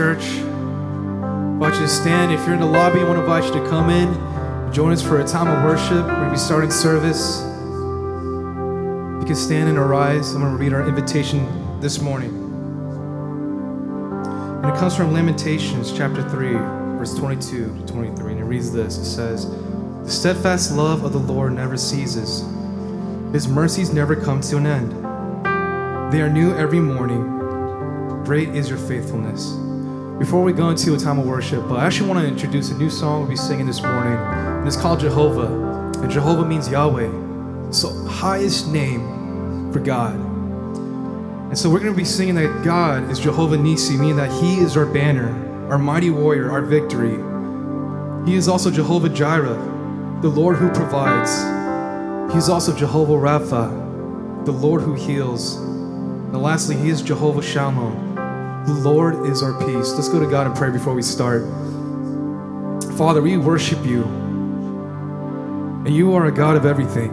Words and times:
church. 0.00 0.24
Invite 1.60 1.78
you 1.78 1.86
stand. 1.86 2.32
If 2.32 2.46
you're 2.46 2.54
in 2.54 2.60
the 2.60 2.64
lobby, 2.64 3.00
I 3.00 3.04
want 3.04 3.16
to 3.16 3.20
invite 3.20 3.44
you 3.44 3.52
to 3.60 3.68
come 3.68 3.90
in, 3.90 4.08
join 4.72 4.92
us 4.92 5.02
for 5.02 5.20
a 5.20 5.26
time 5.26 5.46
of 5.46 5.62
worship. 5.62 6.06
We're 6.06 6.14
going 6.14 6.24
to 6.24 6.30
be 6.30 6.38
starting 6.38 6.70
service. 6.70 7.42
You 9.20 9.26
can 9.26 9.34
stand 9.34 9.68
and 9.68 9.76
arise. 9.76 10.32
I'm 10.32 10.40
going 10.40 10.56
to 10.56 10.58
read 10.58 10.72
our 10.72 10.88
invitation 10.88 11.46
this 11.82 12.00
morning. 12.00 12.30
And 14.64 14.74
it 14.74 14.78
comes 14.78 14.96
from 14.96 15.12
Lamentations 15.12 15.92
chapter 15.94 16.26
3, 16.30 16.54
verse 16.96 17.14
22 17.16 17.80
to 17.80 17.92
23. 17.92 18.32
And 18.32 18.40
it 18.40 18.44
reads 18.44 18.72
this 18.72 18.96
It 18.96 19.04
says, 19.04 19.50
The 20.04 20.10
steadfast 20.10 20.72
love 20.72 21.04
of 21.04 21.12
the 21.12 21.18
Lord 21.18 21.52
never 21.52 21.76
ceases, 21.76 22.40
His 23.34 23.46
mercies 23.46 23.92
never 23.92 24.16
come 24.16 24.40
to 24.40 24.56
an 24.56 24.66
end. 24.66 24.92
They 26.10 26.22
are 26.22 26.30
new 26.30 26.54
every 26.54 26.80
morning. 26.80 27.20
Great 28.24 28.48
is 28.56 28.70
your 28.70 28.78
faithfulness. 28.78 29.69
Before 30.20 30.42
we 30.42 30.52
go 30.52 30.68
into 30.68 30.92
a 30.92 30.98
time 30.98 31.18
of 31.18 31.24
worship, 31.24 31.64
I 31.70 31.86
actually 31.86 32.10
want 32.10 32.20
to 32.20 32.28
introduce 32.28 32.70
a 32.70 32.76
new 32.76 32.90
song 32.90 33.20
we'll 33.20 33.30
be 33.30 33.36
singing 33.36 33.64
this 33.64 33.80
morning. 33.80 34.12
And 34.12 34.68
it's 34.68 34.76
called 34.76 35.00
Jehovah. 35.00 35.46
And 35.98 36.10
Jehovah 36.10 36.44
means 36.44 36.68
Yahweh. 36.68 37.70
So 37.72 38.04
highest 38.04 38.68
name 38.68 39.72
for 39.72 39.78
God. 39.78 40.16
And 40.16 41.56
so 41.56 41.70
we're 41.70 41.78
going 41.78 41.94
to 41.94 41.96
be 41.96 42.04
singing 42.04 42.34
that 42.34 42.62
God 42.62 43.10
is 43.10 43.18
Jehovah 43.18 43.56
Nisi, 43.56 43.96
meaning 43.96 44.16
that 44.16 44.30
He 44.42 44.58
is 44.58 44.76
our 44.76 44.84
banner, 44.84 45.30
our 45.70 45.78
mighty 45.78 46.10
warrior, 46.10 46.50
our 46.50 46.60
victory. 46.60 47.16
He 48.30 48.36
is 48.36 48.46
also 48.46 48.70
Jehovah 48.70 49.08
Jireh, 49.08 50.18
the 50.20 50.28
Lord 50.28 50.58
who 50.58 50.68
provides. 50.68 51.30
He's 52.34 52.50
also 52.50 52.76
Jehovah 52.76 53.14
Rapha, 53.14 54.44
the 54.44 54.52
Lord 54.52 54.82
who 54.82 54.92
heals. 54.92 55.56
And 55.56 56.42
lastly, 56.42 56.76
He 56.76 56.90
is 56.90 57.00
Jehovah 57.00 57.40
Shalom. 57.40 58.09
The 58.66 58.74
Lord 58.74 59.26
is 59.26 59.42
our 59.42 59.54
peace. 59.54 59.92
Let's 59.94 60.10
go 60.10 60.20
to 60.20 60.30
God 60.30 60.46
and 60.46 60.54
pray 60.54 60.70
before 60.70 60.92
we 60.92 61.00
start. 61.00 61.42
Father, 62.98 63.22
we 63.22 63.38
worship 63.38 63.82
you. 63.86 64.02
And 65.86 65.96
you 65.96 66.12
are 66.14 66.26
a 66.26 66.32
God 66.32 66.58
of 66.58 66.66
everything. 66.66 67.10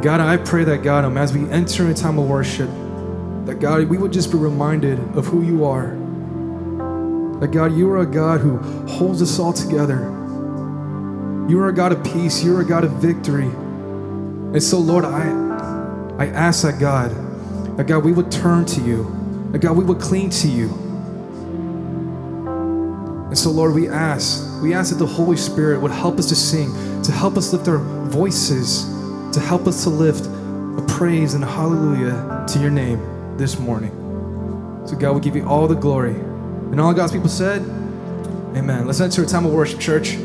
God, 0.00 0.20
I 0.20 0.38
pray 0.38 0.64
that 0.64 0.82
God, 0.82 1.04
um, 1.04 1.18
as 1.18 1.34
we 1.34 1.46
enter 1.50 1.84
in 1.84 1.90
a 1.90 1.94
time 1.94 2.18
of 2.18 2.26
worship, 2.26 2.70
that 3.44 3.60
God, 3.60 3.86
we 3.88 3.98
would 3.98 4.10
just 4.10 4.32
be 4.32 4.38
reminded 4.38 4.98
of 5.14 5.26
who 5.26 5.42
you 5.42 5.66
are. 5.66 5.88
That 7.40 7.48
God, 7.52 7.76
you 7.76 7.90
are 7.90 7.98
a 7.98 8.06
God 8.06 8.40
who 8.40 8.56
holds 8.88 9.20
us 9.20 9.38
all 9.38 9.52
together. 9.52 9.98
You 11.46 11.60
are 11.60 11.68
a 11.68 11.74
God 11.74 11.92
of 11.92 12.02
peace. 12.02 12.42
You 12.42 12.56
are 12.56 12.62
a 12.62 12.64
God 12.64 12.84
of 12.84 12.92
victory. 12.92 13.48
And 13.48 14.62
so, 14.62 14.78
Lord, 14.78 15.04
I, 15.04 15.28
I 16.18 16.26
ask 16.28 16.62
that 16.62 16.80
God, 16.80 17.10
that 17.76 17.86
God, 17.86 18.02
we 18.02 18.12
would 18.12 18.30
turn 18.32 18.64
to 18.64 18.80
you. 18.80 19.17
That 19.52 19.60
God, 19.60 19.76
we 19.76 19.84
would 19.84 20.00
cling 20.00 20.30
to 20.30 20.48
you. 20.48 20.68
And 23.28 23.36
so, 23.36 23.50
Lord, 23.50 23.74
we 23.74 23.88
ask, 23.88 24.62
we 24.62 24.74
ask 24.74 24.90
that 24.90 24.98
the 24.98 25.06
Holy 25.06 25.36
Spirit 25.36 25.80
would 25.80 25.90
help 25.90 26.18
us 26.18 26.28
to 26.28 26.34
sing, 26.34 26.72
to 27.02 27.12
help 27.12 27.36
us 27.36 27.52
lift 27.52 27.68
our 27.68 27.78
voices, 28.08 28.84
to 29.32 29.40
help 29.40 29.66
us 29.66 29.84
to 29.84 29.90
lift 29.90 30.26
a 30.26 30.84
praise 30.88 31.34
and 31.34 31.44
a 31.44 31.46
hallelujah 31.46 32.44
to 32.48 32.58
your 32.58 32.70
name 32.70 33.36
this 33.36 33.58
morning. 33.58 33.92
So, 34.86 34.96
God, 34.96 35.12
we 35.12 35.20
give 35.20 35.36
you 35.36 35.46
all 35.46 35.68
the 35.68 35.74
glory. 35.74 36.14
And 36.14 36.80
all 36.80 36.94
God's 36.94 37.12
people 37.12 37.28
said, 37.28 37.62
Amen. 38.56 38.86
Let's 38.86 39.00
enter 39.00 39.22
a 39.22 39.26
time 39.26 39.44
of 39.44 39.52
worship, 39.52 39.78
church. 39.78 40.16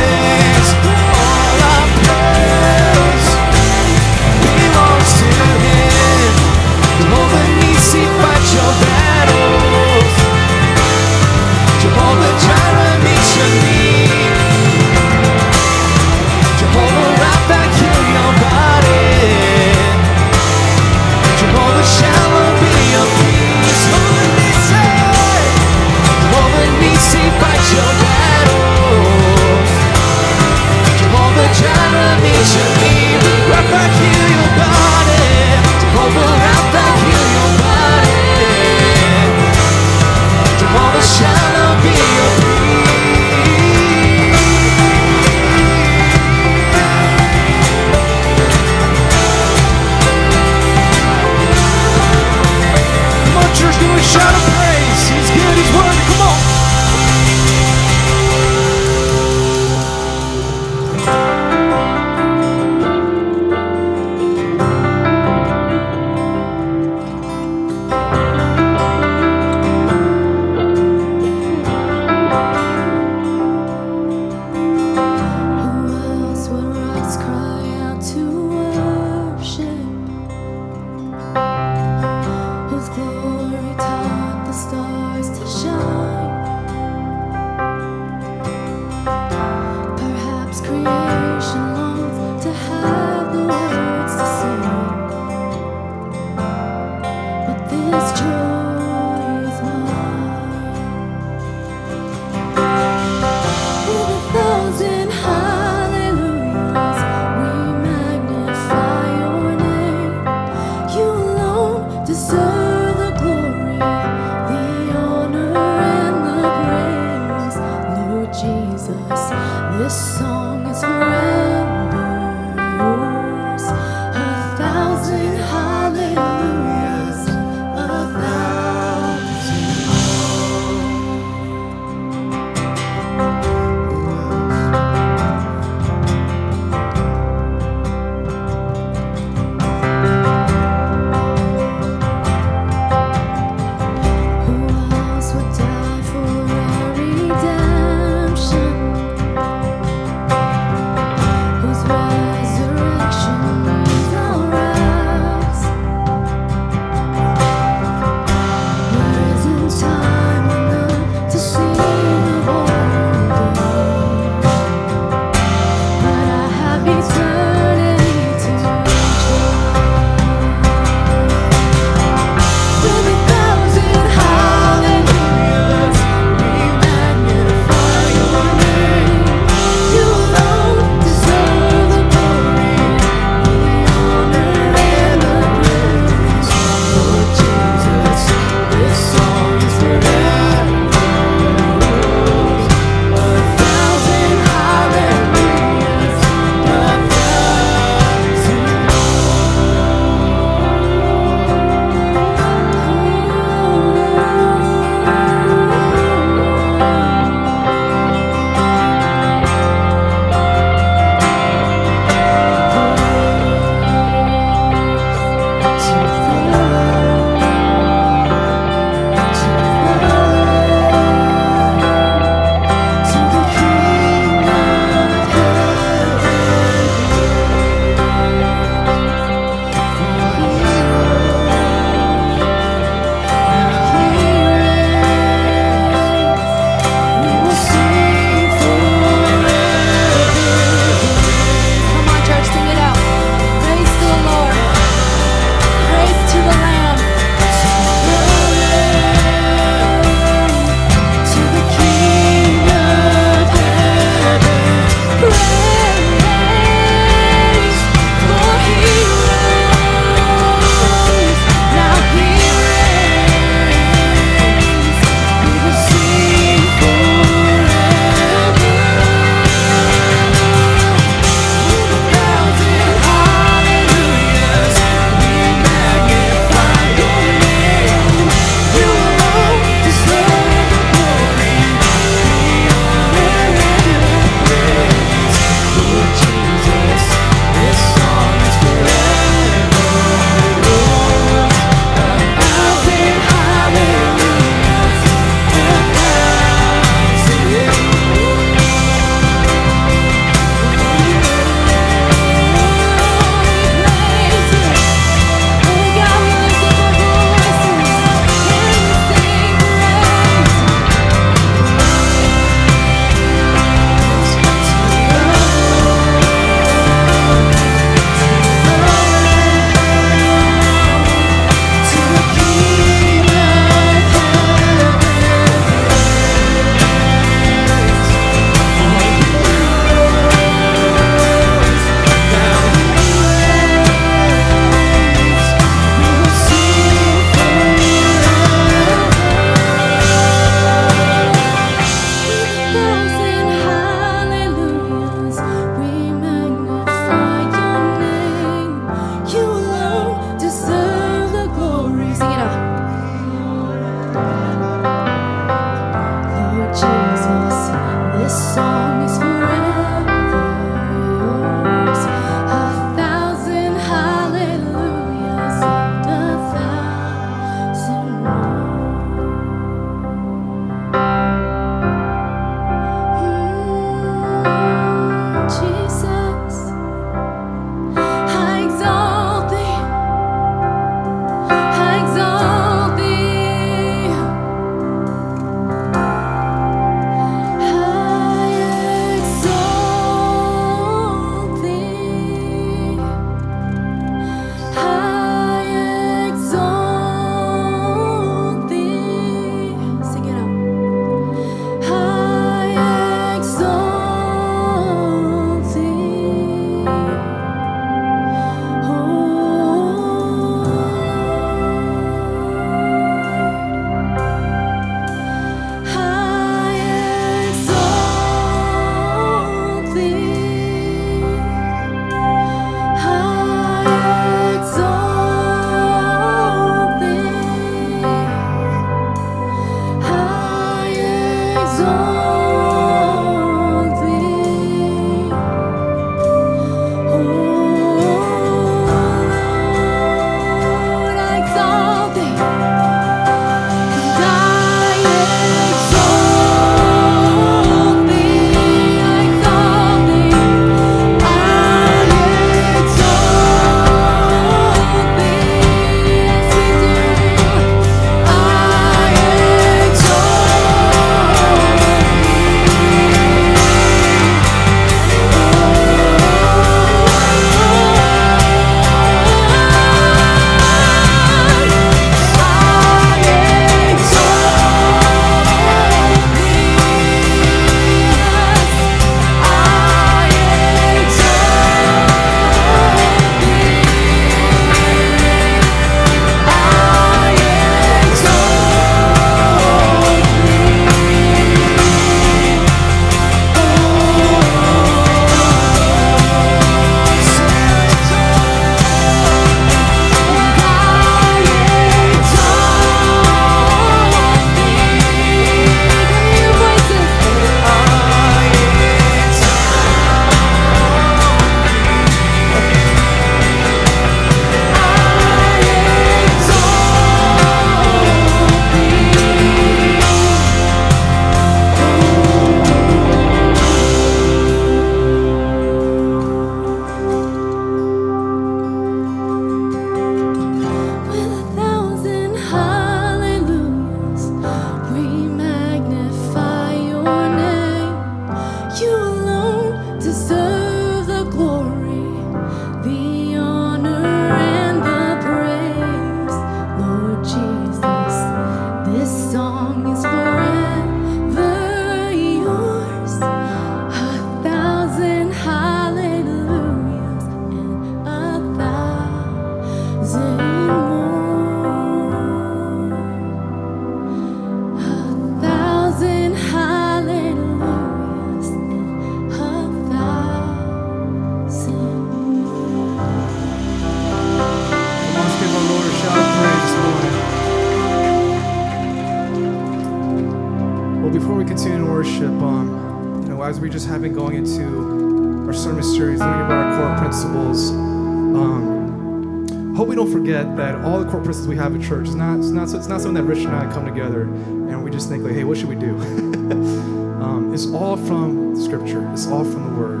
We 591.46 591.56
have 591.56 591.74
at 591.74 591.82
church 591.82 592.08
is 592.08 592.14
not, 592.14 592.38
it's 592.38 592.48
not, 592.48 592.74
it's 592.74 592.86
not 592.86 593.00
something 593.00 593.14
that 593.14 593.22
Rich 593.24 593.44
and 593.44 593.54
I 593.54 593.72
come 593.72 593.86
together 593.86 594.22
and 594.22 594.84
we 594.84 594.90
just 594.90 595.08
think 595.08 595.24
like, 595.24 595.34
hey, 595.34 595.44
what 595.44 595.58
should 595.58 595.68
we 595.68 595.74
do? 595.74 595.96
um, 597.20 597.52
it's 597.52 597.66
all 597.66 597.96
from 597.96 598.56
Scripture. 598.56 599.10
It's 599.12 599.26
all 599.26 599.44
from 599.44 599.64
the 599.64 599.80
Word. 599.80 600.00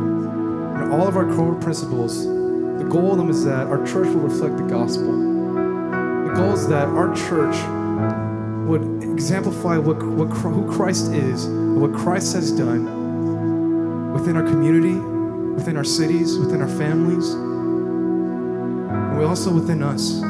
And 0.80 0.92
all 0.92 1.06
of 1.06 1.16
our 1.16 1.26
core 1.34 1.54
principles, 1.54 2.24
the 2.24 2.86
goal 2.88 3.12
of 3.12 3.18
them 3.18 3.30
is 3.30 3.44
that 3.44 3.66
our 3.66 3.84
church 3.86 4.06
will 4.08 4.22
reflect 4.22 4.56
the 4.56 4.64
gospel. 4.64 5.12
The 6.26 6.32
goal 6.34 6.52
is 6.52 6.68
that 6.68 6.88
our 6.88 7.14
church 7.14 7.56
would 8.68 9.02
exemplify 9.02 9.76
what, 9.78 10.02
what 10.02 10.28
who 10.28 10.70
Christ 10.72 11.12
is, 11.12 11.44
and 11.44 11.80
what 11.80 11.92
Christ 11.92 12.34
has 12.34 12.52
done 12.52 14.12
within 14.12 14.36
our 14.36 14.44
community, 14.44 14.94
within 15.54 15.76
our 15.76 15.84
cities, 15.84 16.38
within 16.38 16.62
our 16.62 16.68
families, 16.68 17.30
and 17.30 19.18
we 19.18 19.24
also 19.24 19.52
within 19.52 19.82
us. 19.82 20.22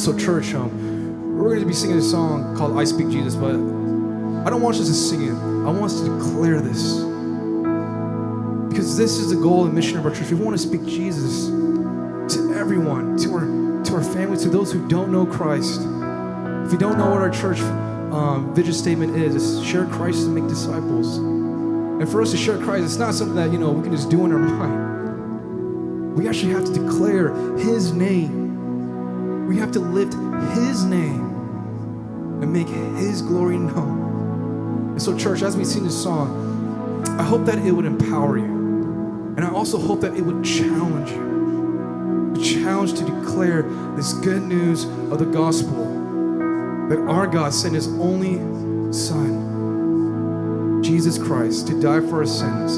So, 0.00 0.16
church, 0.16 0.54
um, 0.54 1.36
we're 1.36 1.50
going 1.50 1.60
to 1.60 1.66
be 1.66 1.74
singing 1.74 1.98
a 1.98 2.02
song 2.02 2.56
called 2.56 2.74
"I 2.74 2.84
Speak 2.84 3.10
Jesus," 3.10 3.36
but 3.36 3.50
I 3.50 4.48
don't 4.48 4.62
want 4.62 4.76
us 4.76 4.88
to 4.88 4.94
sing 4.94 5.24
it. 5.24 5.34
I 5.34 5.70
want 5.70 5.92
us 5.92 6.00
to 6.00 6.06
declare 6.06 6.58
this 6.62 6.94
because 8.70 8.96
this 8.96 9.18
is 9.18 9.28
the 9.28 9.36
goal 9.36 9.66
and 9.66 9.74
mission 9.74 9.98
of 9.98 10.06
our 10.06 10.10
church. 10.10 10.30
We 10.30 10.42
want 10.42 10.58
to 10.58 10.66
speak 10.66 10.86
Jesus 10.86 11.48
to 11.48 12.54
everyone, 12.54 13.18
to 13.18 13.34
our 13.34 13.82
to 13.84 13.94
our 13.96 14.02
families, 14.02 14.42
to 14.44 14.48
those 14.48 14.72
who 14.72 14.88
don't 14.88 15.12
know 15.12 15.26
Christ. 15.26 15.82
If 15.82 16.72
you 16.72 16.78
don't 16.78 16.96
know 16.96 17.10
what 17.10 17.20
our 17.20 17.28
church 17.28 17.60
um, 17.60 18.54
vision 18.54 18.72
statement 18.72 19.16
is, 19.16 19.34
it's 19.36 19.68
share 19.68 19.84
Christ 19.84 20.24
and 20.24 20.34
make 20.34 20.48
disciples. 20.48 21.18
And 21.18 22.08
for 22.08 22.22
us 22.22 22.30
to 22.30 22.38
share 22.38 22.56
Christ, 22.56 22.84
it's 22.84 22.96
not 22.96 23.12
something 23.12 23.36
that 23.36 23.52
you 23.52 23.58
know 23.58 23.70
we 23.70 23.82
can 23.82 23.92
just 23.94 24.08
do 24.08 24.24
in 24.24 24.32
our 24.32 24.38
mind. 24.38 26.16
We 26.16 26.26
actually 26.26 26.52
have 26.52 26.64
to 26.64 26.72
declare 26.72 27.34
His 27.58 27.92
name. 27.92 28.39
Have 29.70 29.84
to 29.84 29.88
lift 29.88 30.14
His 30.58 30.82
name 30.82 31.20
and 32.42 32.52
make 32.52 32.66
His 32.66 33.22
glory 33.22 33.56
known. 33.56 34.88
And 34.90 35.00
so, 35.00 35.16
church, 35.16 35.42
as 35.42 35.56
we 35.56 35.64
sing 35.64 35.84
this 35.84 36.02
song, 36.02 37.06
I 37.20 37.22
hope 37.22 37.44
that 37.44 37.58
it 37.58 37.70
would 37.70 37.84
empower 37.84 38.36
you, 38.36 38.46
and 39.36 39.44
I 39.44 39.50
also 39.52 39.78
hope 39.78 40.00
that 40.00 40.16
it 40.16 40.22
would 40.22 40.44
challenge 40.44 41.12
you, 41.12 42.34
A 42.36 42.44
challenge 42.44 42.94
to 42.94 43.04
declare 43.04 43.62
this 43.94 44.12
good 44.14 44.42
news 44.42 44.86
of 44.86 45.20
the 45.20 45.26
gospel 45.26 45.84
that 46.88 46.98
our 47.08 47.28
God 47.28 47.54
sent 47.54 47.76
his 47.76 47.86
only 47.86 48.38
Son, 48.92 50.82
Jesus 50.82 51.16
Christ, 51.16 51.68
to 51.68 51.80
die 51.80 52.00
for 52.00 52.16
our 52.16 52.26
sins 52.26 52.76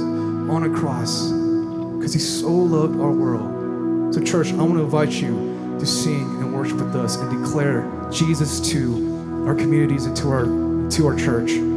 on 0.50 0.64
a 0.64 0.78
cross 0.78 1.30
because 1.30 2.12
he 2.12 2.20
so 2.20 2.50
loved 2.50 3.00
our 3.00 3.12
world. 3.12 4.14
So, 4.14 4.20
church, 4.20 4.52
I 4.52 4.56
want 4.56 4.74
to 4.74 4.82
invite 4.82 5.12
you 5.12 5.78
to 5.80 5.86
sing 5.86 6.41
worship 6.62 6.76
with 6.76 6.94
us 6.94 7.16
and 7.16 7.42
declare 7.42 8.08
Jesus 8.12 8.60
to 8.70 9.44
our 9.48 9.54
communities 9.56 10.06
and 10.06 10.16
to 10.16 10.30
our, 10.30 10.44
to 10.90 11.08
our 11.08 11.16
church. 11.16 11.71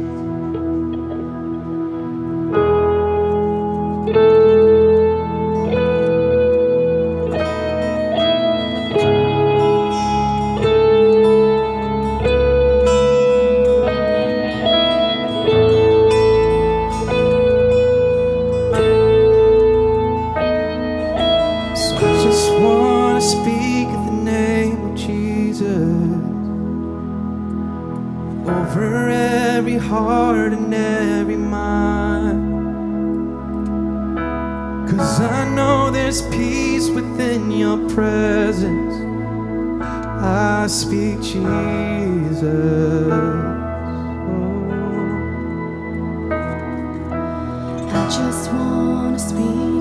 Over 28.76 29.08
every 29.08 29.78
heart 29.78 30.52
and 30.52 30.74
every 30.74 31.36
mind. 31.36 32.44
Cause 34.88 35.20
I 35.20 35.48
know 35.54 35.90
there's 35.90 36.22
peace 36.28 36.90
within 36.90 37.50
your 37.50 37.78
presence. 37.88 38.94
I 39.80 40.66
speak 40.68 41.22
Jesus. 41.22 42.42
Oh. 43.12 43.54
I 47.88 48.04
just 48.18 48.52
want 48.52 49.18
to 49.18 49.24
speak 49.24 49.75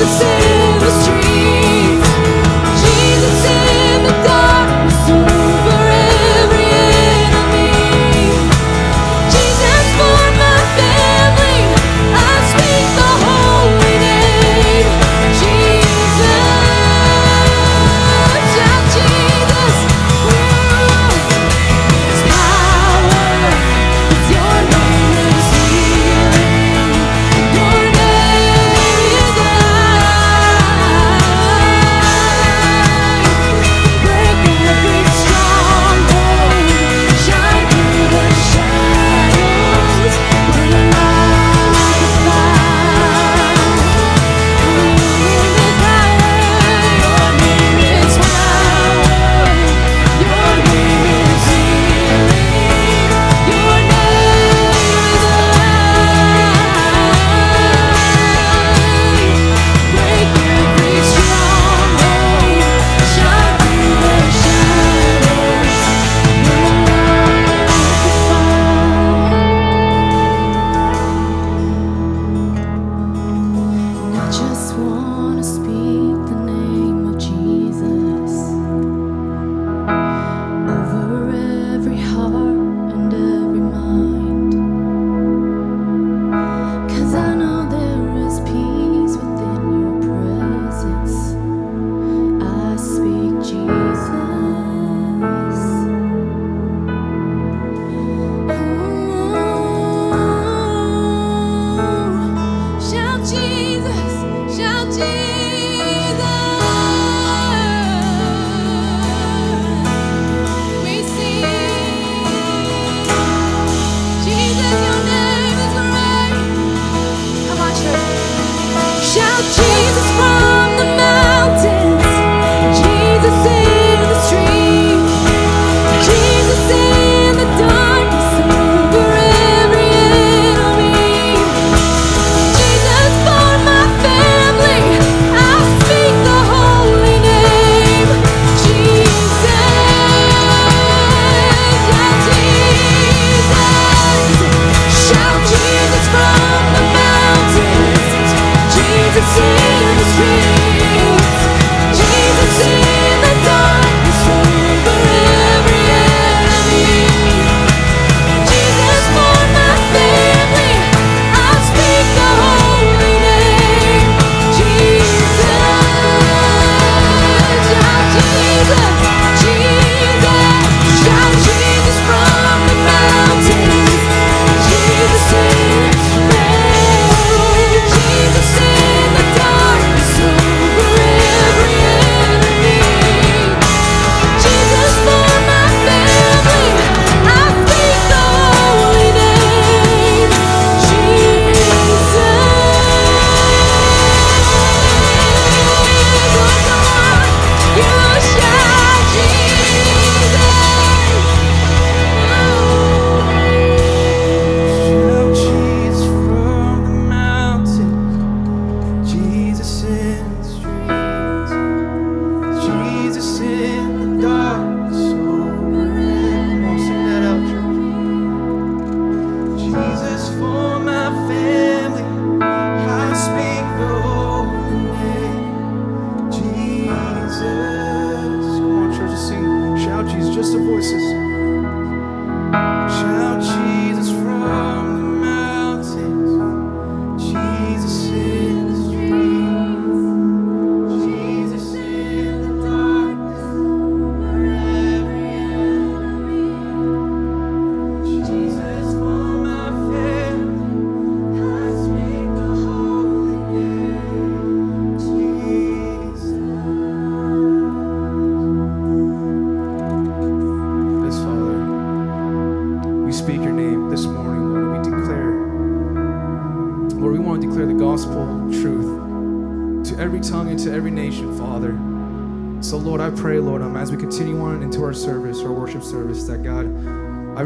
the 0.00 0.06
say 0.06 0.29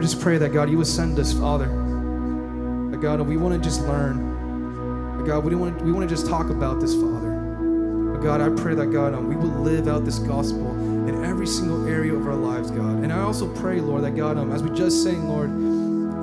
just 0.05 0.21
pray 0.21 0.37
that 0.37 0.51
God, 0.53 0.69
you 0.69 0.77
would 0.77 0.87
send 0.87 1.19
us, 1.19 1.33
Father. 1.33 1.67
That 2.90 2.99
God, 3.01 3.23
we 3.23 3.38
want 3.38 3.55
to 3.55 3.61
just 3.61 3.81
learn. 3.87 5.17
That 5.17 5.27
God, 5.27 5.45
we 5.45 5.55
want 5.55 5.81
we 5.81 5.93
want 5.93 6.07
to 6.07 6.14
just 6.14 6.27
talk 6.27 6.51
about 6.51 6.79
this, 6.79 6.95
Father. 6.95 7.25
God, 8.25 8.40
I 8.40 8.49
pray 8.62 8.75
that 8.75 8.87
God, 8.87 9.12
um, 9.12 9.29
we 9.29 9.37
will 9.37 9.61
live 9.61 9.87
out 9.87 10.07
this 10.07 10.19
gospel 10.19 10.71
in 11.07 11.25
every 11.27 11.47
single 11.47 11.87
area 11.87 12.14
of 12.14 12.27
our 12.27 12.35
lives, 12.35 12.71
God. 12.71 13.03
And 13.03 13.12
I 13.12 13.21
also 13.21 13.47
pray, 13.55 13.83
Lord, 13.83 14.03
that 14.05 14.17
God, 14.17 14.38
um, 14.38 14.51
as 14.51 14.62
we 14.62 14.71
just 14.75 15.03
sang, 15.03 15.29
Lord, 15.29 15.51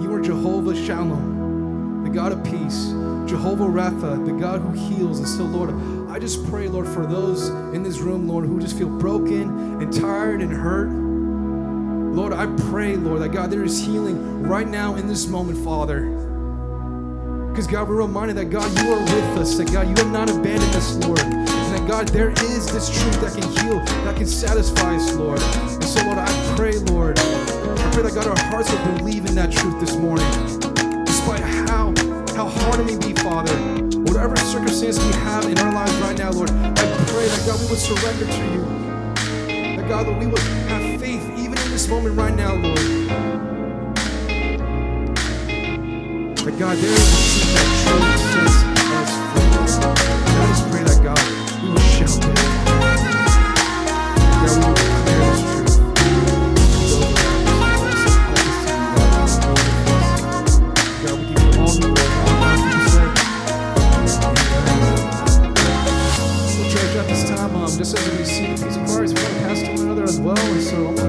you 0.01 0.11
are 0.11 0.19
Jehovah 0.19 0.75
Shalom, 0.75 2.03
the 2.03 2.09
God 2.09 2.31
of 2.31 2.43
peace, 2.43 2.87
Jehovah 3.29 3.65
Rapha, 3.65 4.25
the 4.25 4.33
God 4.33 4.61
who 4.61 4.71
heals. 4.71 5.19
And 5.19 5.27
so, 5.27 5.43
Lord, 5.43 6.09
I 6.09 6.17
just 6.17 6.43
pray, 6.49 6.67
Lord, 6.67 6.87
for 6.87 7.05
those 7.05 7.49
in 7.73 7.83
this 7.83 7.99
room, 7.99 8.27
Lord, 8.27 8.45
who 8.45 8.59
just 8.59 8.75
feel 8.77 8.89
broken 8.89 9.81
and 9.81 9.93
tired 9.93 10.41
and 10.41 10.51
hurt. 10.51 11.00
Lord, 12.11 12.33
I 12.33 12.45
pray, 12.69 12.97
Lord, 12.97 13.21
that 13.21 13.29
God, 13.29 13.51
there 13.51 13.63
is 13.63 13.79
healing 13.79 14.43
right 14.43 14.67
now 14.67 14.95
in 14.95 15.07
this 15.07 15.27
moment, 15.27 15.57
Father. 15.63 16.01
Because 17.49 17.67
God, 17.67 17.87
we're 17.87 18.01
reminded 18.01 18.35
that 18.35 18.49
God, 18.49 18.67
you 18.79 18.91
are 18.91 18.99
with 18.99 19.37
us, 19.37 19.55
that 19.55 19.71
God, 19.71 19.87
you 19.87 19.95
have 19.95 20.11
not 20.11 20.29
abandoned 20.29 20.75
us, 20.75 20.95
Lord. 21.05 21.21
And 21.21 21.47
that 21.47 21.87
God, 21.87 22.09
there 22.09 22.31
is 22.31 22.69
this 22.71 22.89
truth 22.89 23.21
that 23.21 23.31
can 23.33 23.49
heal, 23.63 23.79
that 24.03 24.17
can 24.17 24.27
satisfy 24.27 24.95
us, 24.95 25.13
Lord. 25.15 25.39
And 25.41 25.83
so, 25.85 26.03
Lord, 26.03 26.17
I 26.17 26.55
pray, 26.57 26.77
Lord, 26.79 27.17
I 27.17 27.91
pray 27.93 28.03
that 28.03 28.13
God, 28.13 28.27
our 28.27 28.45
hearts 28.51 28.69
will 28.73 28.97
believe 28.97 29.25
in 29.25 29.35
that 29.35 29.51
truth 29.51 29.79
this 29.79 29.95
morning. 29.95 30.27
Despite 31.05 31.39
how 31.39 31.93
how 32.35 32.49
hard 32.49 32.81
it 32.81 32.85
may 32.85 33.07
be, 33.07 33.13
Father, 33.21 33.55
whatever 34.03 34.35
circumstance 34.35 34.97
we 34.97 35.13
have 35.23 35.45
in 35.45 35.57
our 35.59 35.71
lives 35.71 35.93
right 35.99 36.17
now, 36.17 36.31
Lord, 36.31 36.49
I 36.49 36.73
pray 37.07 37.27
that 37.27 37.43
God, 37.45 37.59
we 37.61 37.67
would 37.67 37.79
surrender 37.79 38.25
to 38.25 38.43
you. 38.51 39.77
That 39.77 39.87
God, 39.87 40.07
that 40.07 40.19
we 40.19 40.27
would 40.27 40.60
moment 41.91 42.15
right 42.15 42.33
now, 42.33 42.53
Lord. 42.53 42.77
That 46.37 46.55
God, 46.57 46.77
there 46.77 46.89
is 46.89 46.99
a 47.01 47.51
that 47.51 47.67
truly 47.83 48.07
us 48.47 48.55
free. 49.33 49.51
And 49.51 50.39
I 50.39 50.47
just 50.47 50.63
pray 50.71 50.83
that 50.87 50.99
God, 51.03 51.19
we 51.61 51.67
will 51.67 51.79
shout. 51.79 52.15
God, 54.31 54.47
we 54.47 54.63
will 54.63 54.75
declare 54.79 55.19
this 55.19 55.43
truth. 55.51 55.75
God, 61.03 61.15
we 61.19 61.23
give 61.27 61.43
you 61.43 61.59
all 61.59 61.75
just 67.77 67.97
as 67.97 68.03
we 68.17 68.23
see 68.23 68.45
the 68.45 68.53
piece 68.63 68.75
of 68.77 68.85
cards, 68.85 69.11
we 69.13 69.19
want 69.19 69.33
to 69.33 69.39
pass 69.39 69.59
to 69.59 69.67
one 69.71 69.81
another 69.81 70.03
as 70.03 70.19
well. 70.19 70.37
And 70.37 70.61
so, 70.61 71.00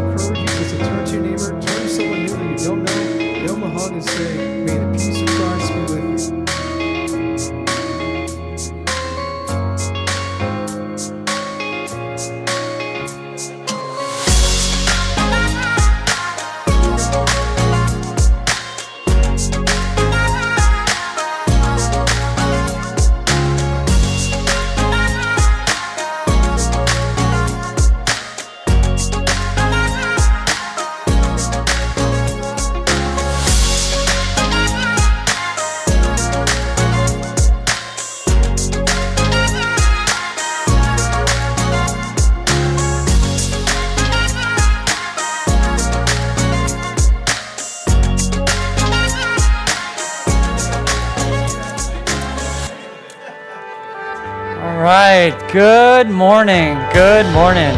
Good 57.23 57.35
morning. 57.35 57.75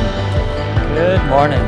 Good 0.95 1.23
morning. 1.29 1.63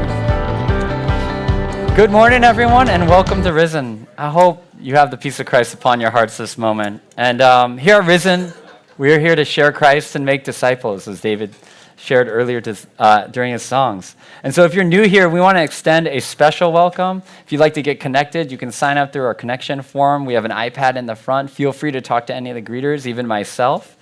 Good 1.95 2.11
morning, 2.11 2.43
everyone, 2.43 2.89
and 2.89 3.07
welcome 3.07 3.43
to 3.43 3.53
Risen. 3.53 4.07
I 4.17 4.31
hope 4.31 4.65
you 4.81 4.95
have 4.95 5.11
the 5.11 5.19
peace 5.19 5.41
of 5.41 5.47
Christ 5.47 5.75
upon 5.75 6.01
your 6.01 6.11
hearts 6.11 6.39
this 6.39 6.57
moment. 6.57 7.03
And 7.19 7.43
um, 7.43 7.77
here 7.77 7.97
at 7.97 8.07
Risen, 8.07 8.55
we 8.97 9.13
are 9.13 9.19
here 9.19 9.37
to 9.37 9.45
share 9.45 9.73
Christ 9.73 10.17
and 10.17 10.25
make 10.25 10.43
disciples, 10.43 11.07
as 11.07 11.21
David 11.21 11.55
shared 11.97 12.29
earlier 12.29 12.63
to, 12.63 12.77
uh, 12.99 13.27
during 13.27 13.53
his 13.53 13.63
songs. 13.63 14.17
And 14.43 14.55
so, 14.55 14.65
if 14.65 14.73
you're 14.73 14.83
new 14.83 15.07
here, 15.07 15.29
we 15.29 15.39
want 15.39 15.59
to 15.59 15.63
extend 15.63 16.09
a 16.09 16.21
special 16.21 16.73
welcome. 16.73 17.23
If 17.45 17.53
you'd 17.53 17.61
like 17.61 17.75
to 17.75 17.83
get 17.83 18.01
connected, 18.01 18.51
you 18.51 18.57
can 18.57 18.73
sign 18.73 18.97
up 18.97 19.13
through 19.13 19.27
our 19.27 19.35
connection 19.35 19.83
form. 19.83 20.25
We 20.25 20.33
have 20.33 20.47
an 20.47 20.51
iPad 20.51 20.97
in 20.97 21.05
the 21.05 21.15
front. 21.15 21.51
Feel 21.51 21.73
free 21.73 21.91
to 21.91 22.01
talk 22.01 22.27
to 22.29 22.35
any 22.35 22.49
of 22.49 22.55
the 22.55 22.63
greeters, 22.63 23.05
even 23.05 23.27
myself. 23.27 23.99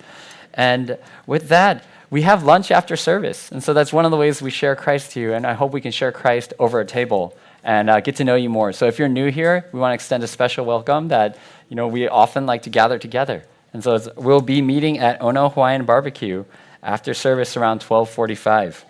And 0.56 0.96
with 1.26 1.48
that, 1.48 1.82
we 2.14 2.22
have 2.22 2.44
lunch 2.44 2.70
after 2.70 2.94
service. 2.94 3.50
And 3.50 3.60
so 3.60 3.74
that's 3.74 3.92
one 3.92 4.04
of 4.04 4.12
the 4.12 4.16
ways 4.16 4.40
we 4.40 4.52
share 4.52 4.76
Christ 4.76 5.10
to 5.14 5.20
you. 5.20 5.32
And 5.32 5.44
I 5.44 5.54
hope 5.54 5.72
we 5.72 5.80
can 5.80 5.90
share 5.90 6.12
Christ 6.12 6.54
over 6.60 6.78
a 6.78 6.84
table 6.84 7.36
and 7.64 7.90
uh, 7.90 7.98
get 7.98 8.14
to 8.16 8.24
know 8.24 8.36
you 8.36 8.48
more. 8.48 8.72
So 8.72 8.86
if 8.86 9.00
you're 9.00 9.08
new 9.08 9.32
here, 9.32 9.68
we 9.72 9.80
want 9.80 9.90
to 9.90 9.94
extend 9.94 10.22
a 10.22 10.28
special 10.28 10.64
welcome 10.64 11.08
that, 11.08 11.36
you 11.68 11.74
know, 11.74 11.88
we 11.88 12.06
often 12.06 12.46
like 12.46 12.62
to 12.62 12.70
gather 12.70 13.00
together. 13.00 13.42
And 13.72 13.82
so 13.82 13.98
we'll 14.14 14.40
be 14.40 14.62
meeting 14.62 15.00
at 15.00 15.20
Ono 15.20 15.48
Hawaiian 15.48 15.86
Barbecue 15.86 16.44
after 16.84 17.14
service 17.14 17.56
around 17.56 17.82
1245. 17.82 18.84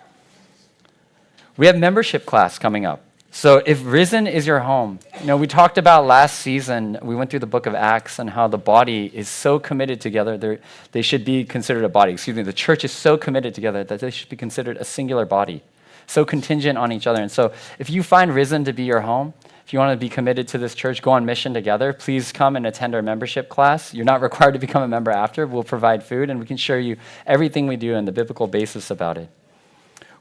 We 1.57 1.65
have 1.65 1.79
membership 1.79 2.27
class 2.27 2.59
coming 2.59 2.85
up. 2.85 3.04
So 3.35 3.61
if 3.65 3.81
Risen 3.83 4.27
is 4.27 4.47
your 4.47 4.61
home, 4.61 4.97
you 5.19 5.25
know, 5.25 5.35
we 5.35 5.45
talked 5.45 5.77
about 5.77 6.05
last 6.05 6.39
season, 6.39 6.97
we 7.01 7.17
went 7.17 7.29
through 7.29 7.41
the 7.41 7.45
book 7.45 7.65
of 7.65 7.75
Acts 7.75 8.17
and 8.17 8.29
how 8.29 8.47
the 8.47 8.57
body 8.57 9.11
is 9.13 9.27
so 9.27 9.59
committed 9.59 9.99
together, 9.99 10.57
they 10.93 11.01
should 11.01 11.25
be 11.25 11.43
considered 11.43 11.83
a 11.83 11.89
body. 11.89 12.13
Excuse 12.13 12.37
me, 12.37 12.43
the 12.43 12.53
church 12.53 12.85
is 12.85 12.93
so 12.93 13.17
committed 13.17 13.53
together 13.53 13.83
that 13.83 13.99
they 13.99 14.09
should 14.09 14.29
be 14.29 14.37
considered 14.37 14.77
a 14.77 14.85
singular 14.85 15.25
body, 15.25 15.61
so 16.07 16.23
contingent 16.23 16.77
on 16.77 16.93
each 16.93 17.07
other. 17.07 17.21
And 17.21 17.29
so 17.29 17.51
if 17.77 17.89
you 17.89 18.03
find 18.03 18.33
Risen 18.33 18.63
to 18.63 18.71
be 18.71 18.83
your 18.83 19.01
home, 19.01 19.33
if 19.65 19.73
you 19.73 19.79
want 19.79 19.91
to 19.91 19.97
be 19.97 20.07
committed 20.07 20.47
to 20.47 20.57
this 20.57 20.73
church, 20.73 21.01
go 21.01 21.11
on 21.11 21.25
mission 21.25 21.53
together, 21.53 21.91
please 21.91 22.31
come 22.31 22.55
and 22.55 22.65
attend 22.65 22.95
our 22.95 23.01
membership 23.01 23.49
class. 23.49 23.93
You're 23.93 24.05
not 24.05 24.21
required 24.29 24.53
to 24.53 24.59
become 24.59 24.81
a 24.81 24.87
member 24.87 25.11
after. 25.11 25.45
We'll 25.45 25.63
provide 25.63 26.05
food 26.05 26.29
and 26.29 26.39
we 26.39 26.45
can 26.45 26.55
show 26.55 26.77
you 26.77 26.95
everything 27.27 27.67
we 27.67 27.75
do 27.75 27.95
and 27.95 28.07
the 28.07 28.13
biblical 28.13 28.47
basis 28.47 28.89
about 28.89 29.17
it. 29.17 29.27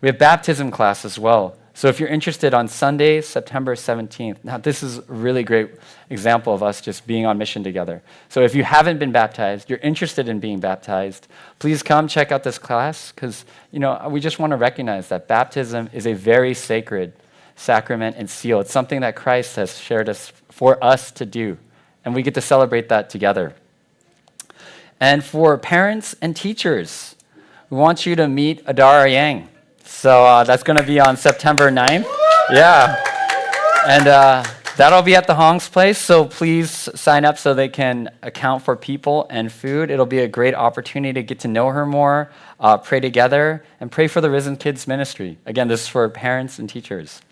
We 0.00 0.08
have 0.08 0.18
baptism 0.18 0.72
class 0.72 1.04
as 1.04 1.16
well. 1.16 1.56
So 1.76 1.88
if 1.88 1.98
you're 1.98 2.08
interested 2.08 2.54
on 2.54 2.68
Sunday, 2.68 3.20
September 3.20 3.74
17th, 3.74 4.44
now 4.44 4.58
this 4.58 4.84
is 4.84 4.98
a 4.98 5.02
really 5.08 5.42
great 5.42 5.70
example 6.08 6.54
of 6.54 6.62
us 6.62 6.80
just 6.80 7.04
being 7.04 7.26
on 7.26 7.36
mission 7.36 7.64
together. 7.64 8.00
So 8.28 8.42
if 8.42 8.54
you 8.54 8.62
haven't 8.62 8.98
been 8.98 9.10
baptized, 9.10 9.68
you're 9.68 9.80
interested 9.80 10.28
in 10.28 10.38
being 10.38 10.60
baptized, 10.60 11.26
please 11.58 11.82
come 11.82 12.06
check 12.06 12.30
out 12.30 12.44
this 12.44 12.58
class 12.58 13.10
because 13.10 13.44
you 13.72 13.80
know 13.80 14.06
we 14.08 14.20
just 14.20 14.38
want 14.38 14.52
to 14.52 14.56
recognize 14.56 15.08
that 15.08 15.26
baptism 15.26 15.90
is 15.92 16.06
a 16.06 16.12
very 16.12 16.54
sacred 16.54 17.12
sacrament 17.56 18.14
and 18.16 18.30
seal. 18.30 18.60
It's 18.60 18.72
something 18.72 19.00
that 19.00 19.16
Christ 19.16 19.56
has 19.56 19.76
shared 19.76 20.08
us 20.08 20.32
for 20.50 20.82
us 20.82 21.10
to 21.10 21.26
do, 21.26 21.58
and 22.04 22.14
we 22.14 22.22
get 22.22 22.34
to 22.34 22.40
celebrate 22.40 22.88
that 22.90 23.10
together. 23.10 23.52
And 25.00 25.24
for 25.24 25.58
parents 25.58 26.14
and 26.22 26.36
teachers, 26.36 27.16
we 27.68 27.76
want 27.76 28.06
you 28.06 28.14
to 28.14 28.28
meet 28.28 28.64
Adara 28.64 29.10
Yang. 29.10 29.48
So 30.04 30.22
uh, 30.22 30.44
that's 30.44 30.62
going 30.62 30.76
to 30.76 30.82
be 30.82 31.00
on 31.00 31.16
September 31.16 31.70
9th. 31.70 32.04
Yeah. 32.50 33.02
And 33.88 34.06
uh, 34.06 34.44
that'll 34.76 35.00
be 35.00 35.16
at 35.16 35.26
the 35.26 35.34
Hong's 35.34 35.66
place. 35.66 35.96
So 35.96 36.26
please 36.26 36.90
sign 36.94 37.24
up 37.24 37.38
so 37.38 37.54
they 37.54 37.70
can 37.70 38.10
account 38.20 38.62
for 38.62 38.76
people 38.76 39.26
and 39.30 39.50
food. 39.50 39.90
It'll 39.90 40.04
be 40.04 40.18
a 40.18 40.28
great 40.28 40.54
opportunity 40.54 41.14
to 41.14 41.22
get 41.22 41.40
to 41.40 41.48
know 41.48 41.70
her 41.70 41.86
more, 41.86 42.30
uh, 42.60 42.76
pray 42.76 43.00
together, 43.00 43.64
and 43.80 43.90
pray 43.90 44.06
for 44.06 44.20
the 44.20 44.28
Risen 44.28 44.58
Kids 44.58 44.86
Ministry. 44.86 45.38
Again, 45.46 45.68
this 45.68 45.84
is 45.84 45.88
for 45.88 46.06
parents 46.10 46.58
and 46.58 46.68
teachers. 46.68 47.22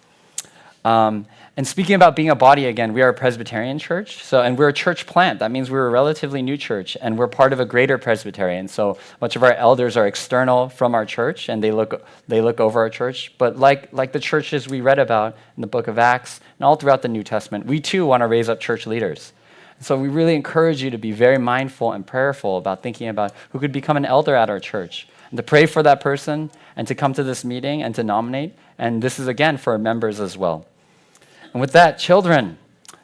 Um, 0.84 1.26
and 1.56 1.66
speaking 1.66 1.94
about 1.94 2.16
being 2.16 2.30
a 2.30 2.34
body 2.34 2.66
again, 2.66 2.92
we 2.92 3.02
are 3.02 3.10
a 3.10 3.14
Presbyterian 3.14 3.78
church. 3.78 4.24
So, 4.24 4.40
and 4.40 4.58
we're 4.58 4.70
a 4.70 4.72
church 4.72 5.06
plant. 5.06 5.38
That 5.38 5.50
means 5.50 5.70
we're 5.70 5.86
a 5.86 5.90
relatively 5.90 6.42
new 6.42 6.56
church, 6.56 6.96
and 7.00 7.16
we're 7.16 7.28
part 7.28 7.52
of 7.52 7.60
a 7.60 7.64
greater 7.64 7.98
Presbyterian. 7.98 8.68
So 8.68 8.98
much 9.20 9.36
of 9.36 9.44
our 9.44 9.52
elders 9.52 9.96
are 9.96 10.06
external 10.06 10.70
from 10.70 10.94
our 10.94 11.04
church, 11.04 11.48
and 11.48 11.62
they 11.62 11.70
look 11.70 12.04
they 12.26 12.40
look 12.40 12.58
over 12.58 12.80
our 12.80 12.90
church. 12.90 13.32
But 13.38 13.58
like 13.58 13.92
like 13.92 14.12
the 14.12 14.20
churches 14.20 14.66
we 14.66 14.80
read 14.80 14.98
about 14.98 15.36
in 15.56 15.60
the 15.60 15.66
Book 15.66 15.88
of 15.88 15.98
Acts 15.98 16.40
and 16.58 16.64
all 16.64 16.76
throughout 16.76 17.02
the 17.02 17.08
New 17.08 17.22
Testament, 17.22 17.66
we 17.66 17.80
too 17.80 18.06
want 18.06 18.22
to 18.22 18.26
raise 18.26 18.48
up 18.48 18.58
church 18.58 18.86
leaders. 18.86 19.32
So 19.80 19.98
we 19.98 20.08
really 20.08 20.36
encourage 20.36 20.82
you 20.82 20.90
to 20.90 20.98
be 20.98 21.12
very 21.12 21.38
mindful 21.38 21.92
and 21.92 22.06
prayerful 22.06 22.56
about 22.56 22.82
thinking 22.82 23.08
about 23.08 23.32
who 23.50 23.58
could 23.58 23.72
become 23.72 23.96
an 23.96 24.04
elder 24.04 24.34
at 24.34 24.48
our 24.48 24.60
church 24.60 25.08
and 25.30 25.36
to 25.36 25.42
pray 25.42 25.66
for 25.66 25.82
that 25.82 26.00
person 26.00 26.50
and 26.76 26.86
to 26.86 26.94
come 26.94 27.12
to 27.14 27.24
this 27.24 27.44
meeting 27.44 27.82
and 27.82 27.94
to 27.96 28.04
nominate. 28.04 28.54
And 28.78 29.02
this 29.02 29.18
is 29.18 29.26
again 29.26 29.56
for 29.56 29.76
members 29.78 30.20
as 30.20 30.38
well. 30.38 30.66
And 31.52 31.60
with 31.60 31.72
that, 31.72 31.98
children, 31.98 32.58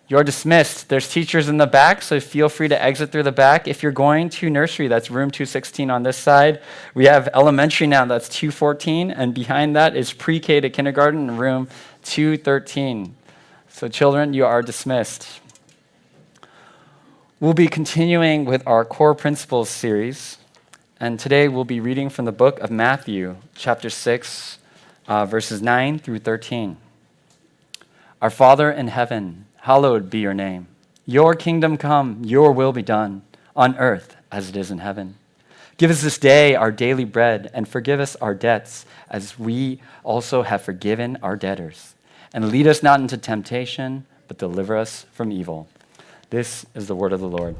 you're 0.09 0.25
dismissed. 0.25 0.89
There's 0.89 1.07
teachers 1.07 1.51
in 1.51 1.59
the 1.59 1.67
back, 1.67 2.01
so 2.01 2.19
feel 2.19 2.49
free 2.49 2.69
to 2.69 2.83
exit 2.83 3.13
through 3.13 3.25
the 3.25 3.33
back. 3.33 3.69
If 3.69 3.83
you're 3.83 3.93
going 3.93 4.31
to 4.31 4.49
nursery, 4.49 4.89
that's 4.89 5.11
room 5.11 5.31
216 5.31 5.91
on 5.91 6.03
this 6.03 6.17
side. 6.17 6.63
We 6.95 7.05
have 7.05 7.29
elementary 7.35 7.87
now, 7.87 8.07
that's 8.07 8.29
214, 8.31 9.11
and 9.11 9.35
behind 9.35 9.77
that 9.77 9.95
is 9.95 10.15
pre 10.15 10.41
K 10.41 10.61
to 10.61 10.71
kindergarten, 10.71 11.37
room 11.37 11.69
213. 12.05 13.15
So, 13.69 13.89
children, 13.89 14.33
you 14.33 14.47
are 14.47 14.63
dismissed. 14.63 15.41
We'll 17.39 17.53
be 17.53 17.69
continuing 17.69 18.47
with 18.47 18.67
our 18.67 18.87
core 18.87 19.15
principles 19.15 19.69
series, 19.69 20.39
and 20.99 21.21
today 21.21 21.49
we'll 21.49 21.65
be 21.65 21.81
reading 21.81 22.09
from 22.09 22.25
the 22.25 22.33
book 22.33 22.59
of 22.61 22.71
Matthew, 22.71 23.37
chapter 23.55 23.91
6, 23.91 24.59
uh, 25.07 25.27
verses 25.27 25.61
9 25.61 25.99
through 25.99 26.21
13. 26.21 26.79
Our 28.21 28.31
Father 28.31 28.69
in 28.69 28.89
heaven, 28.89 29.47
hallowed 29.59 30.11
be 30.11 30.19
your 30.19 30.35
name. 30.35 30.67
Your 31.07 31.37
kingdom 31.37 31.77
come, 31.77 32.25
your 32.25 32.51
will 32.51 32.73
be 32.73 32.83
done, 32.83 33.23
on 33.55 33.79
earth 33.79 34.17
as 34.33 34.49
it 34.49 34.57
is 34.57 34.73
in 34.73 34.79
heaven. 34.79 35.15
Give 35.77 35.89
us 35.89 36.03
this 36.03 36.19
day 36.19 36.57
our 36.57 36.73
daily 36.73 37.05
bread, 37.05 37.49
and 37.55 37.69
forgive 37.69 38.01
us 38.01 38.17
our 38.17 38.35
debts, 38.35 38.87
as 39.09 39.39
we 39.39 39.81
also 40.03 40.43
have 40.43 40.63
forgiven 40.63 41.17
our 41.23 41.37
debtors. 41.37 41.95
And 42.35 42.51
lead 42.51 42.67
us 42.67 42.83
not 42.83 42.99
into 42.99 43.17
temptation, 43.17 44.05
but 44.27 44.39
deliver 44.39 44.77
us 44.77 45.07
from 45.13 45.31
evil. 45.31 45.69
This 46.31 46.67
is 46.75 46.89
the 46.89 46.97
word 46.97 47.13
of 47.13 47.21
the 47.21 47.29
Lord. 47.29 47.55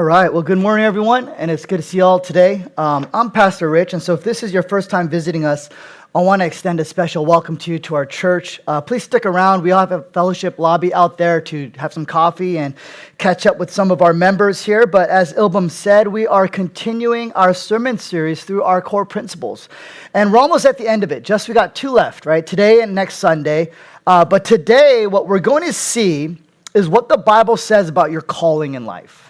All 0.00 0.06
right. 0.06 0.32
Well, 0.32 0.42
good 0.42 0.56
morning, 0.56 0.86
everyone, 0.86 1.28
and 1.28 1.50
it's 1.50 1.66
good 1.66 1.76
to 1.76 1.82
see 1.82 1.98
you 1.98 2.04
all 2.04 2.18
today. 2.18 2.64
Um, 2.78 3.06
I'm 3.12 3.30
Pastor 3.30 3.68
Rich, 3.68 3.92
and 3.92 4.02
so 4.02 4.14
if 4.14 4.24
this 4.24 4.42
is 4.42 4.50
your 4.50 4.62
first 4.62 4.88
time 4.88 5.10
visiting 5.10 5.44
us, 5.44 5.68
I 6.14 6.22
want 6.22 6.40
to 6.40 6.46
extend 6.46 6.80
a 6.80 6.86
special 6.86 7.26
welcome 7.26 7.58
to 7.58 7.70
you 7.70 7.78
to 7.80 7.96
our 7.96 8.06
church. 8.06 8.62
Uh, 8.66 8.80
please 8.80 9.04
stick 9.04 9.26
around. 9.26 9.62
We 9.62 9.72
all 9.72 9.80
have 9.80 9.92
a 9.92 10.02
fellowship 10.04 10.58
lobby 10.58 10.94
out 10.94 11.18
there 11.18 11.38
to 11.42 11.70
have 11.76 11.92
some 11.92 12.06
coffee 12.06 12.56
and 12.56 12.74
catch 13.18 13.44
up 13.44 13.58
with 13.58 13.70
some 13.70 13.90
of 13.90 14.00
our 14.00 14.14
members 14.14 14.64
here. 14.64 14.86
But 14.86 15.10
as 15.10 15.34
Ilbum 15.34 15.70
said, 15.70 16.08
we 16.08 16.26
are 16.26 16.48
continuing 16.48 17.30
our 17.34 17.52
sermon 17.52 17.98
series 17.98 18.42
through 18.42 18.62
our 18.62 18.80
core 18.80 19.04
principles, 19.04 19.68
and 20.14 20.32
we're 20.32 20.38
almost 20.38 20.64
at 20.64 20.78
the 20.78 20.88
end 20.88 21.04
of 21.04 21.12
it. 21.12 21.24
Just 21.24 21.46
we 21.46 21.52
got 21.52 21.74
two 21.76 21.90
left, 21.90 22.24
right? 22.24 22.46
Today 22.46 22.80
and 22.80 22.94
next 22.94 23.16
Sunday. 23.16 23.70
Uh, 24.06 24.24
but 24.24 24.46
today, 24.46 25.06
what 25.06 25.28
we're 25.28 25.40
going 25.40 25.64
to 25.64 25.74
see 25.74 26.38
is 26.72 26.88
what 26.88 27.10
the 27.10 27.18
Bible 27.18 27.58
says 27.58 27.90
about 27.90 28.10
your 28.10 28.22
calling 28.22 28.76
in 28.76 28.86
life 28.86 29.29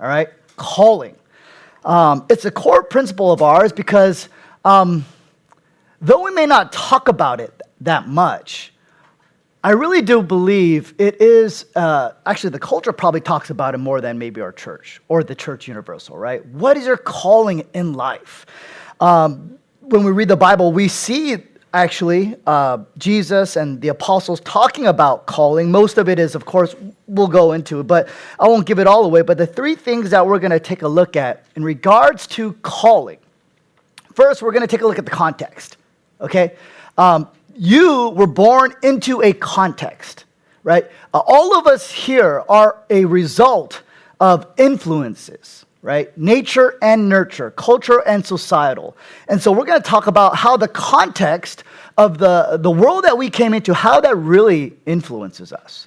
all 0.00 0.06
right? 0.06 0.28
Calling. 0.56 1.16
Um, 1.84 2.26
it's 2.28 2.44
a 2.44 2.50
core 2.50 2.82
principle 2.82 3.32
of 3.32 3.42
ours 3.42 3.72
because 3.72 4.28
um, 4.64 5.04
though 6.00 6.22
we 6.24 6.32
may 6.32 6.46
not 6.46 6.72
talk 6.72 7.08
about 7.08 7.40
it 7.40 7.62
that 7.80 8.08
much, 8.08 8.72
I 9.62 9.70
really 9.70 10.02
do 10.02 10.22
believe 10.22 10.94
it 10.98 11.20
is, 11.20 11.66
uh, 11.74 12.12
actually, 12.24 12.50
the 12.50 12.58
culture 12.58 12.92
probably 12.92 13.20
talks 13.20 13.50
about 13.50 13.74
it 13.74 13.78
more 13.78 14.00
than 14.00 14.18
maybe 14.18 14.40
our 14.40 14.52
church 14.52 15.00
or 15.08 15.24
the 15.24 15.34
church 15.34 15.66
universal, 15.66 16.16
right? 16.16 16.44
What 16.46 16.76
is 16.76 16.86
your 16.86 16.96
calling 16.96 17.66
in 17.74 17.94
life? 17.94 18.46
Um, 19.00 19.58
when 19.80 20.04
we 20.04 20.12
read 20.12 20.28
the 20.28 20.36
Bible, 20.36 20.72
we 20.72 20.88
see 20.88 21.38
actually 21.76 22.34
uh, 22.46 22.78
Jesus 22.96 23.56
and 23.56 23.78
the 23.82 23.88
apostles 23.88 24.40
talking 24.40 24.86
about 24.86 25.26
calling. 25.26 25.70
Most 25.70 25.98
of 25.98 26.08
it 26.08 26.18
is, 26.18 26.34
of 26.34 26.46
course, 26.46 26.74
we'll 27.06 27.28
go 27.28 27.52
into 27.52 27.80
it, 27.80 27.82
but 27.84 28.08
I 28.40 28.48
won't 28.48 28.66
give 28.66 28.78
it 28.78 28.86
all 28.86 29.04
away. 29.04 29.20
But 29.20 29.36
the 29.36 29.46
three 29.46 29.74
things 29.74 30.08
that 30.10 30.26
we're 30.26 30.38
going 30.38 30.52
to 30.52 30.60
take 30.60 30.80
a 30.82 30.88
look 30.88 31.16
at 31.16 31.44
in 31.54 31.62
regards 31.62 32.26
to 32.28 32.54
calling 32.62 33.18
first, 34.14 34.40
we're 34.40 34.52
going 34.52 34.62
to 34.62 34.66
take 34.66 34.80
a 34.80 34.86
look 34.86 34.98
at 34.98 35.04
the 35.04 35.10
context, 35.10 35.76
okay? 36.22 36.54
Um, 36.96 37.28
you 37.54 38.08
were 38.10 38.26
born 38.26 38.72
into 38.82 39.22
a 39.22 39.34
context, 39.34 40.24
right? 40.62 40.90
Uh, 41.12 41.20
all 41.26 41.58
of 41.58 41.66
us 41.66 41.92
here 41.92 42.42
are 42.48 42.82
a 42.88 43.04
result 43.04 43.82
of 44.18 44.46
influences 44.56 45.65
right? 45.86 46.18
Nature 46.18 46.76
and 46.82 47.08
nurture, 47.08 47.52
culture 47.52 48.02
and 48.08 48.26
societal. 48.26 48.96
And 49.28 49.40
so 49.40 49.52
we're 49.52 49.64
going 49.64 49.80
to 49.80 49.88
talk 49.88 50.08
about 50.08 50.34
how 50.34 50.56
the 50.56 50.66
context 50.66 51.62
of 51.96 52.18
the, 52.18 52.58
the 52.60 52.72
world 52.72 53.04
that 53.04 53.16
we 53.16 53.30
came 53.30 53.54
into, 53.54 53.72
how 53.72 54.00
that 54.00 54.16
really 54.16 54.74
influences 54.84 55.52
us. 55.52 55.86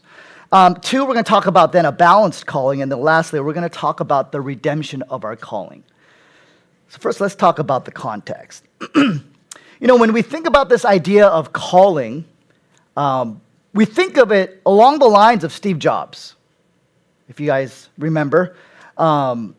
Um, 0.54 0.76
two, 0.76 1.02
we're 1.02 1.16
going 1.16 1.26
to 1.26 1.30
talk 1.30 1.48
about 1.48 1.74
then 1.74 1.84
a 1.84 1.92
balanced 1.92 2.46
calling. 2.46 2.82
And 2.82 2.90
then 2.90 3.02
lastly, 3.02 3.42
we're 3.42 3.52
going 3.52 3.70
to 3.70 3.78
talk 3.78 4.00
about 4.00 4.32
the 4.32 4.40
redemption 4.40 5.02
of 5.10 5.26
our 5.26 5.36
calling. 5.36 5.84
So, 6.88 7.00
first, 7.00 7.20
let's 7.20 7.36
talk 7.36 7.60
about 7.60 7.84
the 7.84 7.92
context. 7.92 8.64
you 8.96 9.22
know, 9.82 9.98
when 9.98 10.14
we 10.14 10.22
think 10.22 10.48
about 10.48 10.70
this 10.70 10.86
idea 10.86 11.28
of 11.28 11.52
calling, 11.52 12.24
um, 12.96 13.42
we 13.74 13.84
think 13.84 14.16
of 14.16 14.32
it 14.32 14.62
along 14.66 15.00
the 15.00 15.10
lines 15.10 15.44
of 15.44 15.52
Steve 15.52 15.78
Jobs. 15.78 16.36
If 17.28 17.42
you 17.42 17.48
guys 17.48 17.90
remember, 17.98 18.56
um, 18.98 19.56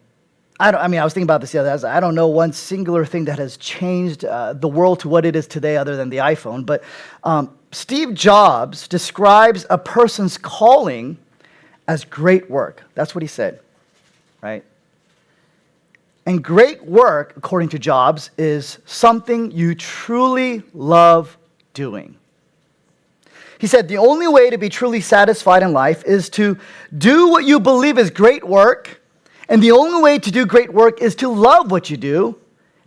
I, 0.60 0.70
don't, 0.70 0.80
I 0.82 0.88
mean, 0.88 1.00
I 1.00 1.04
was 1.04 1.14
thinking 1.14 1.24
about 1.24 1.40
this 1.40 1.52
the 1.52 1.58
other 1.58 1.74
day. 1.78 1.88
I 1.88 2.00
don't 2.00 2.14
know 2.14 2.28
one 2.28 2.52
singular 2.52 3.06
thing 3.06 3.24
that 3.24 3.38
has 3.38 3.56
changed 3.56 4.26
uh, 4.26 4.52
the 4.52 4.68
world 4.68 5.00
to 5.00 5.08
what 5.08 5.24
it 5.24 5.34
is 5.34 5.46
today 5.46 5.78
other 5.78 5.96
than 5.96 6.10
the 6.10 6.18
iPhone. 6.18 6.66
But 6.66 6.84
um, 7.24 7.56
Steve 7.72 8.12
Jobs 8.12 8.86
describes 8.86 9.64
a 9.70 9.78
person's 9.78 10.36
calling 10.36 11.16
as 11.88 12.04
great 12.04 12.50
work. 12.50 12.82
That's 12.94 13.14
what 13.14 13.22
he 13.22 13.26
said, 13.26 13.60
right? 14.42 14.62
And 16.26 16.44
great 16.44 16.84
work, 16.84 17.32
according 17.38 17.70
to 17.70 17.78
Jobs, 17.78 18.30
is 18.36 18.80
something 18.84 19.50
you 19.52 19.74
truly 19.74 20.62
love 20.74 21.38
doing. 21.72 22.16
He 23.58 23.66
said, 23.66 23.88
The 23.88 23.96
only 23.96 24.28
way 24.28 24.50
to 24.50 24.58
be 24.58 24.68
truly 24.68 25.00
satisfied 25.00 25.62
in 25.62 25.72
life 25.72 26.04
is 26.04 26.28
to 26.30 26.58
do 26.98 27.28
what 27.28 27.44
you 27.44 27.60
believe 27.60 27.96
is 27.96 28.10
great 28.10 28.46
work 28.46 28.99
and 29.50 29.60
the 29.60 29.72
only 29.72 30.00
way 30.00 30.18
to 30.18 30.30
do 30.30 30.46
great 30.46 30.72
work 30.72 31.02
is 31.02 31.16
to 31.16 31.28
love 31.28 31.72
what 31.72 31.90
you 31.90 31.96
do. 31.96 32.38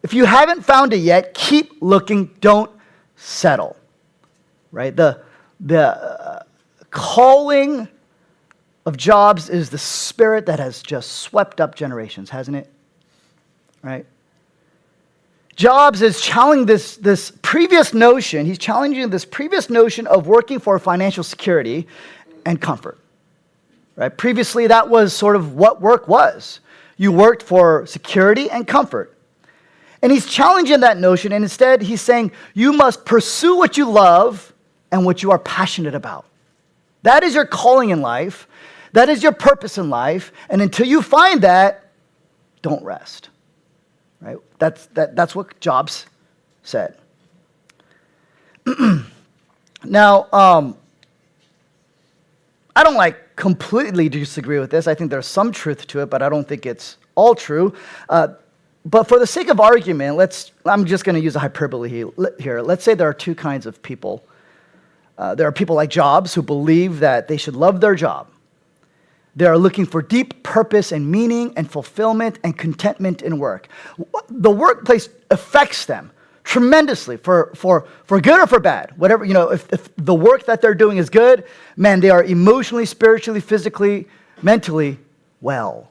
If 0.02 0.14
you 0.14 0.24
haven't 0.24 0.64
found 0.64 0.94
it 0.94 0.98
yet, 0.98 1.34
keep 1.34 1.74
looking, 1.82 2.34
don't 2.40 2.72
settle. 3.18 3.76
Right? 4.72 4.96
The, 4.96 5.22
the 5.60 5.90
uh, 5.90 6.44
calling 6.90 7.90
of 8.86 8.96
Jobs 8.96 9.50
is 9.50 9.70
the 9.70 9.78
spirit 9.78 10.46
that 10.46 10.60
has 10.60 10.82
just 10.82 11.12
swept 11.18 11.60
up 11.60 11.76
generations, 11.76 12.30
hasn't 12.30 12.56
it? 12.56 12.72
Right? 13.82 14.06
Jobs 15.58 16.02
is 16.02 16.22
challenging 16.22 16.66
this, 16.66 16.96
this 16.96 17.32
previous 17.42 17.94
notion, 17.94 18.46
he's 18.46 18.58
challenging 18.58 19.10
this 19.10 19.26
previous 19.26 19.70
notion 19.70 20.08
of 20.08 20.28
working 20.28 20.60
for 20.60 20.80
financial 20.80 21.26
security 21.26 21.88
and 22.46 22.62
comfort. 22.62 23.03
Right? 23.96 24.16
Previously, 24.16 24.68
that 24.68 24.90
was 24.90 25.14
sort 25.14 25.36
of 25.36 25.56
what 25.56 25.82
work 25.82 26.08
was. 26.08 26.60
You 26.98 27.12
worked 27.12 27.44
for 27.44 27.86
security 27.86 28.50
and 28.50 28.68
comfort. 28.68 29.18
And 30.02 30.12
he's 30.12 30.26
challenging 30.26 30.82
that 30.82 30.98
notion, 30.98 31.32
and 31.32 31.46
instead, 31.46 31.82
he's 31.82 32.02
saying 32.02 32.32
you 32.54 32.74
must 32.74 33.06
pursue 33.06 33.56
what 33.56 33.78
you 33.78 33.90
love 33.90 34.54
and 34.92 35.06
what 35.06 35.24
you 35.24 35.32
are 35.32 35.40
passionate 35.40 35.96
about. 35.96 36.26
That 37.04 37.24
is 37.24 37.36
your 37.36 37.46
calling 37.46 37.90
in 37.90 38.02
life, 38.02 38.48
that 38.94 39.10
is 39.10 39.24
your 39.24 39.32
purpose 39.32 39.78
in 39.78 39.90
life. 39.90 40.32
And 40.50 40.62
until 40.62 40.86
you 40.86 41.02
find 41.02 41.42
that, 41.42 41.92
don't 42.62 42.84
rest. 42.84 43.30
Right? 44.22 44.38
That's, 44.60 44.86
that, 44.88 45.16
that's 45.16 45.36
what 45.36 45.60
Jobs 45.60 46.06
said. 46.64 46.96
now, 49.84 50.28
um, 50.32 50.78
I 52.76 52.84
don't 52.84 52.96
like 52.96 53.23
completely 53.36 54.10
disagree 54.10 54.60
with 54.60 54.72
this. 54.72 54.88
I 54.88 54.96
think 54.96 55.10
there's 55.12 55.28
some 55.28 55.52
truth 55.52 55.88
to 55.88 56.02
it, 56.02 56.10
but 56.10 56.22
I 56.22 56.30
don't 56.30 56.48
think 56.48 56.66
it's 56.66 56.98
all 57.16 57.36
true. 57.36 57.74
Uh, 58.10 58.30
but 58.86 59.06
for 59.06 59.18
the 59.18 59.28
sake 59.28 59.50
of 59.50 59.60
argument, 59.60 60.18
let's, 60.18 60.52
I'm 60.66 60.86
just 60.86 61.06
going 61.06 61.16
to 61.16 61.22
use 61.22 61.36
a 61.36 61.40
hyperbole 61.40 62.12
here. 62.40 62.62
Let's 62.62 62.84
say 62.84 62.94
there 62.96 63.08
are 63.08 63.14
two 63.14 63.34
kinds 63.34 63.66
of 63.66 63.82
people. 63.82 64.24
Uh, 65.18 65.36
there 65.36 65.48
are 65.48 65.52
people 65.52 65.76
like 65.76 65.90
Jobs 65.90 66.34
who 66.34 66.42
believe 66.42 67.00
that 67.00 67.28
they 67.28 67.38
should 67.38 67.56
love 67.56 67.80
their 67.80 67.96
job. 67.96 68.28
They 69.36 69.46
are 69.46 69.58
looking 69.58 69.86
for 69.86 70.02
deep 70.02 70.44
purpose 70.44 70.92
and 70.92 71.10
meaning 71.10 71.54
and 71.56 71.70
fulfillment 71.70 72.40
and 72.44 72.58
contentment 72.58 73.22
in 73.22 73.40
work. 73.40 73.68
The 74.30 74.52
workplace 74.52 75.10
affects 75.32 75.86
them 75.86 76.12
tremendously 76.44 77.18
for, 77.18 77.52
for, 77.56 77.88
for 78.06 78.20
good 78.20 78.40
or 78.40 78.48
for 78.48 78.60
bad. 78.60 78.92
Whatever, 78.98 79.26
you 79.26 79.34
know, 79.34 79.52
if, 79.52 79.72
if 79.72 79.90
the 79.96 80.14
work 80.14 80.46
that 80.46 80.62
they're 80.62 80.76
doing 80.76 80.98
is 80.98 81.10
good, 81.10 81.46
man, 81.78 82.00
they 82.00 82.10
are 82.10 82.24
emotionally, 82.24 82.86
spiritually, 82.86 83.40
physically, 83.40 84.08
mentally 84.42 85.00
well. 85.42 85.90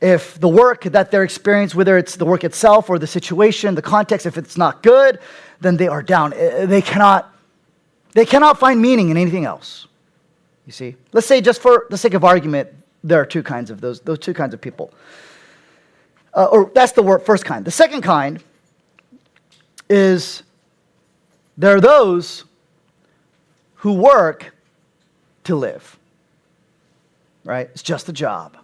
If 0.00 0.38
the 0.38 0.48
work 0.48 0.84
that 0.84 1.10
they're 1.10 1.24
experiencing, 1.24 1.76
whether 1.76 1.98
it's 1.98 2.16
the 2.16 2.24
work 2.24 2.44
itself 2.44 2.88
or 2.88 2.98
the 2.98 3.06
situation, 3.06 3.74
the 3.74 3.82
context, 3.82 4.26
if 4.26 4.36
it's 4.38 4.56
not 4.56 4.82
good, 4.82 5.18
then 5.60 5.76
they 5.76 5.88
are 5.88 6.02
down. 6.02 6.32
Eh, 6.34 6.66
They 6.66 6.82
cannot, 6.82 7.34
they 8.14 8.24
cannot 8.24 8.58
find 8.58 8.80
meaning 8.80 9.10
in 9.10 9.16
anything 9.16 9.44
else. 9.44 9.86
You 10.66 10.72
see? 10.72 10.96
Let's 11.12 11.26
say, 11.26 11.40
just 11.40 11.60
for 11.60 11.86
the 11.90 11.98
sake 11.98 12.14
of 12.14 12.24
argument, 12.24 12.68
there 13.02 13.20
are 13.20 13.26
two 13.26 13.42
kinds 13.42 13.70
of 13.70 13.80
those, 13.80 14.00
those 14.00 14.18
two 14.18 14.34
kinds 14.34 14.54
of 14.54 14.60
people. 14.60 14.92
Uh, 16.34 16.44
or 16.44 16.70
that's 16.74 16.92
the 16.92 17.22
first 17.24 17.44
kind. 17.44 17.64
The 17.64 17.70
second 17.70 18.02
kind 18.02 18.42
is 19.88 20.42
there 21.56 21.76
are 21.76 21.80
those 21.80 22.44
who 23.76 23.94
work 23.94 24.54
to 25.44 25.56
live, 25.56 25.98
right? 27.44 27.68
It's 27.72 27.82
just 27.82 28.08
a 28.08 28.12
job. 28.12 28.56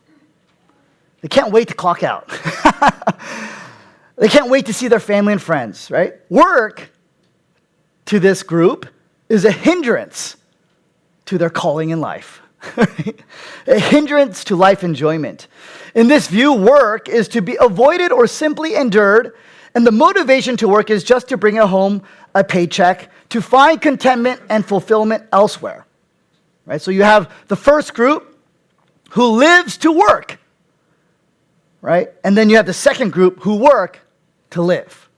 They 1.21 1.29
can't 1.29 1.53
wait 1.53 1.69
to 1.69 1.75
clock 1.75 2.03
out. 2.03 2.29
they 4.17 4.29
can't 4.29 4.51
wait 4.51 4.67
to 4.67 4.75
see 4.75 4.89
their 4.89 5.01
family 5.01 5.33
and 5.33 5.43
friends, 5.43 5.91
right? 5.91 6.15
Work 6.29 6.91
to 8.07 8.21
this 8.21 8.43
group 8.43 8.87
is 9.29 9.45
a 9.45 9.51
hindrance 9.51 10.37
to 11.27 11.39
their 11.39 11.51
calling 11.51 11.91
in 11.91 12.01
life, 12.01 12.43
a 13.67 13.79
hindrance 13.79 14.45
to 14.45 14.57
life 14.57 14.85
enjoyment. 14.85 15.49
In 15.95 16.09
this 16.09 16.29
view, 16.29 16.53
work 16.53 17.09
is 17.09 17.29
to 17.29 17.41
be 17.41 17.57
avoided 17.61 18.13
or 18.13 18.27
simply 18.27 18.75
endured, 18.75 19.35
and 19.75 19.87
the 19.87 19.93
motivation 19.93 20.57
to 20.59 20.69
work 20.69 20.91
is 20.91 21.03
just 21.03 21.29
to 21.29 21.37
bring 21.37 21.57
home 21.57 22.03
a 22.35 22.45
paycheck, 22.45 23.11
to 23.31 23.41
find 23.41 23.81
contentment 23.81 24.41
and 24.49 24.65
fulfillment 24.65 25.25
elsewhere. 25.33 25.87
Right? 26.67 26.81
So 26.81 26.91
you 26.91 27.03
have 27.03 27.33
the 27.49 27.57
first 27.57 27.95
group 27.95 28.39
who 29.11 29.31
lives 29.39 29.77
to 29.79 29.93
work, 29.93 30.39
right? 31.83 32.09
And 32.25 32.37
then 32.37 32.51
you 32.51 32.57
have 32.57 32.67
the 32.67 32.73
second 32.73 33.13
group 33.13 33.41
who 33.41 33.57
work 33.57 34.01
to 34.51 34.63
live. 34.63 35.09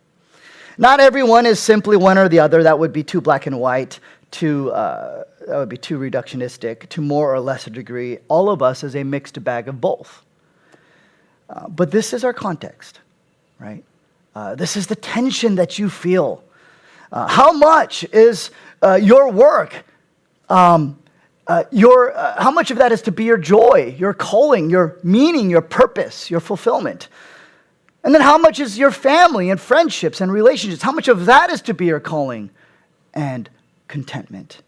Not 0.79 1.01
everyone 1.01 1.47
is 1.47 1.61
simply 1.61 1.97
one 1.97 2.19
or 2.19 2.29
the 2.29 2.41
other. 2.41 2.63
That 2.63 2.79
would 2.79 2.93
be 2.93 3.03
too 3.03 3.21
black 3.21 3.47
and 3.47 3.59
white, 3.59 4.01
too, 4.31 4.71
uh, 4.73 5.25
that 5.47 5.57
would 5.57 5.69
be 5.69 5.79
too 5.79 5.99
reductionistic, 5.99 6.89
to 6.91 7.01
more 7.01 7.33
or 7.33 7.41
less 7.41 7.67
a 7.67 7.71
degree. 7.71 8.19
All 8.29 8.51
of 8.51 8.61
us 8.61 8.85
is 8.85 8.97
a 8.97 9.05
mixed 9.05 9.43
bag 9.43 9.69
of 9.69 9.81
both. 9.81 10.23
Uh, 11.49 11.69
but 11.69 11.91
this 11.91 12.13
is 12.13 12.25
our 12.25 12.35
context, 12.35 13.01
right? 13.59 13.85
Uh, 14.37 14.55
this 14.55 14.77
is 14.77 14.87
the 14.87 14.95
tension 14.95 15.55
that 15.55 15.79
you 15.79 15.89
feel. 15.89 16.45
Uh, 17.11 17.27
how 17.27 17.53
much 17.53 18.05
is 18.13 18.51
uh, 18.83 18.93
your 18.93 19.33
work? 19.33 19.83
Um, 20.51 20.99
uh, 21.47 21.65
your, 21.71 22.15
uh, 22.15 22.43
how 22.43 22.51
much 22.51 22.71
of 22.71 22.77
that 22.77 22.93
is 22.93 23.01
to 23.01 23.13
be 23.13 23.25
your 23.25 23.39
joy, 23.39 23.97
your 23.99 24.13
calling, 24.13 24.69
your 24.69 24.99
meaning, 25.03 25.49
your 25.49 25.63
purpose, 25.63 26.31
your 26.31 26.41
fulfillment? 26.41 27.09
And 28.05 28.15
then 28.15 28.21
how 28.21 28.37
much 28.37 28.61
is 28.61 28.77
your 28.77 28.91
family 28.91 29.49
and 29.49 29.59
friendships 29.59 30.21
and 30.21 30.31
relationships? 30.31 30.83
How 30.83 30.93
much 30.93 31.09
of 31.09 31.25
that 31.25 31.49
is 31.49 31.63
to 31.63 31.73
be 31.73 31.87
your 31.87 31.99
calling 31.99 32.51
and 33.15 33.49
contentment? 33.89 34.61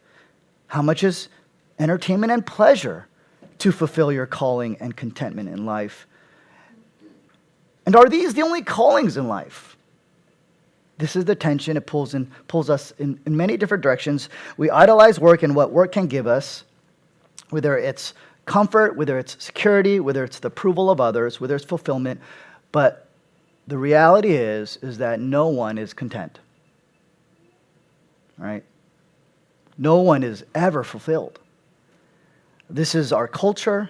How 0.69 0.81
much 0.81 1.05
is 1.05 1.29
entertainment 1.79 2.33
and 2.33 2.47
pleasure 2.47 3.07
to 3.59 3.71
fulfill 3.71 4.11
your 4.11 4.25
calling 4.25 4.79
and 4.81 4.97
contentment 4.97 5.51
in 5.51 5.67
life? 5.67 6.07
And 7.89 7.97
are 7.97 8.07
these 8.07 8.35
the 8.35 8.43
only 8.43 8.61
callings 8.61 9.17
in 9.17 9.29
life? 9.29 9.75
This 10.99 11.17
is 11.17 11.25
the 11.25 11.35
tension. 11.35 11.75
It 11.75 11.87
pulls, 11.87 12.13
in, 12.13 12.31
pulls 12.47 12.69
us 12.69 12.93
in, 12.99 13.19
in 13.25 13.35
many 13.35 13.57
different 13.57 13.83
directions. 13.83 14.29
We 14.59 14.69
idolize 14.69 15.19
work 15.19 15.43
and 15.43 15.57
what 15.57 15.73
work 15.73 15.93
can 15.93 16.07
give 16.07 16.27
us, 16.27 16.65
whether 17.49 17.79
it's 17.79 18.13
comfort, 18.45 18.95
whether 18.95 19.19
it's 19.19 19.43
security, 19.43 20.01
whether 20.01 20.23
it's 20.23 20.39
the 20.39 20.49
approval 20.49 20.91
of 20.91 21.01
others, 21.01 21.41
whether 21.41 21.57
it's 21.57 21.65
fulfillment. 21.65 22.21
But 22.73 23.09
the 23.67 23.79
reality 23.79 24.33
is, 24.33 24.77
is 24.83 24.99
that 24.99 25.19
no 25.19 25.49
one 25.49 25.79
is 25.79 25.95
content. 25.95 26.41
Right? 28.37 28.65
No 29.79 30.01
one 30.01 30.25
is 30.25 30.45
ever 30.55 30.85
fulfilled. 30.85 31.39
This 32.69 32.95
is 32.95 33.15
our 33.15 33.27
culture. 33.27 33.89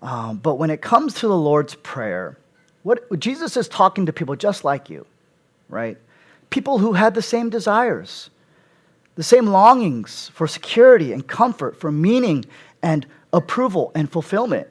Um, 0.00 0.38
but 0.38 0.54
when 0.54 0.70
it 0.70 0.80
comes 0.80 1.12
to 1.16 1.28
the 1.28 1.36
Lord's 1.36 1.74
Prayer, 1.74 2.38
what 2.86 3.18
Jesus 3.18 3.56
is 3.56 3.66
talking 3.66 4.06
to 4.06 4.12
people 4.12 4.36
just 4.36 4.64
like 4.64 4.88
you, 4.88 5.04
right? 5.68 5.98
People 6.50 6.78
who 6.78 6.92
had 6.92 7.14
the 7.14 7.22
same 7.22 7.50
desires, 7.50 8.30
the 9.16 9.24
same 9.24 9.48
longings 9.48 10.28
for 10.34 10.46
security 10.46 11.12
and 11.12 11.26
comfort, 11.26 11.80
for 11.80 11.90
meaning 11.90 12.44
and 12.84 13.04
approval 13.32 13.90
and 13.96 14.08
fulfillment. 14.08 14.68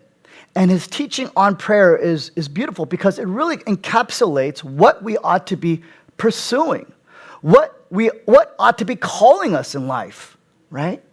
And 0.55 0.72
his 0.72 0.88
teaching 0.88 1.30
on 1.36 1.57
prayer 1.57 1.97
is, 1.97 2.32
is 2.38 2.47
beautiful 2.47 2.86
because 2.86 3.20
it 3.20 3.28
really 3.28 3.57
encapsulates 3.57 4.63
what 4.63 5.03
we 5.03 5.18
ought 5.18 5.45
to 5.47 5.57
be 5.57 5.84
pursuing, 6.16 6.89
what, 7.41 7.86
we, 7.89 8.07
what 8.24 8.55
ought 8.57 8.78
to 8.78 8.86
be 8.86 8.95
calling 8.95 9.53
us 9.53 9.76
in 9.76 9.88
life, 9.89 10.38
right? 10.70 11.03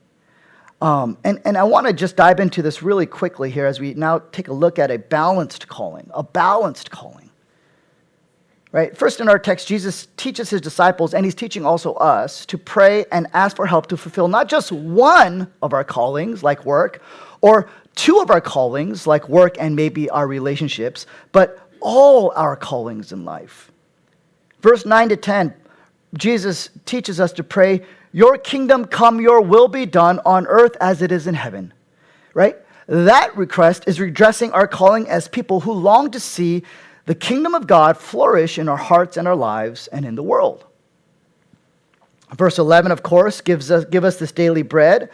Um, 0.82 1.16
and, 1.22 1.40
and 1.44 1.56
I 1.56 1.62
want 1.62 1.86
to 1.86 1.92
just 1.92 2.16
dive 2.16 2.40
into 2.40 2.60
this 2.60 2.82
really 2.82 3.06
quickly 3.06 3.52
here 3.52 3.66
as 3.66 3.78
we 3.78 3.94
now 3.94 4.18
take 4.32 4.48
a 4.48 4.52
look 4.52 4.80
at 4.80 4.90
a 4.90 4.98
balanced 4.98 5.68
calling, 5.68 6.10
a 6.12 6.24
balanced 6.24 6.90
calling. 6.90 7.30
Right? 8.72 8.96
First, 8.96 9.20
in 9.20 9.28
our 9.28 9.38
text, 9.38 9.68
Jesus 9.68 10.08
teaches 10.16 10.50
his 10.50 10.60
disciples, 10.60 11.14
and 11.14 11.24
he's 11.24 11.36
teaching 11.36 11.64
also 11.64 11.94
us, 11.94 12.44
to 12.46 12.58
pray 12.58 13.04
and 13.12 13.28
ask 13.32 13.54
for 13.54 13.64
help 13.64 13.86
to 13.88 13.96
fulfill 13.96 14.26
not 14.26 14.48
just 14.48 14.72
one 14.72 15.52
of 15.62 15.72
our 15.72 15.84
callings, 15.84 16.42
like 16.42 16.64
work, 16.64 17.00
or 17.42 17.70
two 17.94 18.18
of 18.18 18.32
our 18.32 18.40
callings, 18.40 19.06
like 19.06 19.28
work 19.28 19.54
and 19.60 19.76
maybe 19.76 20.10
our 20.10 20.26
relationships, 20.26 21.06
but 21.30 21.60
all 21.78 22.32
our 22.34 22.56
callings 22.56 23.12
in 23.12 23.24
life. 23.24 23.70
Verse 24.62 24.84
9 24.84 25.10
to 25.10 25.16
10, 25.16 25.54
Jesus 26.14 26.70
teaches 26.86 27.20
us 27.20 27.32
to 27.34 27.44
pray, 27.44 27.82
Your 28.12 28.36
kingdom 28.36 28.84
come, 28.84 29.20
your 29.20 29.40
will 29.40 29.68
be 29.68 29.86
done 29.86 30.20
on 30.24 30.46
earth 30.46 30.76
as 30.80 31.02
it 31.02 31.10
is 31.10 31.26
in 31.26 31.34
heaven. 31.34 31.72
Right? 32.34 32.56
That 32.86 33.36
request 33.36 33.84
is 33.86 33.98
redressing 33.98 34.52
our 34.52 34.66
calling 34.66 35.08
as 35.08 35.28
people 35.28 35.60
who 35.60 35.72
long 35.72 36.10
to 36.10 36.20
see 36.20 36.62
the 37.06 37.14
kingdom 37.14 37.54
of 37.54 37.66
God 37.66 37.96
flourish 37.96 38.58
in 38.58 38.68
our 38.68 38.76
hearts 38.76 39.16
and 39.16 39.26
our 39.26 39.36
lives 39.36 39.86
and 39.88 40.04
in 40.04 40.14
the 40.14 40.22
world. 40.22 40.64
Verse 42.36 42.58
11, 42.58 42.92
of 42.92 43.02
course, 43.02 43.40
gives 43.40 43.70
us, 43.70 43.84
give 43.84 44.04
us 44.04 44.16
this 44.16 44.32
daily 44.32 44.62
bread, 44.62 45.10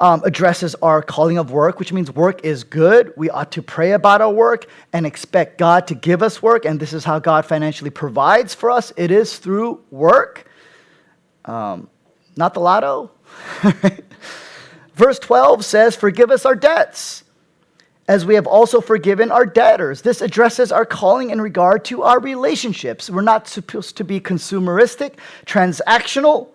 um, 0.00 0.22
addresses 0.24 0.74
our 0.76 1.00
calling 1.00 1.38
of 1.38 1.50
work, 1.50 1.78
which 1.78 1.92
means 1.92 2.10
work 2.10 2.44
is 2.44 2.64
good. 2.64 3.12
We 3.16 3.30
ought 3.30 3.52
to 3.52 3.62
pray 3.62 3.92
about 3.92 4.20
our 4.20 4.32
work 4.32 4.66
and 4.92 5.06
expect 5.06 5.58
God 5.58 5.86
to 5.86 5.94
give 5.94 6.22
us 6.22 6.42
work. 6.42 6.64
And 6.64 6.80
this 6.80 6.92
is 6.92 7.04
how 7.04 7.18
God 7.18 7.46
financially 7.46 7.90
provides 7.90 8.54
for 8.54 8.70
us 8.70 8.92
it 8.96 9.10
is 9.10 9.38
through 9.38 9.82
work, 9.90 10.50
um, 11.44 11.88
not 12.36 12.54
the 12.54 12.60
lotto. 12.60 13.10
Verse 14.94 15.18
12 15.18 15.64
says, 15.64 15.96
Forgive 15.96 16.30
us 16.30 16.46
our 16.46 16.54
debts 16.54 17.24
as 18.08 18.24
we 18.24 18.34
have 18.34 18.46
also 18.46 18.80
forgiven 18.80 19.32
our 19.32 19.46
debtors. 19.46 20.02
This 20.02 20.20
addresses 20.20 20.70
our 20.70 20.84
calling 20.84 21.30
in 21.30 21.40
regard 21.40 21.84
to 21.86 22.02
our 22.02 22.20
relationships. 22.20 23.10
We're 23.10 23.22
not 23.22 23.48
supposed 23.48 23.96
to 23.96 24.04
be 24.04 24.20
consumeristic, 24.20 25.14
transactional, 25.44 26.48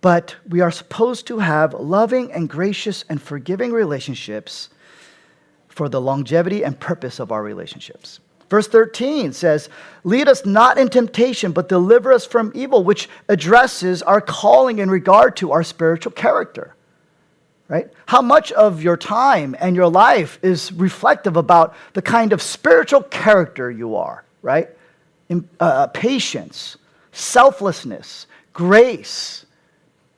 but 0.00 0.36
we 0.48 0.60
are 0.60 0.70
supposed 0.70 1.26
to 1.28 1.38
have 1.38 1.74
loving 1.74 2.32
and 2.32 2.48
gracious 2.48 3.04
and 3.08 3.20
forgiving 3.20 3.72
relationships 3.72 4.70
for 5.68 5.88
the 5.88 6.00
longevity 6.00 6.64
and 6.64 6.78
purpose 6.78 7.18
of 7.18 7.32
our 7.32 7.42
relationships. 7.42 8.20
Verse 8.50 8.68
13 8.68 9.32
says, 9.32 9.68
Lead 10.04 10.28
us 10.28 10.44
not 10.44 10.78
in 10.78 10.88
temptation, 10.88 11.52
but 11.52 11.68
deliver 11.68 12.12
us 12.12 12.26
from 12.26 12.52
evil, 12.54 12.84
which 12.84 13.08
addresses 13.28 14.02
our 14.02 14.20
calling 14.20 14.78
in 14.78 14.90
regard 14.90 15.36
to 15.38 15.52
our 15.52 15.62
spiritual 15.62 16.12
character 16.12 16.74
right? 17.68 17.90
How 18.06 18.22
much 18.22 18.52
of 18.52 18.82
your 18.82 18.96
time 18.96 19.56
and 19.58 19.74
your 19.74 19.88
life 19.88 20.38
is 20.42 20.72
reflective 20.72 21.36
about 21.36 21.74
the 21.94 22.02
kind 22.02 22.32
of 22.32 22.42
spiritual 22.42 23.02
character 23.02 23.70
you 23.70 23.96
are, 23.96 24.24
right? 24.42 24.68
In, 25.28 25.48
uh, 25.58 25.86
patience, 25.88 26.76
selflessness, 27.12 28.26
grace, 28.52 29.46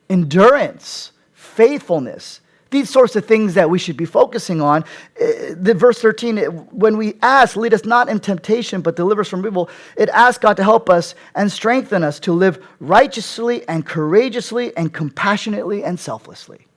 endurance, 0.09 1.11
faithfulness. 1.33 2.41
These 2.69 2.89
sorts 2.89 3.15
of 3.15 3.25
things 3.25 3.53
that 3.53 3.69
we 3.69 3.79
should 3.79 3.97
be 3.97 4.05
focusing 4.05 4.61
on. 4.61 4.83
Uh, 5.19 5.55
The 5.61 5.73
verse 5.73 6.01
13, 6.01 6.37
when 6.71 6.97
we 6.97 7.15
ask, 7.21 7.55
lead 7.55 7.73
us 7.73 7.85
not 7.85 8.09
in 8.09 8.19
temptation, 8.19 8.81
but 8.81 8.95
deliver 8.95 9.21
us 9.21 9.29
from 9.29 9.45
evil, 9.45 9.69
it 9.95 10.09
asks 10.09 10.41
God 10.41 10.57
to 10.57 10.63
help 10.63 10.89
us 10.89 11.15
and 11.35 11.51
strengthen 11.51 12.03
us 12.03 12.19
to 12.21 12.33
live 12.33 12.65
righteously 12.79 13.67
and 13.67 13.85
courageously 13.85 14.75
and 14.77 14.93
compassionately 14.93 15.83
and 15.83 15.99
selflessly. 15.99 16.67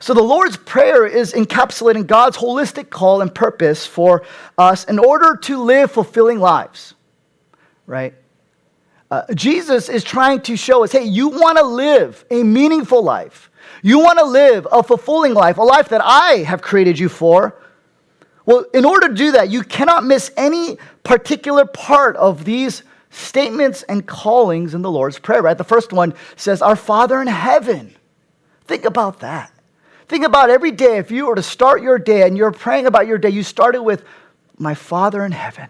So 0.00 0.14
the 0.14 0.22
Lord's 0.22 0.56
Prayer 0.56 1.06
is 1.06 1.32
encapsulating 1.32 2.06
God's 2.06 2.36
holistic 2.36 2.90
call 2.90 3.20
and 3.22 3.34
purpose 3.34 3.86
for 3.86 4.22
us 4.56 4.84
in 4.84 4.98
order 4.98 5.36
to 5.36 5.62
live 5.62 5.90
fulfilling 5.90 6.38
lives, 6.38 6.94
right? 7.86 8.14
Uh, 9.10 9.22
Jesus 9.34 9.88
is 9.88 10.04
trying 10.04 10.42
to 10.42 10.56
show 10.56 10.84
us 10.84 10.92
hey, 10.92 11.04
you 11.04 11.28
want 11.28 11.58
to 11.58 11.64
live 11.64 12.24
a 12.30 12.42
meaningful 12.42 13.02
life. 13.02 13.50
You 13.82 14.00
want 14.00 14.18
to 14.18 14.24
live 14.24 14.66
a 14.70 14.82
fulfilling 14.82 15.34
life, 15.34 15.58
a 15.58 15.62
life 15.62 15.88
that 15.90 16.00
I 16.02 16.38
have 16.38 16.62
created 16.62 16.98
you 16.98 17.08
for. 17.08 17.60
Well, 18.44 18.64
in 18.72 18.84
order 18.84 19.08
to 19.08 19.14
do 19.14 19.32
that, 19.32 19.50
you 19.50 19.62
cannot 19.62 20.04
miss 20.04 20.30
any 20.36 20.78
particular 21.04 21.64
part 21.66 22.16
of 22.16 22.44
these 22.44 22.82
statements 23.10 23.82
and 23.84 24.06
callings 24.06 24.74
in 24.74 24.82
the 24.82 24.90
Lord's 24.90 25.18
Prayer, 25.18 25.42
right? 25.42 25.56
The 25.56 25.64
first 25.64 25.92
one 25.92 26.14
says, 26.36 26.62
Our 26.62 26.76
Father 26.76 27.20
in 27.20 27.26
heaven. 27.26 27.94
Think 28.64 28.84
about 28.84 29.20
that. 29.20 29.52
Think 30.08 30.24
about 30.24 30.50
every 30.50 30.70
day, 30.70 30.96
if 30.96 31.10
you 31.10 31.26
were 31.26 31.34
to 31.34 31.42
start 31.42 31.82
your 31.82 31.98
day 31.98 32.26
and 32.26 32.36
you're 32.36 32.52
praying 32.52 32.86
about 32.86 33.06
your 33.06 33.18
day, 33.18 33.30
you 33.30 33.42
started 33.42 33.82
with, 33.82 34.04
My 34.58 34.74
Father 34.74 35.24
in 35.24 35.32
heaven. 35.32 35.68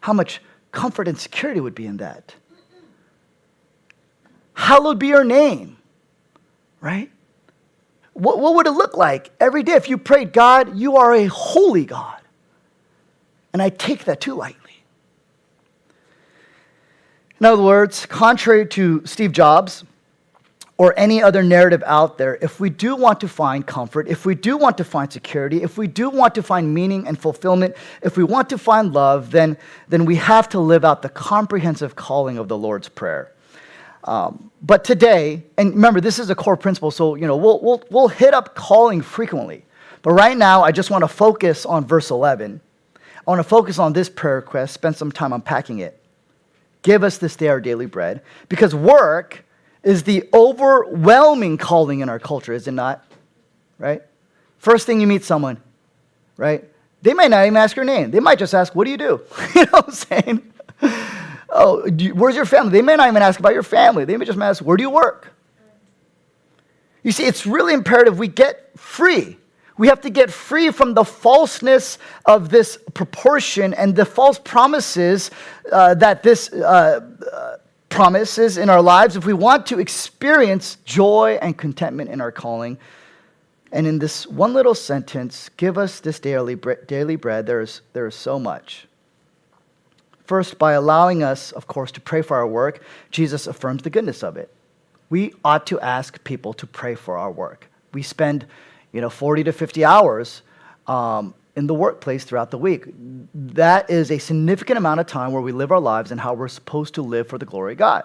How 0.00 0.12
much 0.12 0.40
comfort 0.70 1.08
and 1.08 1.18
security 1.18 1.60
would 1.60 1.74
be 1.74 1.86
in 1.86 1.96
that? 1.96 2.34
Hallowed 4.54 4.98
be 5.00 5.08
your 5.08 5.24
name, 5.24 5.76
right? 6.84 7.10
What, 8.12 8.38
what 8.38 8.54
would 8.54 8.66
it 8.66 8.72
look 8.72 8.94
like 8.96 9.32
every 9.40 9.62
day 9.62 9.72
if 9.72 9.88
you 9.88 9.96
prayed, 9.96 10.32
God, 10.32 10.76
you 10.76 10.98
are 10.98 11.14
a 11.14 11.24
holy 11.24 11.86
God? 11.86 12.20
And 13.52 13.62
I 13.62 13.70
take 13.70 14.04
that 14.04 14.20
too 14.20 14.34
lightly. 14.34 14.60
In 17.40 17.46
other 17.46 17.62
words, 17.62 18.04
contrary 18.06 18.66
to 18.66 19.04
Steve 19.06 19.32
Jobs 19.32 19.84
or 20.76 20.92
any 20.98 21.22
other 21.22 21.42
narrative 21.42 21.82
out 21.86 22.18
there, 22.18 22.36
if 22.42 22.60
we 22.60 22.68
do 22.68 22.96
want 22.96 23.20
to 23.20 23.28
find 23.28 23.66
comfort, 23.66 24.06
if 24.06 24.26
we 24.26 24.34
do 24.34 24.56
want 24.56 24.76
to 24.76 24.84
find 24.84 25.10
security, 25.10 25.62
if 25.62 25.78
we 25.78 25.86
do 25.86 26.10
want 26.10 26.34
to 26.34 26.42
find 26.42 26.74
meaning 26.74 27.08
and 27.08 27.18
fulfillment, 27.18 27.74
if 28.02 28.16
we 28.16 28.24
want 28.24 28.50
to 28.50 28.58
find 28.58 28.92
love, 28.92 29.30
then, 29.30 29.56
then 29.88 30.04
we 30.04 30.16
have 30.16 30.48
to 30.50 30.60
live 30.60 30.84
out 30.84 31.00
the 31.00 31.08
comprehensive 31.08 31.96
calling 31.96 32.36
of 32.36 32.48
the 32.48 32.58
Lord's 32.58 32.88
Prayer. 32.88 33.32
Um, 34.04 34.50
but 34.66 34.82
today, 34.82 35.44
and 35.58 35.74
remember, 35.74 36.00
this 36.00 36.18
is 36.18 36.30
a 36.30 36.34
core 36.34 36.56
principle, 36.56 36.90
so 36.90 37.16
you 37.16 37.26
know 37.26 37.36
we'll, 37.36 37.60
we'll, 37.60 37.82
we'll 37.90 38.08
hit 38.08 38.32
up 38.32 38.54
calling 38.54 39.02
frequently. 39.02 39.66
But 40.00 40.12
right 40.12 40.36
now, 40.36 40.62
I 40.62 40.72
just 40.72 40.90
want 40.90 41.02
to 41.02 41.08
focus 41.08 41.66
on 41.66 41.86
verse 41.86 42.10
11. 42.10 42.62
I 42.96 43.30
want 43.30 43.40
to 43.40 43.48
focus 43.48 43.78
on 43.78 43.92
this 43.92 44.08
prayer 44.08 44.36
request, 44.36 44.72
spend 44.72 44.96
some 44.96 45.12
time 45.12 45.34
unpacking 45.34 45.80
it. 45.80 46.00
Give 46.80 47.04
us 47.04 47.18
this 47.18 47.36
day 47.36 47.48
our 47.48 47.60
daily 47.60 47.84
bread. 47.84 48.22
Because 48.48 48.74
work 48.74 49.44
is 49.82 50.02
the 50.04 50.28
overwhelming 50.32 51.58
calling 51.58 52.00
in 52.00 52.08
our 52.08 52.18
culture, 52.18 52.54
is 52.54 52.66
it 52.66 52.72
not? 52.72 53.04
Right? 53.78 54.02
First 54.58 54.86
thing 54.86 54.98
you 54.98 55.06
meet 55.06 55.24
someone, 55.24 55.60
right? 56.38 56.64
They 57.02 57.12
might 57.12 57.28
not 57.28 57.44
even 57.44 57.58
ask 57.58 57.76
your 57.76 57.84
name. 57.84 58.10
They 58.10 58.20
might 58.20 58.38
just 58.38 58.54
ask, 58.54 58.74
What 58.74 58.84
do 58.84 58.90
you 58.90 58.96
do? 58.96 59.20
you 59.54 59.64
know 59.66 59.72
what 59.72 59.88
I'm 59.88 59.92
saying? 59.92 60.52
Oh, 61.56 61.86
you, 61.86 62.14
where's 62.14 62.34
your 62.34 62.44
family? 62.44 62.72
They 62.72 62.82
may 62.82 62.96
not 62.96 63.08
even 63.08 63.22
ask 63.22 63.38
about 63.38 63.54
your 63.54 63.62
family. 63.62 64.04
They 64.04 64.16
may 64.16 64.24
just 64.24 64.38
ask, 64.38 64.62
Where 64.62 64.76
do 64.76 64.82
you 64.82 64.90
work? 64.90 65.32
You 67.04 67.12
see, 67.12 67.24
it's 67.24 67.46
really 67.46 67.72
imperative 67.72 68.18
we 68.18 68.28
get 68.28 68.76
free. 68.76 69.36
We 69.76 69.88
have 69.88 70.00
to 70.02 70.10
get 70.10 70.30
free 70.30 70.70
from 70.70 70.94
the 70.94 71.04
falseness 71.04 71.98
of 72.26 72.48
this 72.48 72.78
proportion 72.94 73.74
and 73.74 73.94
the 73.94 74.04
false 74.04 74.38
promises 74.38 75.30
uh, 75.70 75.94
that 75.94 76.22
this 76.22 76.52
uh, 76.52 77.00
uh, 77.32 77.56
promises 77.88 78.56
in 78.56 78.70
our 78.70 78.82
lives 78.82 79.16
if 79.16 79.26
we 79.26 79.32
want 79.32 79.66
to 79.66 79.80
experience 79.80 80.78
joy 80.84 81.38
and 81.42 81.56
contentment 81.58 82.10
in 82.10 82.20
our 82.20 82.32
calling. 82.32 82.78
And 83.72 83.86
in 83.86 83.98
this 83.98 84.26
one 84.26 84.54
little 84.54 84.74
sentence, 84.74 85.50
give 85.56 85.76
us 85.76 85.98
this 86.00 86.20
daily, 86.20 86.56
daily 86.86 87.16
bread, 87.16 87.46
there 87.46 87.60
is, 87.60 87.80
there 87.92 88.06
is 88.06 88.14
so 88.14 88.38
much. 88.38 88.86
First, 90.24 90.58
by 90.58 90.72
allowing 90.72 91.22
us, 91.22 91.52
of 91.52 91.66
course, 91.66 91.92
to 91.92 92.00
pray 92.00 92.22
for 92.22 92.36
our 92.36 92.46
work, 92.46 92.82
Jesus 93.10 93.46
affirms 93.46 93.82
the 93.82 93.90
goodness 93.90 94.22
of 94.22 94.36
it. 94.36 94.50
We 95.10 95.34
ought 95.44 95.66
to 95.66 95.78
ask 95.80 96.22
people 96.24 96.54
to 96.54 96.66
pray 96.66 96.94
for 96.94 97.18
our 97.18 97.30
work. 97.30 97.68
We 97.92 98.02
spend, 98.02 98.46
you 98.92 99.00
know, 99.00 99.10
40 99.10 99.44
to 99.44 99.52
50 99.52 99.84
hours 99.84 100.42
um, 100.86 101.34
in 101.56 101.66
the 101.66 101.74
workplace 101.74 102.24
throughout 102.24 102.50
the 102.50 102.58
week. 102.58 102.86
That 103.34 103.90
is 103.90 104.10
a 104.10 104.18
significant 104.18 104.78
amount 104.78 105.00
of 105.00 105.06
time 105.06 105.32
where 105.32 105.42
we 105.42 105.52
live 105.52 105.70
our 105.70 105.80
lives 105.80 106.10
and 106.10 106.20
how 106.20 106.32
we're 106.32 106.48
supposed 106.48 106.94
to 106.94 107.02
live 107.02 107.28
for 107.28 107.36
the 107.36 107.46
glory 107.46 107.72
of 107.72 107.78
God. 107.78 108.04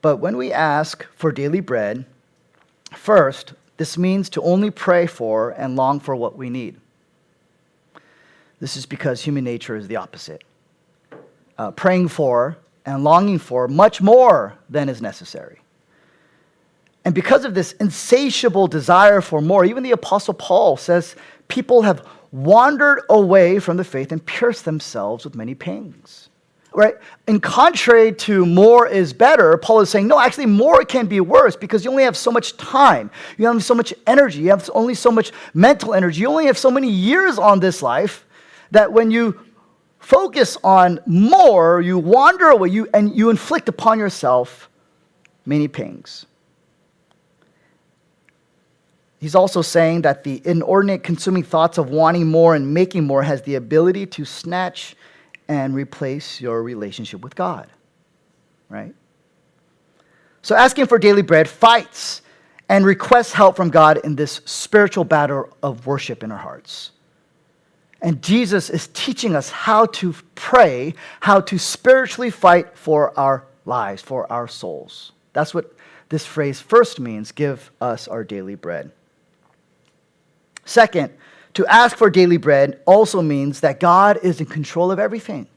But 0.00 0.18
when 0.18 0.36
we 0.36 0.52
ask 0.52 1.04
for 1.16 1.32
daily 1.32 1.60
bread, 1.60 2.06
first, 2.94 3.54
this 3.78 3.96
means 3.96 4.28
to 4.30 4.42
only 4.42 4.70
pray 4.70 5.06
for 5.06 5.50
and 5.50 5.76
long 5.76 6.00
for 6.00 6.14
what 6.14 6.36
we 6.36 6.50
need. 6.50 6.76
This 8.60 8.76
is 8.76 8.84
because 8.84 9.22
human 9.22 9.44
nature 9.44 9.76
is 9.76 9.88
the 9.88 9.96
opposite. 9.96 10.42
Uh, 11.56 11.70
praying 11.70 12.08
for 12.08 12.58
and 12.84 13.04
longing 13.04 13.38
for 13.38 13.68
much 13.68 14.00
more 14.00 14.54
than 14.68 14.88
is 14.88 15.00
necessary. 15.00 15.60
And 17.04 17.14
because 17.14 17.44
of 17.44 17.54
this 17.54 17.72
insatiable 17.72 18.66
desire 18.66 19.20
for 19.20 19.40
more, 19.40 19.64
even 19.64 19.82
the 19.82 19.92
Apostle 19.92 20.34
Paul 20.34 20.76
says 20.76 21.14
people 21.46 21.82
have 21.82 22.06
wandered 22.32 23.02
away 23.08 23.60
from 23.60 23.76
the 23.76 23.84
faith 23.84 24.12
and 24.12 24.24
pierced 24.26 24.64
themselves 24.64 25.24
with 25.24 25.34
many 25.34 25.54
pangs. 25.54 26.27
Right? 26.74 26.94
And 27.26 27.42
contrary 27.42 28.12
to 28.12 28.44
more 28.46 28.86
is 28.86 29.12
better, 29.12 29.56
Paul 29.56 29.80
is 29.80 29.90
saying, 29.90 30.06
no, 30.06 30.20
actually, 30.20 30.46
more 30.46 30.84
can 30.84 31.06
be 31.06 31.20
worse 31.20 31.56
because 31.56 31.84
you 31.84 31.90
only 31.90 32.04
have 32.04 32.16
so 32.16 32.30
much 32.30 32.56
time. 32.56 33.10
You 33.36 33.46
have 33.46 33.64
so 33.64 33.74
much 33.74 33.94
energy. 34.06 34.40
You 34.40 34.50
have 34.50 34.68
only 34.74 34.94
so 34.94 35.10
much 35.10 35.32
mental 35.54 35.94
energy. 35.94 36.20
You 36.20 36.28
only 36.28 36.46
have 36.46 36.58
so 36.58 36.70
many 36.70 36.90
years 36.90 37.38
on 37.38 37.58
this 37.60 37.82
life 37.82 38.26
that 38.70 38.92
when 38.92 39.10
you 39.10 39.40
focus 39.98 40.56
on 40.62 41.00
more, 41.06 41.80
you 41.80 41.98
wander 41.98 42.48
away 42.48 42.68
you, 42.68 42.86
and 42.94 43.16
you 43.16 43.30
inflict 43.30 43.68
upon 43.68 43.98
yourself 43.98 44.68
many 45.46 45.68
pangs. 45.68 46.26
He's 49.18 49.34
also 49.34 49.62
saying 49.62 50.02
that 50.02 50.22
the 50.22 50.40
inordinate 50.44 51.02
consuming 51.02 51.42
thoughts 51.42 51.76
of 51.78 51.90
wanting 51.90 52.28
more 52.28 52.54
and 52.54 52.72
making 52.72 53.04
more 53.04 53.22
has 53.22 53.42
the 53.42 53.56
ability 53.56 54.06
to 54.06 54.24
snatch 54.24 54.94
and 55.48 55.74
replace 55.74 56.40
your 56.40 56.62
relationship 56.62 57.20
with 57.20 57.34
God. 57.34 57.68
Right? 58.68 58.94
So 60.42 60.54
asking 60.54 60.86
for 60.86 60.98
daily 60.98 61.22
bread 61.22 61.48
fights 61.48 62.22
and 62.68 62.84
requests 62.84 63.32
help 63.32 63.56
from 63.56 63.70
God 63.70 63.98
in 64.04 64.14
this 64.14 64.40
spiritual 64.44 65.04
battle 65.04 65.56
of 65.62 65.86
worship 65.86 66.22
in 66.22 66.30
our 66.30 66.38
hearts. 66.38 66.90
And 68.00 68.22
Jesus 68.22 68.70
is 68.70 68.88
teaching 68.88 69.34
us 69.34 69.50
how 69.50 69.86
to 69.86 70.14
pray, 70.34 70.94
how 71.20 71.40
to 71.40 71.58
spiritually 71.58 72.30
fight 72.30 72.76
for 72.76 73.18
our 73.18 73.44
lives, 73.64 74.02
for 74.02 74.30
our 74.30 74.46
souls. 74.46 75.12
That's 75.32 75.52
what 75.52 75.74
this 76.08 76.24
phrase 76.24 76.60
first 76.60 77.00
means 77.00 77.32
give 77.32 77.70
us 77.80 78.06
our 78.06 78.22
daily 78.22 78.54
bread. 78.54 78.92
Second, 80.64 81.12
to 81.58 81.66
ask 81.66 81.96
for 81.96 82.08
daily 82.08 82.36
bread 82.36 82.80
also 82.86 83.20
means 83.20 83.58
that 83.62 83.80
God 83.80 84.20
is 84.22 84.38
in 84.38 84.46
control 84.46 84.92
of 84.92 85.00
everything. 85.00 85.48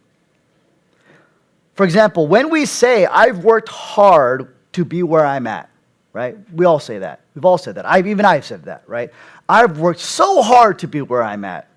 For 1.75 1.83
example, 1.83 2.25
when 2.25 2.49
we 2.49 2.65
say, 2.65 3.05
I've 3.05 3.43
worked 3.43 3.69
hard 3.69 4.55
to 4.73 4.83
be 4.83 5.03
where 5.03 5.23
I'm 5.23 5.45
at, 5.45 5.69
right? 6.11 6.35
We 6.53 6.65
all 6.65 6.79
say 6.79 6.97
that. 6.97 7.19
We've 7.35 7.45
all 7.45 7.59
said 7.59 7.75
that. 7.75 7.85
I've, 7.85 8.07
even 8.07 8.25
I've 8.25 8.45
said 8.45 8.63
that, 8.63 8.81
right? 8.87 9.11
I've 9.47 9.77
worked 9.77 9.99
so 9.99 10.41
hard 10.41 10.79
to 10.79 10.87
be 10.87 11.03
where 11.03 11.21
I'm 11.21 11.45
at. 11.45 11.69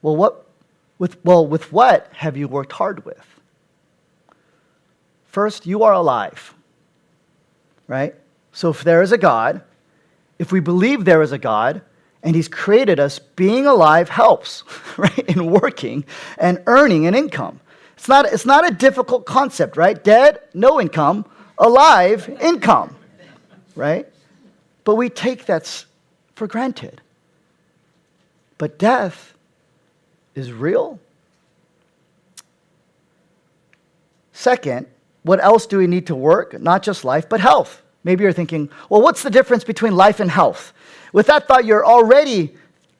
Well, 0.00 0.16
what, 0.16 0.46
with, 0.98 1.22
well, 1.22 1.46
with 1.46 1.70
what 1.70 2.08
have 2.14 2.38
you 2.38 2.48
worked 2.48 2.72
hard 2.72 3.04
with? 3.04 3.22
First, 5.26 5.66
you 5.66 5.82
are 5.82 5.92
alive, 5.92 6.54
right? 7.86 8.14
So 8.52 8.70
if 8.70 8.82
there 8.82 9.02
is 9.02 9.12
a 9.12 9.18
God, 9.18 9.60
if 10.38 10.52
we 10.52 10.60
believe 10.60 11.04
there 11.04 11.20
is 11.20 11.32
a 11.32 11.38
God 11.38 11.82
and 12.22 12.36
He's 12.36 12.48
created 12.48 13.00
us, 13.00 13.18
being 13.18 13.66
alive 13.66 14.08
helps, 14.08 14.64
right? 14.96 15.24
In 15.28 15.50
working 15.50 16.04
and 16.38 16.62
earning 16.66 17.06
an 17.06 17.14
income. 17.14 17.60
It's 17.96 18.08
not, 18.08 18.26
it's 18.26 18.46
not 18.46 18.66
a 18.66 18.72
difficult 18.72 19.26
concept, 19.26 19.76
right? 19.76 20.02
Dead, 20.02 20.40
no 20.54 20.80
income. 20.80 21.26
Alive, 21.58 22.28
income, 22.40 22.96
right? 23.76 24.06
But 24.84 24.94
we 24.94 25.10
take 25.10 25.44
that 25.46 25.84
for 26.34 26.46
granted. 26.46 27.02
But 28.56 28.78
death 28.78 29.34
is 30.34 30.52
real. 30.52 30.98
Second, 34.32 34.86
what 35.22 35.42
else 35.44 35.66
do 35.66 35.76
we 35.76 35.86
need 35.86 36.06
to 36.06 36.14
work? 36.14 36.58
Not 36.58 36.82
just 36.82 37.04
life, 37.04 37.28
but 37.28 37.40
health. 37.40 37.82
Maybe 38.04 38.24
you're 38.24 38.32
thinking, 38.32 38.70
well, 38.88 39.02
what's 39.02 39.22
the 39.22 39.30
difference 39.30 39.64
between 39.64 39.94
life 39.94 40.20
and 40.20 40.30
health? 40.30 40.72
With 41.12 41.26
that 41.26 41.46
thought, 41.46 41.64
you're 41.64 41.84
already 41.84 42.54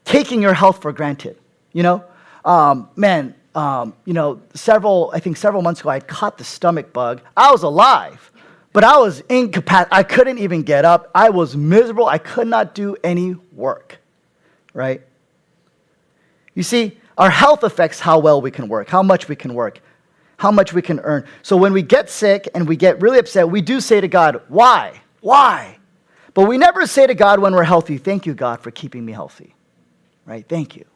taking 0.04 0.42
your 0.42 0.54
health 0.54 0.82
for 0.82 0.92
granted. 0.92 1.38
You 1.72 1.82
know, 1.82 2.04
um, 2.44 2.88
man, 2.96 3.34
um, 3.54 3.94
you 4.04 4.12
know, 4.12 4.40
several, 4.54 5.10
I 5.14 5.20
think 5.20 5.36
several 5.36 5.62
months 5.62 5.80
ago, 5.80 5.90
I 5.90 6.00
caught 6.00 6.38
the 6.38 6.44
stomach 6.44 6.92
bug. 6.92 7.20
I 7.36 7.50
was 7.50 7.62
alive, 7.62 8.30
but 8.72 8.84
I 8.84 8.98
was 8.98 9.20
incapacitated. 9.28 9.92
I 9.92 10.02
couldn't 10.02 10.38
even 10.38 10.62
get 10.62 10.84
up. 10.84 11.10
I 11.14 11.30
was 11.30 11.56
miserable. 11.56 12.06
I 12.06 12.18
could 12.18 12.46
not 12.46 12.74
do 12.74 12.96
any 13.02 13.36
work, 13.52 13.98
right? 14.74 15.02
You 16.54 16.62
see, 16.62 16.98
our 17.16 17.30
health 17.30 17.62
affects 17.62 18.00
how 18.00 18.18
well 18.18 18.40
we 18.40 18.50
can 18.50 18.68
work, 18.68 18.88
how 18.88 19.02
much 19.02 19.28
we 19.28 19.36
can 19.36 19.54
work, 19.54 19.80
how 20.40 20.50
much 20.50 20.72
we 20.72 20.80
can 20.80 21.00
earn. 21.00 21.22
So 21.42 21.54
when 21.54 21.74
we 21.74 21.82
get 21.82 22.08
sick 22.08 22.48
and 22.54 22.66
we 22.66 22.74
get 22.74 23.02
really 23.02 23.18
upset, 23.18 23.50
we 23.50 23.60
do 23.60 23.78
say 23.78 24.00
to 24.00 24.08
God, 24.08 24.40
Why? 24.48 25.02
Why? 25.20 25.76
But 26.32 26.48
we 26.48 26.56
never 26.56 26.86
say 26.86 27.06
to 27.06 27.14
God 27.14 27.40
when 27.40 27.54
we're 27.54 27.62
healthy, 27.62 27.98
Thank 27.98 28.24
you, 28.24 28.32
God, 28.32 28.60
for 28.60 28.70
keeping 28.70 29.04
me 29.04 29.12
healthy, 29.12 29.54
right? 30.24 30.42
Thank 30.48 30.76
you. 30.76 30.86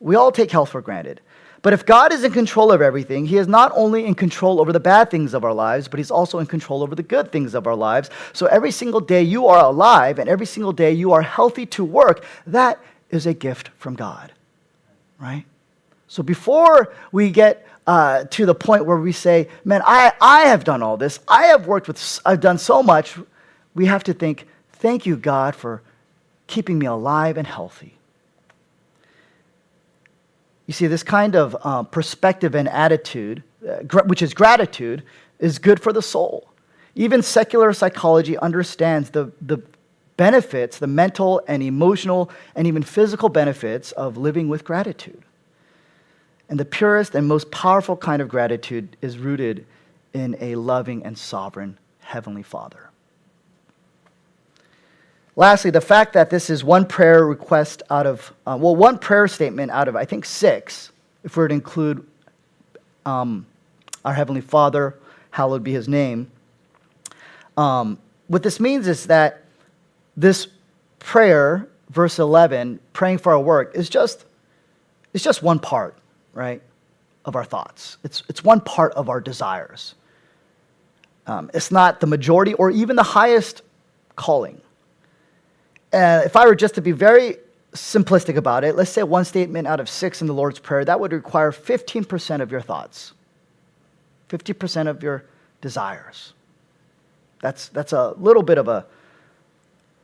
We 0.00 0.16
all 0.16 0.30
take 0.30 0.50
health 0.50 0.68
for 0.68 0.82
granted. 0.82 1.22
But 1.62 1.72
if 1.72 1.86
God 1.86 2.12
is 2.12 2.24
in 2.24 2.32
control 2.32 2.72
of 2.72 2.82
everything, 2.82 3.24
He 3.24 3.38
is 3.38 3.48
not 3.48 3.72
only 3.74 4.04
in 4.04 4.14
control 4.14 4.60
over 4.60 4.70
the 4.70 4.80
bad 4.80 5.10
things 5.10 5.32
of 5.32 5.46
our 5.46 5.54
lives, 5.54 5.88
but 5.88 5.96
He's 5.96 6.10
also 6.10 6.38
in 6.38 6.44
control 6.44 6.82
over 6.82 6.94
the 6.94 7.02
good 7.02 7.32
things 7.32 7.54
of 7.54 7.66
our 7.66 7.76
lives. 7.76 8.10
So 8.34 8.44
every 8.46 8.70
single 8.70 9.00
day 9.00 9.22
you 9.22 9.46
are 9.46 9.64
alive 9.64 10.18
and 10.18 10.28
every 10.28 10.44
single 10.44 10.74
day 10.74 10.92
you 10.92 11.12
are 11.12 11.22
healthy 11.22 11.64
to 11.66 11.84
work, 11.84 12.22
that 12.46 12.78
is 13.08 13.24
a 13.24 13.32
gift 13.32 13.70
from 13.78 13.94
God, 13.94 14.30
right? 15.18 15.46
So 16.12 16.22
before 16.22 16.92
we 17.12 17.30
get 17.30 17.66
uh, 17.86 18.24
to 18.24 18.46
the 18.46 18.54
point 18.54 18.86
where 18.86 18.96
we 18.96 19.12
say, 19.12 19.48
man, 19.64 19.82
I, 19.84 20.12
I 20.20 20.42
have 20.42 20.64
done 20.64 20.82
all 20.82 20.96
this, 20.96 21.18
I 21.26 21.44
have 21.46 21.66
worked 21.66 21.88
with, 21.88 22.20
I've 22.24 22.40
done 22.40 22.58
so 22.58 22.82
much, 22.82 23.18
we 23.74 23.86
have 23.86 24.04
to 24.04 24.12
think, 24.12 24.46
thank 24.72 25.06
you, 25.06 25.16
God, 25.16 25.54
for 25.54 25.82
keeping 26.46 26.78
me 26.78 26.86
alive 26.86 27.36
and 27.36 27.46
healthy. 27.46 27.98
You 30.66 30.74
see, 30.74 30.86
this 30.86 31.02
kind 31.02 31.34
of 31.34 31.56
um, 31.66 31.86
perspective 31.86 32.54
and 32.54 32.68
attitude, 32.68 33.42
uh, 33.68 33.82
gr- 33.82 34.04
which 34.06 34.22
is 34.22 34.32
gratitude, 34.32 35.02
is 35.38 35.58
good 35.58 35.82
for 35.82 35.92
the 35.92 36.02
soul. 36.02 36.48
Even 36.94 37.22
secular 37.22 37.72
psychology 37.72 38.38
understands 38.38 39.10
the, 39.10 39.32
the 39.40 39.60
benefits, 40.16 40.78
the 40.78 40.86
mental 40.86 41.42
and 41.48 41.62
emotional 41.62 42.30
and 42.54 42.66
even 42.66 42.82
physical 42.82 43.28
benefits 43.28 43.92
of 43.92 44.16
living 44.16 44.48
with 44.48 44.64
gratitude. 44.64 45.22
And 46.52 46.60
the 46.60 46.66
purest 46.66 47.14
and 47.14 47.26
most 47.26 47.50
powerful 47.50 47.96
kind 47.96 48.20
of 48.20 48.28
gratitude 48.28 48.98
is 49.00 49.16
rooted 49.16 49.64
in 50.12 50.36
a 50.38 50.54
loving 50.56 51.02
and 51.02 51.16
sovereign 51.16 51.78
Heavenly 52.00 52.42
Father. 52.42 52.90
Lastly, 55.34 55.70
the 55.70 55.80
fact 55.80 56.12
that 56.12 56.28
this 56.28 56.50
is 56.50 56.62
one 56.62 56.84
prayer 56.84 57.24
request 57.24 57.82
out 57.88 58.06
of, 58.06 58.34
uh, 58.46 58.58
well, 58.60 58.76
one 58.76 58.98
prayer 58.98 59.26
statement 59.28 59.70
out 59.70 59.88
of, 59.88 59.96
I 59.96 60.04
think, 60.04 60.26
six, 60.26 60.92
if 61.24 61.38
we 61.38 61.40
were 61.40 61.48
to 61.48 61.54
include 61.54 62.06
um, 63.06 63.46
our 64.04 64.12
Heavenly 64.12 64.42
Father, 64.42 64.98
hallowed 65.30 65.64
be 65.64 65.72
his 65.72 65.88
name. 65.88 66.30
Um, 67.56 67.96
what 68.26 68.42
this 68.42 68.60
means 68.60 68.88
is 68.88 69.06
that 69.06 69.42
this 70.18 70.48
prayer, 70.98 71.66
verse 71.88 72.18
11, 72.18 72.78
praying 72.92 73.16
for 73.16 73.32
our 73.32 73.40
work, 73.40 73.74
is 73.74 73.88
just, 73.88 74.26
it's 75.14 75.24
just 75.24 75.42
one 75.42 75.58
part, 75.58 75.96
right, 76.32 76.62
of 77.24 77.36
our 77.36 77.44
thoughts. 77.44 77.98
It's, 78.04 78.22
it's 78.28 78.42
one 78.42 78.60
part 78.60 78.92
of 78.94 79.08
our 79.08 79.20
desires. 79.20 79.94
Um, 81.26 81.50
it's 81.54 81.70
not 81.70 82.00
the 82.00 82.06
majority 82.06 82.54
or 82.54 82.70
even 82.70 82.96
the 82.96 83.02
highest 83.02 83.62
calling 84.16 84.60
uh, 85.92 86.22
if 86.24 86.36
I 86.36 86.46
were 86.46 86.54
just 86.54 86.74
to 86.76 86.82
be 86.82 86.92
very 86.92 87.36
simplistic 87.74 88.36
about 88.36 88.64
it, 88.64 88.76
let's 88.76 88.90
say 88.90 89.02
one 89.02 89.24
statement 89.24 89.66
out 89.66 89.80
of 89.80 89.88
six 89.88 90.20
in 90.20 90.26
the 90.26 90.34
Lord's 90.34 90.58
Prayer, 90.58 90.84
that 90.84 90.98
would 90.98 91.12
require 91.12 91.52
15% 91.52 92.40
of 92.40 92.50
your 92.50 92.60
thoughts, 92.60 93.12
50% 94.28 94.88
of 94.88 95.02
your 95.02 95.24
desires. 95.60 96.32
That's, 97.40 97.68
that's 97.68 97.92
a 97.92 98.14
little 98.18 98.42
bit 98.42 98.58
of 98.58 98.68
a 98.68 98.86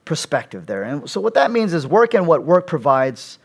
perspective 0.04 0.66
there. 0.66 0.82
And 0.82 1.08
so, 1.08 1.20
what 1.20 1.34
that 1.34 1.50
means 1.50 1.72
is 1.72 1.86
work 1.86 2.14
and 2.14 2.26
what 2.26 2.42
work 2.42 2.66
provides, 2.66 3.38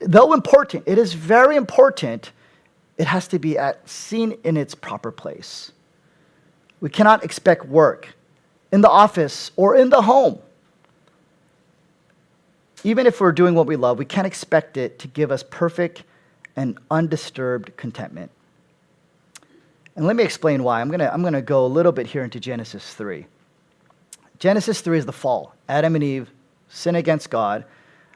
though 0.00 0.32
important, 0.32 0.84
it 0.86 0.98
is 0.98 1.12
very 1.14 1.56
important, 1.56 2.32
it 2.96 3.06
has 3.06 3.28
to 3.28 3.38
be 3.38 3.58
at, 3.58 3.88
seen 3.88 4.38
in 4.44 4.56
its 4.56 4.74
proper 4.74 5.10
place. 5.10 5.72
We 6.80 6.90
cannot 6.90 7.24
expect 7.24 7.66
work 7.66 8.14
in 8.70 8.80
the 8.80 8.90
office 8.90 9.50
or 9.56 9.76
in 9.76 9.90
the 9.90 10.02
home 10.02 10.38
even 12.84 13.06
if 13.06 13.20
we're 13.20 13.32
doing 13.32 13.54
what 13.54 13.66
we 13.66 13.76
love, 13.76 13.98
we 13.98 14.04
can't 14.04 14.26
expect 14.26 14.76
it 14.76 14.98
to 15.00 15.08
give 15.08 15.32
us 15.32 15.42
perfect 15.42 16.04
and 16.56 16.78
undisturbed 16.90 17.76
contentment. 17.76 18.30
And 19.96 20.06
let 20.06 20.16
me 20.16 20.22
explain 20.22 20.62
why. 20.62 20.80
I'm 20.80 20.88
going 20.88 21.00
to 21.00 21.12
I'm 21.12 21.22
going 21.22 21.32
to 21.32 21.42
go 21.42 21.66
a 21.66 21.66
little 21.66 21.92
bit 21.92 22.06
here 22.06 22.22
into 22.22 22.38
Genesis 22.38 22.94
3. 22.94 23.26
Genesis 24.38 24.80
3 24.80 24.98
is 24.98 25.06
the 25.06 25.12
fall. 25.12 25.54
Adam 25.68 25.96
and 25.96 26.04
Eve 26.04 26.30
sin 26.68 26.94
against 26.94 27.30
God, 27.30 27.64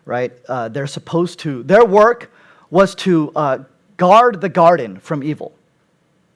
right? 0.05 0.33
Uh, 0.49 0.69
they're 0.69 0.87
supposed 0.87 1.39
to, 1.41 1.63
their 1.63 1.85
work 1.85 2.33
was 2.71 2.95
to 2.97 3.33
uh, 3.37 3.59
guard 3.97 4.41
the 4.41 4.49
garden 4.49 4.99
from 4.99 5.23
evil, 5.23 5.53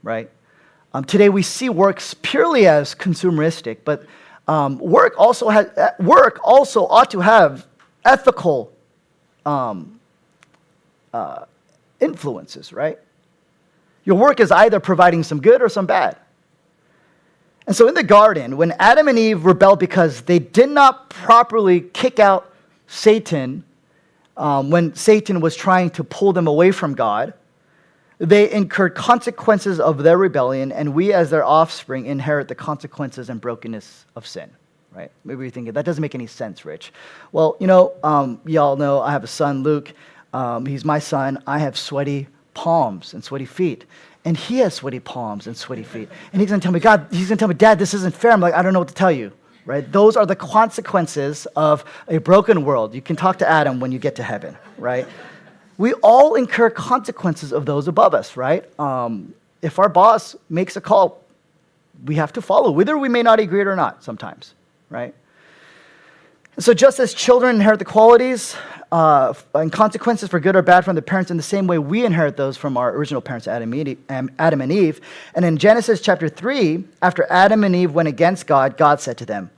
right? 0.02 0.30
Um, 0.94 1.04
today 1.04 1.28
we 1.28 1.42
see 1.42 1.68
works 1.68 2.14
purely 2.22 2.66
as 2.66 2.94
consumeristic, 2.94 3.78
but 3.84 4.04
um, 4.48 4.78
work 4.78 5.14
also 5.18 5.48
has, 5.48 5.66
uh, 5.76 5.90
work 5.98 6.40
also 6.44 6.86
ought 6.86 7.10
to 7.10 7.20
have 7.20 7.66
ethical 8.04 8.72
um, 9.44 10.00
uh, 11.12 11.44
influences, 12.00 12.72
right? 12.72 12.98
Your 14.04 14.16
work 14.16 14.38
is 14.38 14.52
either 14.52 14.78
providing 14.78 15.22
some 15.22 15.40
good 15.40 15.60
or 15.60 15.68
some 15.68 15.86
bad. 15.86 16.16
And 17.66 17.74
so 17.74 17.88
in 17.88 17.94
the 17.94 18.04
garden, 18.04 18.56
when 18.56 18.72
Adam 18.78 19.08
and 19.08 19.18
Eve 19.18 19.44
rebelled 19.44 19.80
because 19.80 20.22
they 20.22 20.38
did 20.38 20.68
not 20.68 21.10
properly 21.10 21.80
kick 21.80 22.20
out 22.20 22.52
Satan, 22.86 23.64
um, 24.36 24.70
when 24.70 24.94
Satan 24.94 25.40
was 25.40 25.56
trying 25.56 25.90
to 25.90 26.04
pull 26.04 26.32
them 26.32 26.46
away 26.46 26.70
from 26.70 26.94
God, 26.94 27.34
they 28.18 28.50
incurred 28.50 28.94
consequences 28.94 29.78
of 29.78 30.02
their 30.02 30.16
rebellion, 30.16 30.72
and 30.72 30.94
we, 30.94 31.12
as 31.12 31.30
their 31.30 31.44
offspring, 31.44 32.06
inherit 32.06 32.48
the 32.48 32.54
consequences 32.54 33.28
and 33.28 33.40
brokenness 33.40 34.06
of 34.14 34.26
sin 34.26 34.50
right? 34.96 35.10
Maybe 35.24 35.42
you're 35.42 35.50
thinking, 35.50 35.74
that 35.74 35.84
doesn't 35.84 36.00
make 36.00 36.14
any 36.14 36.26
sense, 36.26 36.64
Rich. 36.64 36.92
Well, 37.30 37.56
you 37.60 37.66
know, 37.66 37.92
um, 38.02 38.40
y'all 38.46 38.76
know 38.76 39.00
I 39.00 39.12
have 39.12 39.22
a 39.22 39.28
son, 39.28 39.62
Luke. 39.62 39.92
Um, 40.32 40.64
he's 40.64 40.84
my 40.84 40.98
son. 40.98 41.42
I 41.46 41.58
have 41.58 41.76
sweaty 41.76 42.28
palms 42.54 43.12
and 43.12 43.22
sweaty 43.22 43.44
feet. 43.44 43.84
And 44.24 44.36
he 44.36 44.58
has 44.58 44.74
sweaty 44.74 44.98
palms 44.98 45.46
and 45.46 45.56
sweaty 45.56 45.84
feet. 45.84 46.08
And 46.32 46.40
he's 46.40 46.50
gonna 46.50 46.62
tell 46.62 46.72
me, 46.72 46.80
God, 46.80 47.06
he's 47.10 47.28
gonna 47.28 47.38
tell 47.38 47.48
me, 47.48 47.54
Dad, 47.54 47.78
this 47.78 47.94
isn't 47.94 48.14
fair. 48.14 48.32
I'm 48.32 48.40
like, 48.40 48.54
I 48.54 48.62
don't 48.62 48.72
know 48.72 48.78
what 48.78 48.88
to 48.88 48.94
tell 48.94 49.12
you, 49.12 49.30
right? 49.66 49.90
Those 49.92 50.16
are 50.16 50.24
the 50.24 50.36
consequences 50.36 51.46
of 51.54 51.84
a 52.08 52.18
broken 52.18 52.64
world. 52.64 52.94
You 52.94 53.02
can 53.02 53.16
talk 53.16 53.38
to 53.38 53.48
Adam 53.48 53.78
when 53.80 53.92
you 53.92 53.98
get 53.98 54.16
to 54.16 54.22
heaven, 54.22 54.56
right? 54.78 55.06
we 55.78 55.92
all 55.94 56.34
incur 56.34 56.70
consequences 56.70 57.52
of 57.52 57.66
those 57.66 57.86
above 57.86 58.14
us, 58.14 58.36
right? 58.36 58.64
Um, 58.80 59.34
if 59.62 59.78
our 59.78 59.88
boss 59.88 60.34
makes 60.48 60.76
a 60.76 60.80
call, 60.80 61.22
we 62.04 62.14
have 62.14 62.32
to 62.34 62.42
follow, 62.42 62.70
whether 62.70 62.96
we 62.96 63.08
may 63.08 63.22
not 63.22 63.40
agree 63.40 63.60
or 63.60 63.76
not 63.76 64.02
sometimes 64.02 64.54
right? 64.88 65.14
So, 66.58 66.72
just 66.72 67.00
as 67.00 67.12
children 67.12 67.56
inherit 67.56 67.78
the 67.78 67.84
qualities 67.84 68.56
uh, 68.90 69.34
and 69.54 69.70
consequences 69.70 70.30
for 70.30 70.40
good 70.40 70.56
or 70.56 70.62
bad 70.62 70.84
from 70.84 70.94
their 70.94 71.02
parents, 71.02 71.30
in 71.30 71.36
the 71.36 71.42
same 71.42 71.66
way 71.66 71.78
we 71.78 72.04
inherit 72.04 72.36
those 72.36 72.56
from 72.56 72.76
our 72.76 72.94
original 72.94 73.20
parents, 73.20 73.46
Adam 73.46 73.72
and 73.74 74.72
Eve. 74.72 75.00
And 75.34 75.44
in 75.44 75.58
Genesis 75.58 76.00
chapter 76.00 76.28
3, 76.28 76.84
after 77.02 77.26
Adam 77.28 77.64
and 77.64 77.76
Eve 77.76 77.92
went 77.92 78.08
against 78.08 78.46
God, 78.46 78.78
God 78.78 79.00
said 79.00 79.18
to 79.18 79.26
them, 79.26 79.50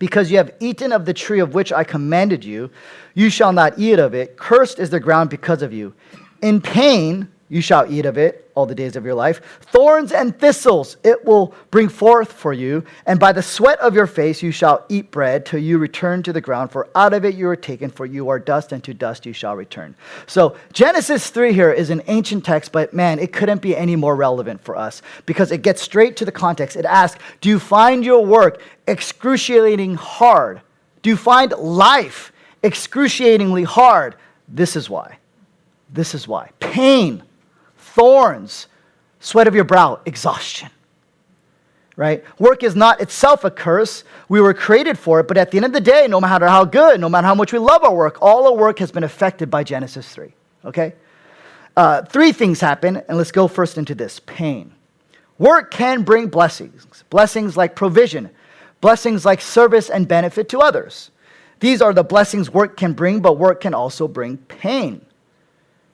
Because 0.00 0.30
you 0.32 0.38
have 0.38 0.52
eaten 0.58 0.90
of 0.90 1.04
the 1.04 1.14
tree 1.14 1.38
of 1.38 1.54
which 1.54 1.72
I 1.72 1.84
commanded 1.84 2.44
you, 2.44 2.70
you 3.14 3.30
shall 3.30 3.52
not 3.52 3.78
eat 3.78 4.00
of 4.00 4.14
it. 4.14 4.36
Cursed 4.36 4.80
is 4.80 4.90
the 4.90 4.98
ground 4.98 5.30
because 5.30 5.62
of 5.62 5.72
you. 5.72 5.94
In 6.42 6.60
pain, 6.60 7.28
you 7.48 7.60
shall 7.60 7.90
eat 7.92 8.06
of 8.06 8.16
it 8.16 8.49
all 8.60 8.66
the 8.66 8.74
days 8.74 8.94
of 8.94 9.06
your 9.06 9.14
life. 9.14 9.40
Thorns 9.62 10.12
and 10.12 10.38
thistles 10.38 10.98
it 11.02 11.24
will 11.24 11.54
bring 11.70 11.88
forth 11.88 12.30
for 12.30 12.52
you, 12.52 12.84
and 13.06 13.18
by 13.18 13.32
the 13.32 13.42
sweat 13.42 13.80
of 13.80 13.94
your 13.94 14.06
face 14.06 14.42
you 14.42 14.52
shall 14.52 14.84
eat 14.90 15.10
bread 15.10 15.46
till 15.46 15.60
you 15.60 15.78
return 15.78 16.22
to 16.24 16.32
the 16.32 16.42
ground, 16.42 16.70
for 16.70 16.88
out 16.94 17.14
of 17.14 17.24
it 17.24 17.34
you 17.34 17.48
are 17.48 17.56
taken, 17.56 17.88
for 17.88 18.04
you 18.04 18.28
are 18.28 18.38
dust, 18.38 18.72
and 18.72 18.84
to 18.84 18.92
dust 18.92 19.24
you 19.24 19.32
shall 19.32 19.56
return. 19.56 19.94
So, 20.26 20.56
Genesis 20.74 21.30
3 21.30 21.54
here 21.54 21.72
is 21.72 21.88
an 21.88 22.02
ancient 22.06 22.44
text, 22.44 22.70
but 22.70 22.92
man, 22.92 23.18
it 23.18 23.32
couldn't 23.32 23.62
be 23.62 23.74
any 23.74 23.96
more 23.96 24.14
relevant 24.14 24.62
for 24.62 24.76
us 24.76 25.00
because 25.24 25.52
it 25.52 25.62
gets 25.62 25.80
straight 25.80 26.16
to 26.18 26.26
the 26.26 26.32
context. 26.32 26.76
It 26.76 26.84
asks, 26.84 27.18
Do 27.40 27.48
you 27.48 27.58
find 27.58 28.04
your 28.04 28.26
work 28.26 28.60
excruciating 28.86 29.94
hard? 29.94 30.60
Do 31.00 31.08
you 31.08 31.16
find 31.16 31.52
life 31.52 32.30
excruciatingly 32.62 33.62
hard? 33.64 34.16
This 34.48 34.76
is 34.76 34.90
why. 34.90 35.16
This 35.92 36.14
is 36.14 36.28
why. 36.28 36.50
Pain 36.60 37.22
thorns, 37.94 38.66
sweat 39.20 39.48
of 39.48 39.54
your 39.54 39.64
brow, 39.64 40.00
exhaustion. 40.06 40.70
Right? 41.96 42.24
Work 42.38 42.62
is 42.62 42.74
not 42.74 43.00
itself 43.00 43.44
a 43.44 43.50
curse. 43.50 44.04
We 44.28 44.40
were 44.40 44.54
created 44.54 44.98
for 44.98 45.20
it, 45.20 45.28
but 45.28 45.36
at 45.36 45.50
the 45.50 45.58
end 45.58 45.66
of 45.66 45.72
the 45.72 45.80
day, 45.80 46.06
no 46.08 46.20
matter 46.20 46.48
how 46.48 46.64
good, 46.64 46.98
no 47.00 47.08
matter 47.08 47.26
how 47.26 47.34
much 47.34 47.52
we 47.52 47.58
love 47.58 47.84
our 47.84 47.94
work, 47.94 48.18
all 48.22 48.46
our 48.46 48.56
work 48.56 48.78
has 48.78 48.90
been 48.90 49.04
affected 49.04 49.50
by 49.50 49.64
Genesis 49.64 50.08
3. 50.08 50.32
Okay? 50.64 50.94
uh, 51.76 52.02
three 52.02 52.32
things 52.32 52.60
happen, 52.60 52.96
and 53.08 53.16
let's 53.16 53.32
go 53.32 53.48
first 53.48 53.78
into 53.78 53.94
this 53.94 54.20
pain. 54.20 54.72
Work 55.38 55.70
can 55.70 56.02
bring 56.02 56.28
blessings, 56.28 57.04
blessings 57.08 57.56
like 57.56 57.74
provision, 57.74 58.30
blessings 58.80 59.24
like 59.24 59.40
service 59.40 59.88
and 59.88 60.06
benefit 60.06 60.48
to 60.50 60.58
others. 60.58 61.10
These 61.60 61.80
are 61.80 61.92
the 61.92 62.04
blessings 62.04 62.50
work 62.50 62.76
can 62.76 62.92
bring, 62.92 63.20
but 63.20 63.38
work 63.38 63.60
can 63.60 63.74
also 63.74 64.08
bring 64.08 64.36
pain. 64.36 65.04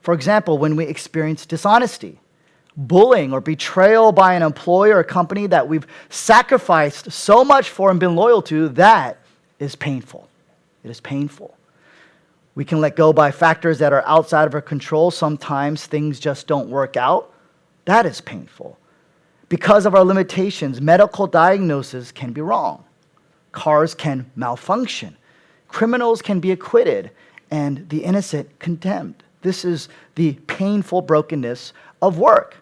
For 0.07 0.13
example, 0.13 0.57
when 0.57 0.77
we 0.77 0.85
experience 0.85 1.45
dishonesty, 1.45 2.21
bullying, 2.77 3.33
or 3.33 3.41
betrayal 3.41 4.13
by 4.13 4.35
an 4.35 4.41
employer 4.41 4.99
or 4.99 5.03
company 5.03 5.47
that 5.47 5.67
we've 5.67 5.85
sacrificed 6.07 7.11
so 7.11 7.43
much 7.43 7.69
for 7.69 7.91
and 7.91 7.99
been 7.99 8.15
loyal 8.15 8.41
to, 8.43 8.69
that 8.69 9.17
is 9.59 9.75
painful. 9.75 10.29
It 10.85 10.91
is 10.91 11.01
painful. 11.01 11.57
We 12.55 12.63
can 12.63 12.79
let 12.79 12.95
go 12.95 13.11
by 13.11 13.31
factors 13.31 13.79
that 13.79 13.91
are 13.91 14.01
outside 14.07 14.47
of 14.47 14.55
our 14.55 14.61
control. 14.61 15.11
Sometimes 15.11 15.85
things 15.85 16.21
just 16.21 16.47
don't 16.47 16.69
work 16.69 16.95
out. 16.95 17.33
That 17.83 18.05
is 18.05 18.21
painful. 18.21 18.79
Because 19.49 19.85
of 19.85 19.93
our 19.93 20.05
limitations, 20.05 20.79
medical 20.79 21.27
diagnosis 21.27 22.13
can 22.13 22.31
be 22.31 22.39
wrong. 22.39 22.85
Cars 23.51 23.93
can 23.93 24.31
malfunction. 24.37 25.17
Criminals 25.67 26.21
can 26.21 26.39
be 26.39 26.51
acquitted 26.51 27.11
and 27.51 27.89
the 27.89 28.05
innocent 28.05 28.57
condemned. 28.59 29.25
This 29.41 29.65
is 29.65 29.89
the 30.15 30.33
painful 30.47 31.01
brokenness 31.01 31.73
of 32.01 32.17
work. 32.17 32.57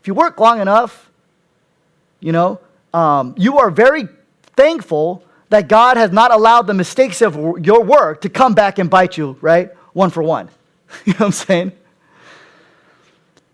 If 0.00 0.06
you 0.06 0.14
work 0.14 0.38
long 0.38 0.60
enough, 0.60 1.10
you 2.20 2.32
know, 2.32 2.60
um, 2.94 3.34
you 3.36 3.58
are 3.58 3.70
very 3.70 4.08
thankful 4.56 5.22
that 5.50 5.68
God 5.68 5.96
has 5.96 6.12
not 6.12 6.30
allowed 6.32 6.66
the 6.66 6.74
mistakes 6.74 7.22
of 7.22 7.34
your 7.64 7.82
work 7.82 8.20
to 8.22 8.28
come 8.28 8.54
back 8.54 8.78
and 8.78 8.90
bite 8.90 9.16
you, 9.16 9.36
right? 9.40 9.70
One 9.92 10.10
for 10.10 10.22
one. 10.22 10.48
you 11.04 11.12
know 11.14 11.18
what 11.18 11.26
I'm 11.26 11.32
saying? 11.32 11.72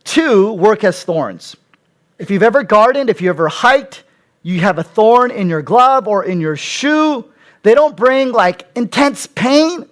Two, 0.04 0.52
work 0.52 0.82
has 0.82 1.02
thorns. 1.02 1.56
If 2.18 2.30
you've 2.30 2.42
ever 2.42 2.62
gardened, 2.62 3.10
if 3.10 3.20
you 3.20 3.30
ever 3.30 3.48
hiked, 3.48 4.04
you 4.42 4.60
have 4.60 4.78
a 4.78 4.82
thorn 4.82 5.30
in 5.30 5.48
your 5.48 5.62
glove 5.62 6.06
or 6.06 6.24
in 6.24 6.40
your 6.40 6.56
shoe. 6.56 7.24
They 7.62 7.74
don't 7.74 7.96
bring 7.96 8.30
like 8.30 8.66
intense 8.76 9.26
pain, 9.26 9.88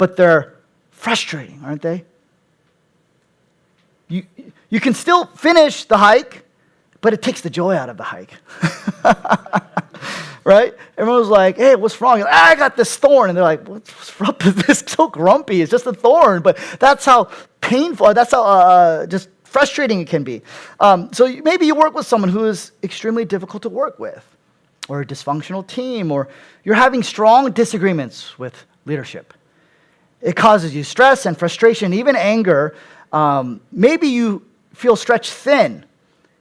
but 0.00 0.16
they're 0.16 0.54
frustrating, 0.92 1.60
aren't 1.62 1.82
they? 1.82 2.04
You, 4.08 4.24
you 4.70 4.80
can 4.80 4.94
still 4.94 5.26
finish 5.26 5.84
the 5.84 5.98
hike, 5.98 6.42
but 7.02 7.12
it 7.12 7.20
takes 7.20 7.42
the 7.42 7.50
joy 7.50 7.74
out 7.76 7.90
of 7.90 7.98
the 7.98 8.02
hike. 8.02 8.32
right? 10.44 10.72
Everyone 10.96 11.20
was 11.20 11.28
like, 11.28 11.58
hey, 11.58 11.76
what's 11.76 12.00
wrong? 12.00 12.20
Like, 12.20 12.32
I 12.32 12.54
got 12.54 12.78
this 12.78 12.96
thorn. 12.96 13.28
And 13.28 13.36
they're 13.36 13.44
like, 13.44 13.68
what's 13.68 14.18
up 14.22 14.42
with 14.42 14.66
this? 14.66 14.82
So 14.88 15.08
grumpy. 15.08 15.60
It's 15.60 15.70
just 15.70 15.86
a 15.86 15.92
thorn. 15.92 16.40
But 16.40 16.56
that's 16.78 17.04
how 17.04 17.28
painful, 17.60 18.14
that's 18.14 18.30
how 18.30 18.44
uh, 18.44 19.06
just 19.06 19.28
frustrating 19.44 20.00
it 20.00 20.08
can 20.08 20.24
be. 20.24 20.40
Um, 20.80 21.12
so 21.12 21.28
maybe 21.44 21.66
you 21.66 21.74
work 21.74 21.92
with 21.92 22.06
someone 22.06 22.30
who 22.30 22.46
is 22.46 22.72
extremely 22.82 23.26
difficult 23.26 23.64
to 23.64 23.68
work 23.68 23.98
with, 23.98 24.24
or 24.88 25.02
a 25.02 25.04
dysfunctional 25.04 25.66
team, 25.66 26.10
or 26.10 26.28
you're 26.64 26.74
having 26.86 27.02
strong 27.02 27.52
disagreements 27.52 28.38
with 28.38 28.64
leadership. 28.86 29.34
It 30.22 30.36
causes 30.36 30.74
you 30.74 30.84
stress 30.84 31.26
and 31.26 31.36
frustration, 31.36 31.94
even 31.94 32.16
anger. 32.16 32.74
Um, 33.12 33.60
maybe 33.72 34.08
you 34.08 34.44
feel 34.74 34.96
stretched 34.96 35.32
thin. 35.32 35.84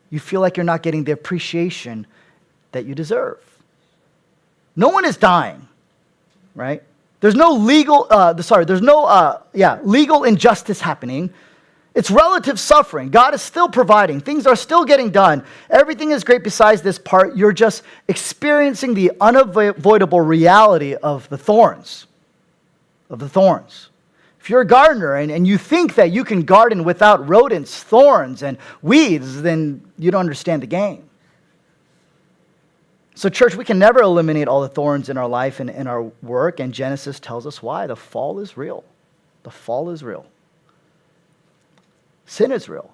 You 0.10 0.20
feel 0.20 0.42
like 0.42 0.58
you're 0.58 0.64
not 0.64 0.84
getting 0.84 1.04
the 1.04 1.12
appreciation 1.12 2.08
that 2.72 2.86
you 2.86 2.96
deserve. 2.96 3.38
No 4.76 4.90
one 4.90 5.06
is 5.06 5.18
dying, 5.18 5.68
right? 6.56 6.82
There's 7.20 7.36
no 7.36 7.54
legal, 7.54 8.08
uh, 8.10 8.42
sorry, 8.42 8.66
there's 8.66 8.82
no, 8.82 9.06
uh, 9.06 9.42
yeah, 9.54 9.80
legal 9.84 10.24
injustice 10.24 10.80
happening. 10.80 11.34
It's 11.96 12.10
relative 12.10 12.60
suffering. 12.60 13.10
God 13.10 13.34
is 13.34 13.42
still 13.42 13.68
providing. 13.68 14.22
Things 14.22 14.48
are 14.48 14.56
still 14.56 14.86
getting 14.86 15.10
done. 15.10 15.44
Everything 15.70 16.12
is 16.12 16.24
great 16.24 16.44
besides 16.44 16.82
this 16.82 16.98
part. 16.98 17.36
You're 17.36 17.52
just 17.52 17.84
experiencing 18.08 18.94
the 18.94 19.12
unavoidable 19.20 20.22
reality 20.22 20.96
of 20.96 21.28
the 21.30 21.38
thorns. 21.38 22.06
Of 23.10 23.20
the 23.20 23.30
thorns. 23.30 23.90
If 24.40 24.50
you're 24.50 24.62
a 24.62 24.68
gardener 24.68 25.16
and, 25.16 25.32
and 25.32 25.48
you 25.48 25.58
think 25.58 25.96
that 25.96 26.12
you 26.12 26.24
can 26.24 26.44
garden 26.44 26.84
without 26.84 27.28
rodents, 27.28 27.84
thorns, 27.84 28.42
and 28.42 28.58
weeds, 28.82 29.42
then 29.42 29.82
you 29.98 30.12
don't 30.12 30.22
understand 30.22 30.62
the 30.62 30.68
game. 30.68 31.10
So, 33.16 33.28
church, 33.28 33.56
we 33.56 33.66
can 33.66 33.78
never 33.78 34.02
eliminate 34.02 34.48
all 34.48 34.62
the 34.62 34.70
thorns 34.70 35.10
in 35.10 35.18
our 35.18 35.28
life 35.28 35.60
and 35.60 35.70
in 35.70 35.88
our 35.88 36.04
work, 36.22 36.62
and 36.62 36.74
Genesis 36.74 37.20
tells 37.20 37.46
us 37.46 37.62
why. 37.62 37.86
The 37.86 37.98
fall 37.98 38.40
is 38.40 38.56
real. 38.56 38.86
The 39.44 39.52
fall 39.52 39.90
is 39.90 40.04
real. 40.04 40.26
Sin 42.26 42.52
is 42.52 42.70
real. 42.70 42.94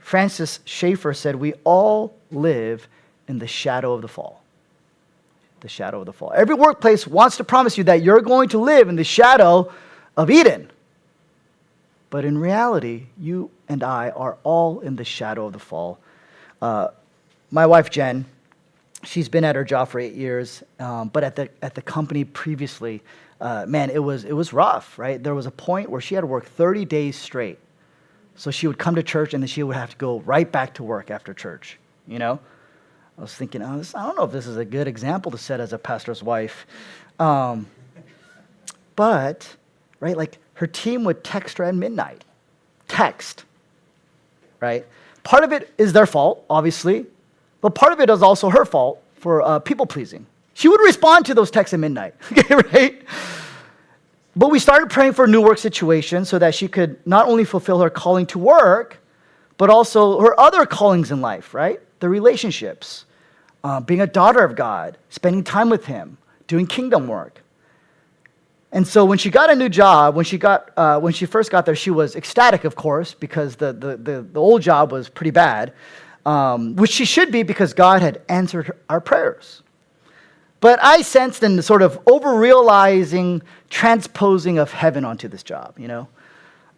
Francis 0.00 0.60
Schaeffer 0.64 1.14
said, 1.14 1.36
We 1.36 1.54
all 1.62 2.16
live 2.32 2.88
in 3.28 3.38
the 3.38 3.46
shadow 3.46 3.92
of 3.92 4.02
the 4.02 4.08
fall. 4.08 4.42
The 5.66 5.70
shadow 5.70 5.98
of 5.98 6.06
the 6.06 6.12
fall. 6.12 6.32
Every 6.32 6.54
workplace 6.54 7.08
wants 7.08 7.38
to 7.38 7.44
promise 7.44 7.76
you 7.76 7.82
that 7.84 8.00
you're 8.00 8.20
going 8.20 8.50
to 8.50 8.58
live 8.58 8.88
in 8.88 8.94
the 8.94 9.02
shadow 9.02 9.72
of 10.16 10.30
Eden. 10.30 10.70
But 12.08 12.24
in 12.24 12.38
reality, 12.38 13.06
you 13.18 13.50
and 13.68 13.82
I 13.82 14.10
are 14.10 14.38
all 14.44 14.78
in 14.78 14.94
the 14.94 15.02
shadow 15.04 15.46
of 15.46 15.52
the 15.52 15.58
fall. 15.58 15.98
Uh, 16.62 16.90
my 17.50 17.66
wife, 17.66 17.90
Jen, 17.90 18.26
she's 19.02 19.28
been 19.28 19.42
at 19.42 19.56
her 19.56 19.64
job 19.64 19.88
for 19.88 19.98
eight 19.98 20.14
years, 20.14 20.62
um, 20.78 21.08
but 21.08 21.24
at 21.24 21.34
the, 21.34 21.48
at 21.60 21.74
the 21.74 21.82
company 21.82 22.22
previously, 22.22 23.02
uh, 23.40 23.66
man, 23.66 23.90
it 23.90 23.98
was, 23.98 24.24
it 24.24 24.34
was 24.34 24.52
rough, 24.52 24.96
right? 25.00 25.20
There 25.20 25.34
was 25.34 25.46
a 25.46 25.50
point 25.50 25.90
where 25.90 26.00
she 26.00 26.14
had 26.14 26.20
to 26.20 26.28
work 26.28 26.46
30 26.46 26.84
days 26.84 27.16
straight 27.16 27.58
so 28.36 28.52
she 28.52 28.68
would 28.68 28.78
come 28.78 28.94
to 28.94 29.02
church 29.02 29.34
and 29.34 29.42
then 29.42 29.48
she 29.48 29.64
would 29.64 29.74
have 29.74 29.90
to 29.90 29.96
go 29.96 30.20
right 30.20 30.50
back 30.52 30.74
to 30.74 30.84
work 30.84 31.10
after 31.10 31.34
church, 31.34 31.76
you 32.06 32.20
know? 32.20 32.38
I 33.18 33.22
was 33.22 33.34
thinking, 33.34 33.62
oh, 33.62 33.78
this, 33.78 33.94
I 33.94 34.02
don't 34.02 34.16
know 34.16 34.24
if 34.24 34.32
this 34.32 34.46
is 34.46 34.56
a 34.56 34.64
good 34.64 34.86
example 34.86 35.30
to 35.32 35.38
set 35.38 35.58
as 35.58 35.72
a 35.72 35.78
pastor's 35.78 36.22
wife. 36.22 36.66
Um, 37.18 37.66
but, 38.94 39.56
right, 40.00 40.16
like 40.16 40.38
her 40.54 40.66
team 40.66 41.04
would 41.04 41.24
text 41.24 41.58
her 41.58 41.64
at 41.64 41.74
midnight. 41.74 42.24
Text, 42.88 43.44
right? 44.60 44.86
Part 45.22 45.44
of 45.44 45.52
it 45.52 45.72
is 45.78 45.92
their 45.92 46.06
fault, 46.06 46.44
obviously, 46.48 47.06
but 47.60 47.74
part 47.74 47.92
of 47.92 48.00
it 48.00 48.10
is 48.10 48.22
also 48.22 48.50
her 48.50 48.64
fault 48.64 49.02
for 49.14 49.42
uh, 49.42 49.58
people 49.60 49.86
pleasing. 49.86 50.26
She 50.54 50.68
would 50.68 50.80
respond 50.80 51.26
to 51.26 51.34
those 51.34 51.50
texts 51.50 51.74
at 51.74 51.80
midnight, 51.80 52.14
okay, 52.32 52.54
right? 52.54 53.02
But 54.36 54.50
we 54.50 54.58
started 54.58 54.90
praying 54.90 55.14
for 55.14 55.24
a 55.24 55.28
new 55.28 55.40
work 55.40 55.58
situation 55.58 56.26
so 56.26 56.38
that 56.38 56.54
she 56.54 56.68
could 56.68 57.04
not 57.06 57.26
only 57.26 57.44
fulfill 57.44 57.80
her 57.80 57.90
calling 57.90 58.26
to 58.26 58.38
work, 58.38 58.98
but 59.56 59.70
also 59.70 60.20
her 60.20 60.38
other 60.38 60.66
callings 60.66 61.10
in 61.10 61.22
life, 61.22 61.54
right? 61.54 61.80
The 62.00 62.08
relationships, 62.08 63.04
uh, 63.64 63.80
being 63.80 64.00
a 64.00 64.06
daughter 64.06 64.44
of 64.44 64.54
God, 64.54 64.98
spending 65.10 65.44
time 65.44 65.70
with 65.70 65.86
Him, 65.86 66.18
doing 66.46 66.66
kingdom 66.66 67.08
work. 67.08 67.42
And 68.72 68.86
so 68.86 69.04
when 69.04 69.18
she 69.18 69.30
got 69.30 69.50
a 69.50 69.54
new 69.54 69.68
job, 69.68 70.16
when 70.16 70.24
she, 70.24 70.38
got, 70.38 70.70
uh, 70.76 71.00
when 71.00 71.12
she 71.12 71.24
first 71.24 71.50
got 71.50 71.64
there, 71.64 71.76
she 71.76 71.90
was 71.90 72.16
ecstatic, 72.16 72.64
of 72.64 72.76
course, 72.76 73.14
because 73.14 73.56
the, 73.56 73.72
the, 73.72 73.96
the, 73.96 74.22
the 74.22 74.40
old 74.40 74.60
job 74.60 74.92
was 74.92 75.08
pretty 75.08 75.30
bad, 75.30 75.72
um, 76.26 76.76
which 76.76 76.90
she 76.90 77.04
should 77.04 77.32
be 77.32 77.42
because 77.42 77.72
God 77.72 78.02
had 78.02 78.20
answered 78.28 78.72
our 78.88 79.00
prayers. 79.00 79.62
But 80.60 80.82
I 80.82 81.02
sensed 81.02 81.42
in 81.42 81.56
the 81.56 81.62
sort 81.62 81.82
of 81.82 81.98
over 82.06 82.34
realizing, 82.34 83.42
transposing 83.70 84.58
of 84.58 84.72
heaven 84.72 85.04
onto 85.04 85.28
this 85.28 85.42
job, 85.42 85.78
you 85.78 85.88
know, 85.88 86.08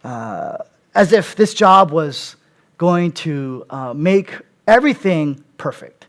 uh, 0.04 0.58
as 0.94 1.12
if 1.12 1.36
this 1.36 1.54
job 1.54 1.90
was 1.90 2.36
going 2.76 3.12
to 3.12 3.64
uh, 3.70 3.94
make 3.94 4.34
everything 4.68 5.42
perfect. 5.56 6.06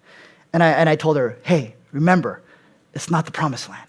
And 0.54 0.62
I, 0.62 0.70
and 0.72 0.88
I 0.88 0.96
told 0.96 1.18
her, 1.18 1.38
hey, 1.44 1.76
remember, 1.92 2.42
it's 2.94 3.10
not 3.10 3.26
the 3.26 3.32
promised 3.32 3.70
land, 3.70 3.88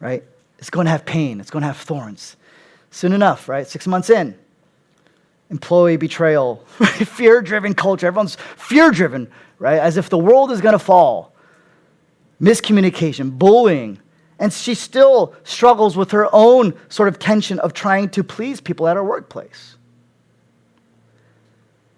right? 0.00 0.24
It's 0.58 0.70
going 0.70 0.86
to 0.86 0.90
have 0.90 1.04
pain, 1.04 1.40
it's 1.40 1.50
going 1.50 1.62
to 1.62 1.68
have 1.68 1.76
thorns. 1.76 2.36
Soon 2.90 3.12
enough, 3.12 3.48
right? 3.48 3.66
Six 3.66 3.86
months 3.86 4.10
in, 4.10 4.36
employee 5.50 5.96
betrayal, 5.96 6.56
fear 6.78 7.42
driven 7.42 7.74
culture. 7.74 8.06
Everyone's 8.06 8.36
fear 8.56 8.90
driven, 8.90 9.30
right? 9.58 9.78
As 9.78 9.96
if 9.96 10.08
the 10.08 10.18
world 10.18 10.50
is 10.50 10.60
going 10.60 10.72
to 10.72 10.78
fall 10.78 11.32
miscommunication, 12.40 13.38
bullying. 13.38 13.98
And 14.38 14.52
she 14.52 14.74
still 14.74 15.34
struggles 15.44 15.96
with 15.96 16.10
her 16.10 16.28
own 16.32 16.74
sort 16.88 17.08
of 17.08 17.18
tension 17.18 17.58
of 17.60 17.72
trying 17.72 18.10
to 18.10 18.22
please 18.22 18.60
people 18.60 18.86
at 18.86 18.96
her 18.96 19.04
workplace. 19.04 19.75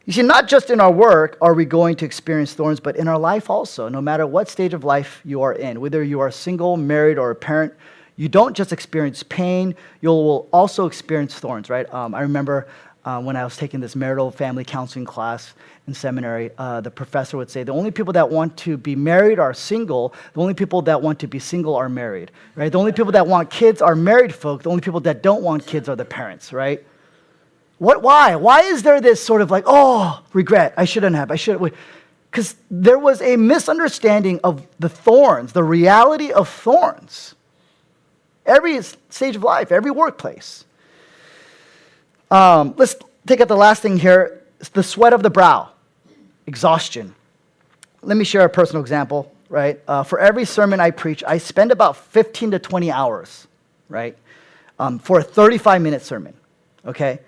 You 0.09 0.15
see, 0.15 0.23
not 0.23 0.49
just 0.49 0.71
in 0.71 0.81
our 0.81 0.91
work 0.91 1.37
are 1.43 1.53
we 1.53 1.67
going 1.67 1.95
to 1.97 2.07
experience 2.07 2.55
thorns, 2.55 2.81
but 2.81 2.97
in 2.97 3.09
our 3.09 3.19
life 3.19 3.51
also. 3.51 3.91
No 3.91 4.01
matter 4.01 4.27
what 4.27 4.49
stage 4.49 4.73
of 4.73 4.83
life 4.83 5.21
you 5.23 5.43
are 5.43 5.53
in, 5.53 5.83
whether 5.83 6.03
you 6.03 6.21
are 6.21 6.31
single, 6.31 6.79
married, 6.79 7.19
or 7.19 7.31
a 7.31 7.35
parent, 7.35 7.75
you 8.17 8.27
don't 8.27 8.57
just 8.57 8.73
experience 8.73 9.23
pain, 9.23 9.75
you 10.01 10.09
will 10.09 10.49
also 10.51 10.87
experience 10.87 11.35
thorns, 11.35 11.69
right? 11.69 11.93
Um, 11.93 12.15
I 12.15 12.23
remember 12.23 12.69
uh, 13.05 13.21
when 13.21 13.37
I 13.37 13.45
was 13.45 13.59
taking 13.59 13.81
this 13.81 13.95
marital 13.95 14.31
family 14.31 14.65
counseling 14.65 15.05
class 15.05 15.53
in 15.87 15.93
seminary, 15.93 16.53
uh, 16.57 16.81
the 16.81 16.91
professor 16.91 17.37
would 17.37 17.51
say 17.51 17.63
the 17.63 17.73
only 17.73 17.91
people 17.91 18.15
that 18.15 18.31
want 18.31 18.57
to 18.65 18.79
be 18.79 18.97
married 18.97 19.39
are 19.39 19.53
single. 19.53 20.15
The 20.33 20.41
only 20.41 20.55
people 20.55 20.81
that 20.81 21.03
want 21.03 21.19
to 21.19 21.27
be 21.27 21.39
single 21.39 21.77
are 21.77 21.91
married, 21.91 22.31
right? 22.57 22.73
The 22.73 22.79
only 22.79 22.93
people 22.93 23.13
that 23.13 23.27
want 23.27 23.51
kids 23.51 23.83
are 23.83 23.95
married 23.95 24.35
folk. 24.35 24.63
The 24.63 24.71
only 24.71 24.81
people 24.81 25.01
that 25.01 25.23
don't 25.23 25.43
want 25.43 25.67
kids 25.67 25.87
are 25.87 25.97
the 25.97 26.07
parents, 26.07 26.51
right? 26.51 26.83
What? 27.79 28.03
Why? 28.03 28.37
Why 28.37 28.63
is 28.63 28.83
there 28.83 29.01
this 29.01 29.23
sort 29.23 29.41
of 29.41 29.51
like, 29.51 29.65
oh, 29.67 30.23
regret? 30.33 30.75
I 30.77 30.85
shouldn't 30.85 31.17
have. 31.17 31.31
I 31.31 31.37
should. 31.37 31.61
Have. 31.61 31.73
Because 32.31 32.57
there 32.71 32.99
was 32.99 33.23
a 33.23 33.37
misunderstanding 33.37 34.41
of 34.45 34.67
the 34.79 34.89
thorns, 34.89 35.53
the 35.53 35.65
reality 35.65 36.33
of 36.33 36.49
thorns. 36.49 37.35
Every 38.45 38.81
stage 38.83 39.37
of 39.37 39.43
life, 39.43 39.73
every 39.73 39.91
workplace. 39.91 40.65
Um, 42.31 42.75
let's 42.77 42.97
take 43.27 43.41
out 43.41 43.49
the 43.49 43.57
last 43.57 43.83
thing 43.83 43.99
here 43.99 44.43
it's 44.61 44.71
the 44.71 44.83
sweat 44.83 45.13
of 45.13 45.23
the 45.23 45.31
brow, 45.31 45.71
exhaustion. 46.47 47.15
Let 48.03 48.17
me 48.17 48.25
share 48.25 48.45
a 48.45 48.49
personal 48.49 48.83
example, 48.83 49.33
right? 49.49 49.81
Uh, 49.87 50.03
for 50.03 50.19
every 50.19 50.45
sermon 50.45 50.81
I 50.81 50.91
preach, 50.91 51.23
I 51.27 51.39
spend 51.39 51.71
about 51.71 51.97
15 51.97 52.53
to 52.53 52.59
20 52.59 52.91
hours, 52.91 53.47
right, 53.89 54.17
um, 54.79 54.99
for 54.99 55.21
a 55.21 55.23
35 55.23 55.81
minute 55.83 56.03
sermon, 56.03 56.35
okay? 56.85 57.21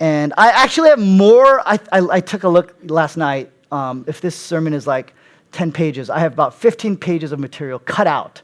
And 0.00 0.32
I 0.36 0.48
actually 0.50 0.88
have 0.88 0.98
more. 0.98 1.60
I, 1.60 1.78
I, 1.92 2.16
I 2.16 2.20
took 2.20 2.42
a 2.42 2.48
look 2.48 2.74
last 2.84 3.16
night. 3.16 3.50
Um, 3.70 4.04
if 4.08 4.20
this 4.20 4.34
sermon 4.34 4.72
is 4.72 4.86
like 4.86 5.14
10 5.52 5.70
pages, 5.70 6.10
I 6.10 6.18
have 6.18 6.32
about 6.32 6.54
15 6.54 6.96
pages 6.96 7.32
of 7.32 7.38
material 7.38 7.78
cut 7.78 8.06
out, 8.06 8.42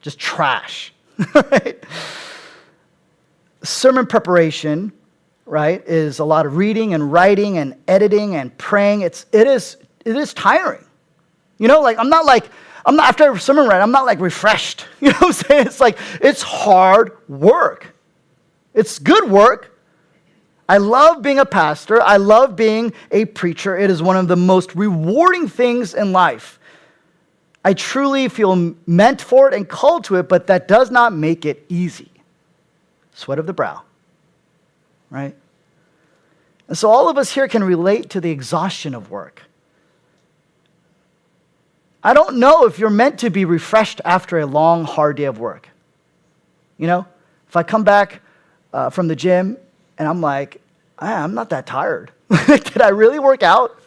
just 0.00 0.18
trash, 0.18 0.92
right? 1.34 1.84
Sermon 3.62 4.06
preparation 4.06 4.92
right, 5.48 5.82
is 5.86 6.18
a 6.18 6.24
lot 6.24 6.46
of 6.46 6.56
reading 6.56 6.94
and 6.94 7.10
writing 7.10 7.58
and 7.58 7.74
editing 7.88 8.36
and 8.36 8.56
praying. 8.58 9.00
It's, 9.00 9.26
it, 9.32 9.46
is, 9.46 9.78
it 10.04 10.16
is 10.16 10.34
tiring. 10.34 10.84
You 11.58 11.68
know, 11.68 11.80
like 11.80 11.98
I'm 11.98 12.10
not 12.10 12.24
like, 12.24 12.48
I'm 12.86 12.96
not, 12.96 13.08
after 13.08 13.32
a 13.32 13.40
sermon 13.40 13.66
read, 13.66 13.80
I'm 13.80 13.90
not 13.90 14.06
like 14.06 14.20
refreshed. 14.20 14.86
You 15.00 15.10
know 15.10 15.18
what 15.18 15.26
I'm 15.26 15.32
saying? 15.32 15.66
It's 15.66 15.80
like, 15.80 15.98
it's 16.20 16.42
hard 16.42 17.16
work. 17.28 17.94
It's 18.74 18.98
good 18.98 19.30
work. 19.30 19.77
I 20.68 20.78
love 20.78 21.22
being 21.22 21.38
a 21.38 21.46
pastor. 21.46 22.02
I 22.02 22.18
love 22.18 22.54
being 22.54 22.92
a 23.10 23.24
preacher. 23.24 23.76
It 23.76 23.90
is 23.90 24.02
one 24.02 24.16
of 24.16 24.28
the 24.28 24.36
most 24.36 24.74
rewarding 24.74 25.48
things 25.48 25.94
in 25.94 26.12
life. 26.12 26.58
I 27.64 27.74
truly 27.74 28.28
feel 28.28 28.74
meant 28.86 29.20
for 29.20 29.48
it 29.48 29.54
and 29.54 29.68
called 29.68 30.04
to 30.04 30.16
it, 30.16 30.28
but 30.28 30.46
that 30.48 30.68
does 30.68 30.90
not 30.90 31.12
make 31.12 31.44
it 31.44 31.64
easy. 31.68 32.10
Sweat 33.14 33.38
of 33.38 33.46
the 33.46 33.52
brow 33.52 33.82
right? 35.10 35.34
And 36.68 36.76
so 36.76 36.90
all 36.90 37.08
of 37.08 37.16
us 37.16 37.32
here 37.32 37.48
can 37.48 37.64
relate 37.64 38.10
to 38.10 38.20
the 38.20 38.30
exhaustion 38.30 38.94
of 38.94 39.10
work. 39.10 39.42
I 42.02 42.14
don't 42.14 42.36
know 42.36 42.66
if 42.66 42.78
you're 42.78 42.90
meant 42.90 43.18
to 43.20 43.30
be 43.30 43.44
refreshed 43.44 44.00
after 44.04 44.38
a 44.38 44.46
long, 44.46 44.84
hard 44.84 45.16
day 45.16 45.24
of 45.24 45.38
work. 45.38 45.68
You 46.76 46.86
know, 46.86 47.06
if 47.48 47.56
I 47.56 47.62
come 47.62 47.84
back 47.84 48.20
uh, 48.72 48.90
from 48.90 49.08
the 49.08 49.16
gym 49.16 49.56
and 49.98 50.08
I'm 50.08 50.20
like, 50.20 50.60
ah, 50.98 51.22
I'm 51.22 51.34
not 51.34 51.50
that 51.50 51.66
tired. 51.66 52.12
Did 52.46 52.80
I 52.80 52.88
really 52.88 53.18
work 53.18 53.42
out? 53.42 53.78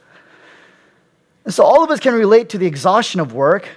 And 1.45 1.53
so 1.53 1.63
all 1.63 1.83
of 1.83 1.89
us 1.89 1.99
can 1.99 2.13
relate 2.13 2.49
to 2.49 2.57
the 2.57 2.67
exhaustion 2.67 3.19
of 3.19 3.33
work, 3.33 3.67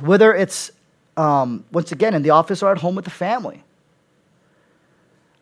whether 0.00 0.34
it's, 0.34 0.70
um, 1.16 1.64
once 1.72 1.92
again, 1.92 2.14
in 2.14 2.22
the 2.22 2.30
office 2.30 2.62
or 2.62 2.72
at 2.72 2.78
home 2.78 2.94
with 2.94 3.04
the 3.04 3.10
family. 3.10 3.62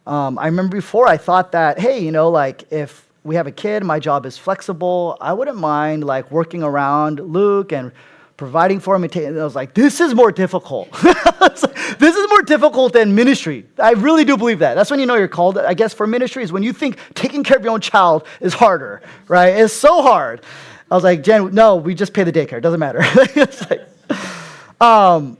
Um, 0.07 0.39
I 0.39 0.47
remember 0.47 0.77
before 0.77 1.07
I 1.07 1.17
thought 1.17 1.53
that, 1.53 1.79
hey, 1.79 1.99
you 2.01 2.11
know, 2.11 2.29
like 2.29 2.71
if 2.71 3.09
we 3.23 3.37
have 3.37 3.47
a 3.47 3.53
kid, 3.53 3.85
my 3.85 3.99
job 3.99 4.27
is 4.27 4.37
flexible. 4.37 5.17
I 5.21 5.33
wouldn't 5.33 5.57
mind 5.57 6.05
like 6.05 6.31
working 6.31 6.63
around 6.63 7.21
Luke 7.21 7.73
and 7.73 7.91
providing 8.37 8.81
for 8.81 8.97
him. 8.97 9.05
And 9.05 9.39
I 9.39 9.45
was 9.45 9.55
like, 9.55 9.75
this 9.75 10.01
is 10.01 10.15
more 10.15 10.33
difficult. 10.33 10.91
this 11.03 12.17
is 12.17 12.29
more 12.31 12.43
difficult 12.43 12.93
than 12.93 13.15
ministry. 13.15 13.67
I 13.79 13.93
really 13.93 14.25
do 14.25 14.37
believe 14.37 14.59
that. 14.59 14.75
That's 14.75 14.91
when 14.91 15.01
you 15.01 15.07
know 15.07 15.15
you're 15.15 15.29
called. 15.29 15.59
I 15.59 15.75
guess 15.75 15.95
for 15.95 16.07
ministry 16.07 16.43
is 16.43 16.53
when 16.53 16.63
you 16.63 16.73
think 16.73 16.99
taking 17.15 17.45
care 17.45 17.57
of 17.57 17.63
your 17.63 17.73
own 17.73 17.81
child 17.81 18.27
is 18.41 18.55
harder, 18.55 19.03
right? 19.29 19.51
It's 19.57 19.73
so 19.73 20.03
hard. 20.03 20.43
I 20.91 20.95
was 20.95 21.05
like, 21.05 21.23
Jen, 21.23 21.55
no, 21.55 21.77
we 21.77 21.95
just 21.95 22.13
pay 22.13 22.25
the 22.25 22.33
daycare. 22.33 22.59
It 22.59 22.63
doesn't 22.63 22.81
matter. 22.81 23.01
like, 23.71 24.81
um, 24.81 25.39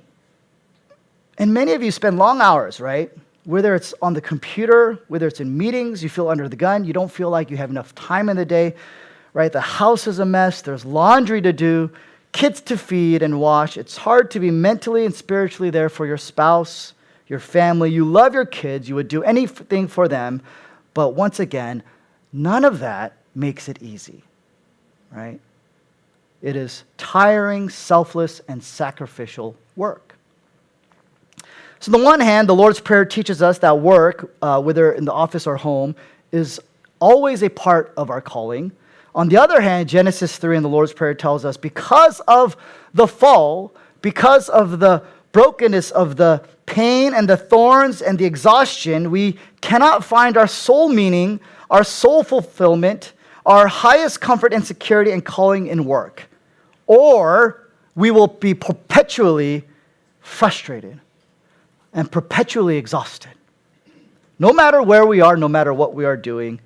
and 1.39 1.53
many 1.53 1.73
of 1.73 1.83
you 1.83 1.91
spend 1.91 2.19
long 2.19 2.41
hours, 2.41 2.81
right? 2.81 3.11
whether 3.45 3.75
it's 3.75 3.93
on 4.01 4.15
the 4.15 4.21
computer, 4.21 4.99
whether 5.09 5.27
it's 5.27 5.41
in 5.41 5.57
meetings, 5.57 6.03
you 6.03 6.09
feel 6.09 6.29
under 6.29 6.49
the 6.49 6.57
gun, 6.57 6.85
you 6.85 6.93
don't 6.93 7.11
feel 7.11 7.31
like 7.31 7.51
you 7.51 7.57
have 7.57 7.71
enough 7.71 7.95
time 7.95 8.29
in 8.29 8.37
the 8.37 8.45
day, 8.45 8.75
right? 9.35 9.53
The 9.53 9.61
house 9.61 10.07
is 10.07 10.19
a 10.19 10.25
mess, 10.25 10.63
there's 10.63 10.85
laundry 10.85 11.43
to 11.43 11.53
do, 11.53 11.91
kids 12.35 12.61
to 12.61 12.77
feed 12.77 13.23
and 13.23 13.41
wash. 13.41 13.79
It's 13.79 13.97
hard 13.97 14.31
to 14.33 14.41
be 14.41 14.51
mentally 14.51 15.07
and 15.07 15.15
spiritually 15.15 15.71
there 15.71 15.89
for 15.89 16.05
your 16.05 16.19
spouse, 16.19 16.93
your 17.29 17.39
family. 17.39 17.91
You 17.91 18.05
love 18.05 18.35
your 18.35 18.45
kids, 18.45 18.89
you 18.89 18.97
would 18.97 19.09
do 19.09 19.23
anything 19.23 19.89
for 19.89 20.09
them, 20.09 20.43
but 20.93 21.11
once 21.11 21.41
again, 21.41 21.83
none 22.33 22.65
of 22.65 22.81
that 22.81 23.15
makes 23.35 23.69
it 23.69 23.81
easy, 23.81 24.25
right? 25.13 25.41
It 26.43 26.57
is 26.57 26.83
tiring, 26.99 27.71
selfless, 27.71 28.41
and 28.49 28.63
sacrificial 28.63 29.57
work. 29.77 30.17
So, 31.79 31.93
on 31.93 32.01
the 32.01 32.05
one 32.05 32.21
hand, 32.21 32.49
the 32.49 32.55
Lord's 32.55 32.81
Prayer 32.81 33.05
teaches 33.05 33.43
us 33.43 33.59
that 33.61 33.79
work, 33.79 34.35
uh, 34.43 34.61
whether 34.61 34.93
in 34.93 35.05
the 35.05 35.13
office 35.13 35.47
or 35.47 35.57
home, 35.57 35.95
is 36.33 36.61
always 36.99 37.43
a 37.43 37.49
part 37.49 37.93
of 37.97 38.11
our 38.11 38.21
calling. 38.21 38.73
On 39.15 39.29
the 39.29 39.37
other 39.37 39.61
hand, 39.61 39.89
Genesis 39.89 40.37
3 40.37 40.57
in 40.57 40.63
the 40.63 40.69
Lord's 40.69 40.93
Prayer 40.93 41.15
tells 41.15 41.45
us 41.45 41.57
because 41.57 42.21
of 42.21 42.57
the 42.93 43.07
fall, 43.07 43.73
because 44.03 44.49
of 44.49 44.81
the 44.81 45.03
brokenness 45.33 45.91
of 45.93 46.17
the 46.17 46.45
pain 46.67 47.15
and 47.15 47.29
the 47.29 47.37
thorns 47.37 48.03
and 48.03 48.19
the 48.19 48.25
exhaustion, 48.25 49.11
we 49.11 49.39
cannot 49.61 50.05
find 50.05 50.37
our 50.37 50.47
sole 50.47 50.89
meaning, 50.89 51.41
our 51.71 51.85
sole 51.85 52.25
fulfillment, 52.25 53.13
our 53.47 53.67
highest 53.67 54.21
comfort 54.21 54.53
and 54.53 54.67
security 54.67 55.11
and 55.11 55.25
calling 55.25 55.67
in 55.67 55.85
work. 55.85 56.29
Or 56.87 57.69
we 57.95 58.11
will 58.11 58.27
be 58.27 58.55
perpetually 58.55 59.65
frustrated 60.21 61.01
and 61.93 62.11
perpetually 62.11 62.77
exhausted. 62.77 63.33
No 64.39 64.53
matter 64.53 64.83
where 64.83 65.07
we 65.07 65.21
are, 65.21 65.37
no 65.37 65.49
matter 65.49 65.73
what 65.73 65.95
we 65.95 66.05
are 66.05 66.17
doing. 66.17 66.61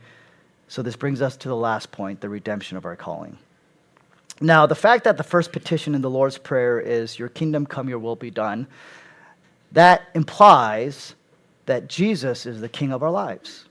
So, 0.68 0.82
this 0.82 0.96
brings 0.96 1.22
us 1.22 1.36
to 1.38 1.48
the 1.48 1.56
last 1.56 1.90
point 1.90 2.20
the 2.20 2.28
redemption 2.28 2.76
of 2.76 2.84
our 2.84 2.96
calling. 2.96 3.38
Now, 4.40 4.66
the 4.66 4.74
fact 4.74 5.04
that 5.04 5.16
the 5.16 5.24
first 5.24 5.50
petition 5.50 5.94
in 5.94 6.02
the 6.02 6.10
Lord's 6.10 6.38
Prayer 6.38 6.78
is, 6.78 7.18
Your 7.18 7.28
kingdom 7.28 7.66
come, 7.66 7.88
your 7.88 7.98
will 7.98 8.16
be 8.16 8.30
done, 8.30 8.66
that 9.72 10.08
implies 10.14 11.14
that 11.66 11.88
Jesus 11.88 12.46
is 12.46 12.60
the 12.60 12.68
king 12.68 12.92
of 12.92 13.02
our 13.02 13.10
lives, 13.10 13.66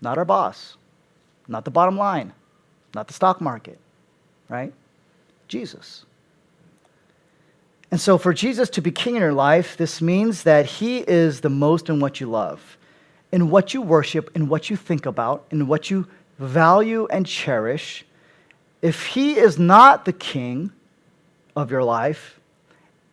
not 0.00 0.18
our 0.18 0.24
boss, 0.24 0.76
not 1.48 1.64
the 1.64 1.70
bottom 1.70 1.96
line, 1.96 2.32
not 2.94 3.08
the 3.08 3.14
stock 3.14 3.40
market, 3.40 3.78
right? 4.48 4.72
Jesus. 5.48 6.04
And 7.90 8.00
so, 8.00 8.18
for 8.18 8.32
Jesus 8.34 8.68
to 8.70 8.82
be 8.82 8.90
king 8.90 9.16
in 9.16 9.22
your 9.22 9.32
life, 9.32 9.76
this 9.76 10.00
means 10.00 10.42
that 10.44 10.66
he 10.66 10.98
is 10.98 11.40
the 11.40 11.50
most 11.50 11.88
in 11.88 12.00
what 12.00 12.20
you 12.20 12.26
love, 12.26 12.77
in 13.32 13.50
what 13.50 13.74
you 13.74 13.82
worship, 13.82 14.30
in 14.34 14.48
what 14.48 14.70
you 14.70 14.76
think 14.76 15.06
about, 15.06 15.46
in 15.50 15.66
what 15.66 15.90
you 15.90 16.06
value 16.38 17.06
and 17.10 17.26
cherish. 17.26 18.04
If 18.80 19.06
he 19.06 19.36
is 19.36 19.58
not 19.58 20.04
the 20.04 20.12
king 20.12 20.72
of 21.56 21.70
your 21.70 21.82
life 21.82 22.38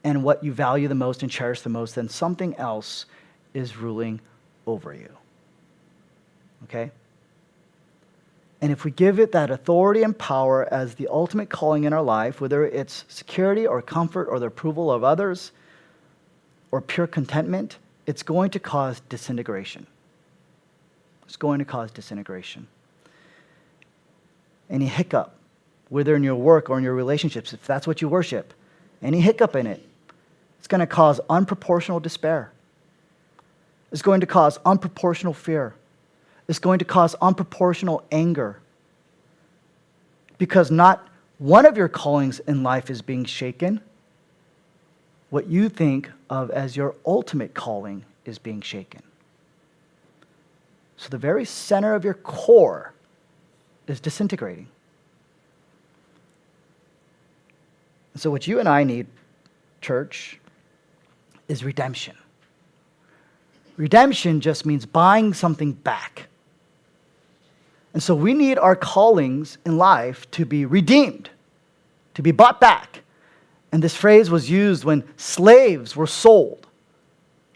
and 0.03 0.23
what 0.23 0.43
you 0.43 0.53
value 0.53 0.87
the 0.87 0.95
most 0.95 1.23
and 1.23 1.31
cherish 1.31 1.61
the 1.61 1.69
most, 1.69 1.95
then 1.95 2.07
something 2.07 2.55
else 2.55 3.05
is 3.53 3.75
ruling 3.75 4.21
over 4.67 4.93
you. 4.93 5.09
Okay? 6.65 6.91
And 8.61 8.71
if 8.71 8.85
we 8.85 8.91
give 8.91 9.19
it 9.19 9.31
that 9.33 9.51
authority 9.51 10.03
and 10.03 10.17
power 10.17 10.71
as 10.71 10.95
the 10.95 11.07
ultimate 11.09 11.49
calling 11.49 11.83
in 11.83 11.93
our 11.93 12.01
life, 12.01 12.39
whether 12.41 12.65
it's 12.65 13.05
security 13.07 13.67
or 13.67 13.81
comfort 13.81 14.27
or 14.27 14.39
the 14.39 14.47
approval 14.47 14.91
of 14.91 15.03
others 15.03 15.51
or 16.71 16.81
pure 16.81 17.07
contentment, 17.07 17.77
it's 18.05 18.23
going 18.23 18.51
to 18.51 18.59
cause 18.59 19.01
disintegration. 19.09 19.85
It's 21.35 21.41
going 21.41 21.59
to 21.59 21.65
cause 21.65 21.91
disintegration. 21.91 22.65
Any 24.69 24.85
hiccup, 24.85 25.35
whether 25.89 26.15
in 26.15 26.23
your 26.23 26.35
work 26.35 26.69
or 26.69 26.77
in 26.77 26.83
your 26.85 26.93
relationships, 26.93 27.51
if 27.51 27.67
that's 27.67 27.85
what 27.85 28.01
you 28.01 28.07
worship, 28.07 28.53
any 29.01 29.19
hiccup 29.19 29.53
in 29.53 29.67
it, 29.67 29.85
it's 30.59 30.67
going 30.69 30.79
to 30.79 30.87
cause 30.87 31.19
unproportional 31.29 32.01
despair. 32.01 32.53
It's 33.91 34.01
going 34.01 34.21
to 34.21 34.25
cause 34.25 34.59
unproportional 34.59 35.35
fear 35.35 35.75
is 36.47 36.57
going 36.57 36.79
to 36.79 36.85
cause 36.85 37.15
unproportional 37.15 38.03
anger 38.13 38.61
because 40.37 40.71
not 40.71 41.05
one 41.37 41.65
of 41.65 41.75
your 41.75 41.89
callings 41.89 42.39
in 42.39 42.63
life 42.63 42.89
is 42.89 43.01
being 43.01 43.25
shaken. 43.25 43.81
What 45.31 45.47
you 45.47 45.67
think 45.67 46.09
of 46.29 46.49
as 46.51 46.77
your 46.77 46.95
ultimate 47.05 47.53
calling 47.53 48.05
is 48.23 48.39
being 48.39 48.61
shaken. 48.61 49.03
So 51.05 51.09
the 51.09 51.19
very 51.19 51.45
center 51.45 51.93
of 51.93 52.03
your 52.03 52.15
core 52.15 52.91
is 53.85 53.99
disintegrating. 53.99 54.65
So, 58.15 58.31
what 58.31 58.47
you 58.47 58.59
and 58.59 58.67
I 58.67 58.83
need, 58.83 59.05
church, 59.81 60.39
is 61.47 61.63
redemption. 61.63 62.15
Redemption 63.77 64.41
just 64.41 64.65
means 64.65 64.87
buying 64.87 65.35
something 65.35 65.73
back. 65.73 66.25
And 67.93 68.01
so, 68.01 68.15
we 68.15 68.33
need 68.33 68.57
our 68.57 68.75
callings 68.75 69.59
in 69.63 69.77
life 69.77 70.31
to 70.31 70.43
be 70.43 70.65
redeemed, 70.65 71.29
to 72.15 72.23
be 72.23 72.31
bought 72.31 72.59
back. 72.59 73.03
And 73.71 73.83
this 73.83 73.95
phrase 73.95 74.31
was 74.31 74.49
used 74.49 74.83
when 74.83 75.03
slaves 75.17 75.95
were 75.95 76.07
sold, 76.07 76.65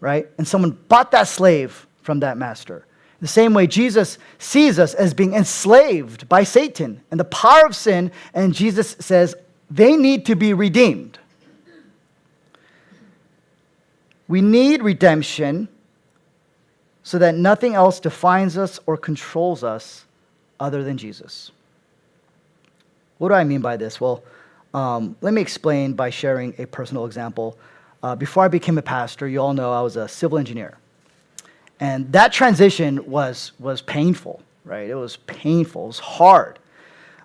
right? 0.02 0.28
And 0.38 0.48
someone 0.48 0.78
bought 0.88 1.10
that 1.14 1.28
slave 1.28 1.88
from 2.04 2.20
that 2.20 2.38
master. 2.38 2.86
The 3.22 3.28
same 3.28 3.54
way 3.54 3.68
Jesus 3.68 4.18
sees 4.38 4.80
us 4.80 4.94
as 4.94 5.14
being 5.14 5.34
enslaved 5.34 6.30
by 6.30 6.44
Satan 6.44 7.02
and 7.12 7.20
the 7.20 7.26
power 7.26 7.66
of 7.66 7.76
sin, 7.76 8.12
and 8.34 8.54
Jesus 8.54 8.96
says 9.00 9.36
they 9.70 9.98
need 9.98 10.26
to 10.28 10.36
be 10.36 10.54
redeemed. 10.54 11.20
We 14.28 14.42
need 14.42 14.84
redemption 14.84 15.68
so 17.04 17.18
that 17.18 17.36
nothing 17.36 17.74
else 17.74 18.00
defines 18.00 18.58
us 18.58 18.80
or 18.86 18.96
controls 18.96 19.64
us 19.64 20.06
other 20.60 20.84
than 20.84 20.98
Jesus. 20.98 21.52
What 23.18 23.30
do 23.30 23.36
I 23.36 23.44
mean 23.44 23.62
by 23.62 23.76
this? 23.76 24.00
Well, 24.00 24.24
um, 24.74 25.16
let 25.22 25.34
me 25.34 25.42
explain 25.42 25.94
by 25.94 26.12
sharing 26.12 26.54
a 26.60 26.68
personal 26.68 27.06
example. 27.06 27.58
Uh, 28.04 28.16
before 28.16 28.46
I 28.46 28.48
became 28.48 28.78
a 28.78 28.84
pastor, 28.84 29.28
you 29.28 29.42
all 29.42 29.54
know 29.54 29.74
I 29.74 29.82
was 29.82 29.96
a 29.96 30.08
civil 30.08 30.38
engineer. 30.38 30.78
And 31.80 32.12
that 32.12 32.34
transition 32.34 33.10
was, 33.10 33.54
was 33.60 33.82
painful, 33.82 34.42
right? 34.66 34.90
It 34.90 34.96
was 34.96 35.18
painful, 35.18 35.86
it 35.86 35.88
was 35.88 36.00
hard. 36.00 36.60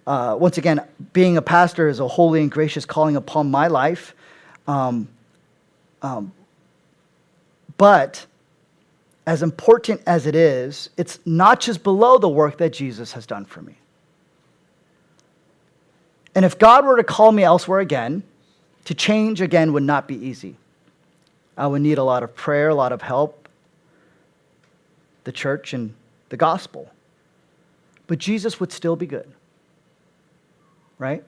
Uh, 0.07 0.36
once 0.38 0.59
again, 0.59 0.80
being 1.12 1.36
a 1.36 1.42
pastor 1.42 1.88
is 1.88 1.98
a 1.98 2.07
holy 2.07 2.42
and 2.42 2.50
gracious 2.50 2.84
calling 2.84 3.16
upon 3.16 3.50
my 3.50 3.68
life. 3.68 4.14
Um, 4.66 5.09
um, 6.02 6.32
but 7.78 8.26
as 9.26 9.42
important 9.42 10.02
as 10.07 10.26
it 10.26 10.34
is, 10.34 10.90
it's 10.96 11.18
not 11.24 11.61
just 11.61 11.82
below 11.82 12.18
the 12.18 12.28
work 12.28 12.59
that 12.59 12.72
Jesus 12.72 13.12
has 13.12 13.26
done 13.26 13.44
for 13.44 13.62
me. 13.62 13.74
And 16.34 16.44
if 16.44 16.59
God 16.59 16.84
were 16.84 16.96
to 16.96 17.05
call 17.05 17.32
me 17.32 17.42
elsewhere 17.42 17.80
again, 17.80 18.22
to 18.84 18.94
change 18.94 19.40
again 19.40 19.72
would 19.72 19.82
not 19.82 20.07
be 20.07 20.16
easy. 20.16 20.57
I 21.57 21.66
would 21.66 21.82
need 21.82 21.98
a 21.98 22.05
lot 22.05 22.22
of 22.22 22.34
prayer, 22.34 22.68
a 22.68 22.74
lot 22.74 22.92
of 22.92 23.00
help, 23.00 23.43
the 25.25 25.33
church, 25.33 25.72
and 25.72 25.95
the 26.29 26.37
gospel. 26.37 26.91
But 28.07 28.18
Jesus 28.18 28.61
would 28.61 28.72
still 28.72 28.97
be 28.97 29.07
good, 29.07 29.31
right? 30.99 31.25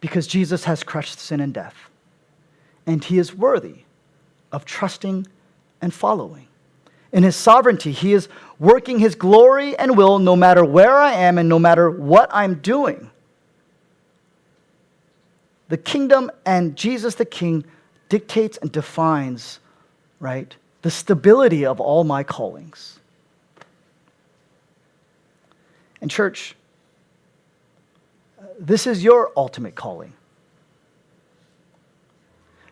Because 0.00 0.26
Jesus 0.26 0.64
has 0.64 0.82
crushed 0.82 1.18
sin 1.18 1.40
and 1.40 1.52
death, 1.52 1.90
and 2.86 3.04
he 3.04 3.18
is 3.18 3.34
worthy 3.34 3.78
of 4.52 4.64
trusting 4.64 5.26
and 5.80 5.92
following. 5.92 6.46
In 7.12 7.22
his 7.22 7.36
sovereignty, 7.36 7.92
he 7.92 8.12
is 8.12 8.28
working 8.58 8.98
his 8.98 9.14
glory 9.14 9.76
and 9.78 9.96
will 9.96 10.18
no 10.18 10.36
matter 10.36 10.64
where 10.64 10.96
I 10.96 11.12
am 11.12 11.38
and 11.38 11.48
no 11.48 11.58
matter 11.58 11.90
what 11.90 12.28
I'm 12.32 12.56
doing. 12.56 13.10
The 15.68 15.76
kingdom 15.76 16.30
and 16.46 16.76
Jesus 16.76 17.14
the 17.14 17.24
King 17.24 17.64
dictates 18.08 18.56
and 18.58 18.72
defines, 18.72 19.60
right, 20.18 20.54
the 20.82 20.90
stability 20.90 21.66
of 21.66 21.80
all 21.80 22.04
my 22.04 22.22
callings. 22.22 22.98
And, 26.00 26.10
church, 26.10 26.54
this 28.58 28.86
is 28.86 29.02
your 29.02 29.32
ultimate 29.36 29.74
calling. 29.74 30.12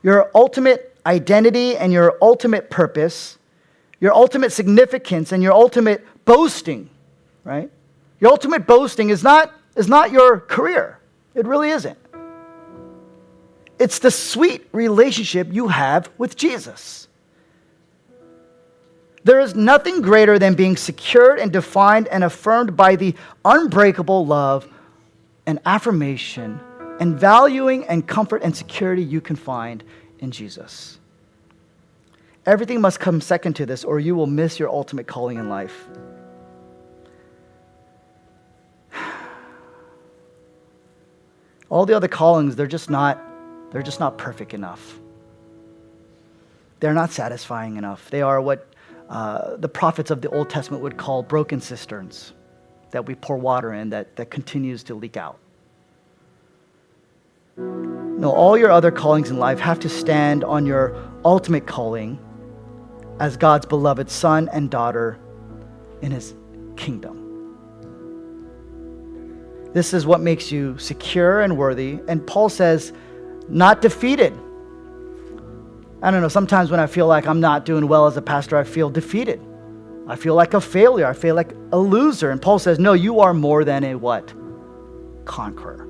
Your 0.02 0.30
ultimate 0.34 0.96
identity 1.04 1.76
and 1.76 1.92
your 1.92 2.16
ultimate 2.22 2.70
purpose, 2.70 3.38
your 4.00 4.14
ultimate 4.14 4.52
significance 4.52 5.32
and 5.32 5.42
your 5.42 5.52
ultimate 5.52 6.06
boasting, 6.24 6.90
right? 7.44 7.70
Your 8.20 8.30
ultimate 8.30 8.66
boasting 8.66 9.10
is 9.10 9.22
not, 9.22 9.52
is 9.74 9.88
not 9.88 10.12
your 10.12 10.40
career. 10.40 10.98
It 11.34 11.46
really 11.46 11.70
isn't. 11.70 11.98
It's 13.78 13.98
the 13.98 14.10
sweet 14.10 14.68
relationship 14.72 15.48
you 15.50 15.68
have 15.68 16.08
with 16.16 16.36
Jesus. 16.36 17.08
There 19.26 19.40
is 19.40 19.56
nothing 19.56 20.02
greater 20.02 20.38
than 20.38 20.54
being 20.54 20.76
secured 20.76 21.40
and 21.40 21.52
defined 21.52 22.06
and 22.06 22.22
affirmed 22.22 22.76
by 22.76 22.94
the 22.94 23.16
unbreakable 23.44 24.24
love 24.24 24.68
and 25.46 25.58
affirmation 25.66 26.60
and 27.00 27.18
valuing 27.18 27.84
and 27.88 28.06
comfort 28.06 28.44
and 28.44 28.56
security 28.56 29.02
you 29.02 29.20
can 29.20 29.34
find 29.34 29.82
in 30.20 30.30
Jesus. 30.30 31.00
Everything 32.46 32.80
must 32.80 33.00
come 33.00 33.20
second 33.20 33.54
to 33.54 33.66
this, 33.66 33.82
or 33.82 33.98
you 33.98 34.14
will 34.14 34.28
miss 34.28 34.60
your 34.60 34.68
ultimate 34.68 35.08
calling 35.08 35.38
in 35.38 35.48
life. 35.48 35.88
All 41.68 41.84
the 41.84 41.96
other 41.96 42.06
callings, 42.06 42.54
they're 42.54 42.68
just 42.68 42.90
not, 42.90 43.20
they're 43.72 43.82
just 43.82 43.98
not 43.98 44.18
perfect 44.18 44.54
enough. 44.54 45.00
They're 46.78 46.94
not 46.94 47.10
satisfying 47.10 47.76
enough. 47.76 48.08
They 48.08 48.22
are 48.22 48.40
what 48.40 48.68
uh, 49.08 49.56
the 49.56 49.68
prophets 49.68 50.10
of 50.10 50.20
the 50.20 50.28
Old 50.30 50.50
Testament 50.50 50.82
would 50.82 50.96
call 50.96 51.22
broken 51.22 51.60
cisterns 51.60 52.32
that 52.90 53.06
we 53.06 53.14
pour 53.14 53.36
water 53.36 53.72
in 53.74 53.90
that, 53.90 54.16
that 54.16 54.30
continues 54.30 54.82
to 54.84 54.94
leak 54.94 55.16
out. 55.16 55.38
No, 57.56 58.32
all 58.32 58.56
your 58.56 58.70
other 58.70 58.90
callings 58.90 59.30
in 59.30 59.38
life 59.38 59.58
have 59.60 59.78
to 59.80 59.88
stand 59.88 60.44
on 60.44 60.66
your 60.66 60.96
ultimate 61.24 61.66
calling 61.66 62.18
as 63.20 63.36
God's 63.36 63.66
beloved 63.66 64.10
son 64.10 64.48
and 64.52 64.70
daughter 64.70 65.18
in 66.02 66.10
his 66.10 66.34
kingdom. 66.76 67.22
This 69.72 69.92
is 69.92 70.06
what 70.06 70.20
makes 70.20 70.50
you 70.50 70.78
secure 70.78 71.42
and 71.42 71.56
worthy. 71.56 71.98
And 72.08 72.26
Paul 72.26 72.48
says, 72.48 72.92
not 73.48 73.82
defeated. 73.82 74.32
I 76.02 76.10
don't 76.10 76.20
know, 76.20 76.28
sometimes 76.28 76.70
when 76.70 76.80
I 76.80 76.86
feel 76.86 77.06
like 77.06 77.26
I'm 77.26 77.40
not 77.40 77.64
doing 77.64 77.88
well 77.88 78.06
as 78.06 78.16
a 78.16 78.22
pastor, 78.22 78.56
I 78.56 78.64
feel 78.64 78.90
defeated. 78.90 79.40
I 80.06 80.16
feel 80.16 80.34
like 80.34 80.54
a 80.54 80.60
failure. 80.60 81.06
I 81.06 81.14
feel 81.14 81.34
like 81.34 81.52
a 81.72 81.78
loser. 81.78 82.30
And 82.30 82.40
Paul 82.40 82.58
says, 82.58 82.78
no, 82.78 82.92
you 82.92 83.20
are 83.20 83.34
more 83.34 83.64
than 83.64 83.82
a 83.84 83.94
what? 83.94 84.32
Conqueror. 85.24 85.84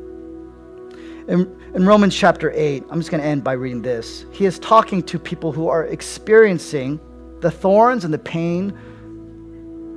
In, 1.29 1.61
in 1.75 1.85
Romans 1.85 2.17
chapter 2.17 2.53
8, 2.55 2.85
I'm 2.89 3.01
just 3.01 3.11
going 3.11 3.21
to 3.21 3.27
end 3.27 3.43
by 3.43 3.53
reading 3.53 3.83
this. 3.83 4.25
He 4.31 4.47
is 4.47 4.59
talking 4.61 5.03
to 5.05 5.19
people 5.19 5.53
who 5.53 5.69
are 5.69 5.85
experiencing 5.87 7.01
the 7.41 7.51
thorns 7.51 8.05
and 8.05 8.15
the 8.15 8.19
pain 8.19 8.71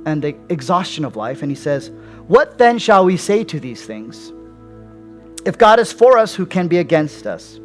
and 0.06 0.22
the 0.22 0.36
exhaustion 0.48 1.04
of 1.04 1.14
life. 1.14 1.42
And 1.42 1.50
he 1.50 1.56
says, 1.56 1.92
What 2.26 2.58
then 2.58 2.78
shall 2.78 3.04
we 3.04 3.16
say 3.16 3.44
to 3.44 3.60
these 3.60 3.86
things? 3.86 4.32
If 5.46 5.56
God 5.56 5.78
is 5.78 5.92
for 5.92 6.18
us, 6.18 6.34
who 6.34 6.44
can 6.44 6.68
be 6.68 6.78
against 6.78 7.26
us? 7.26 7.60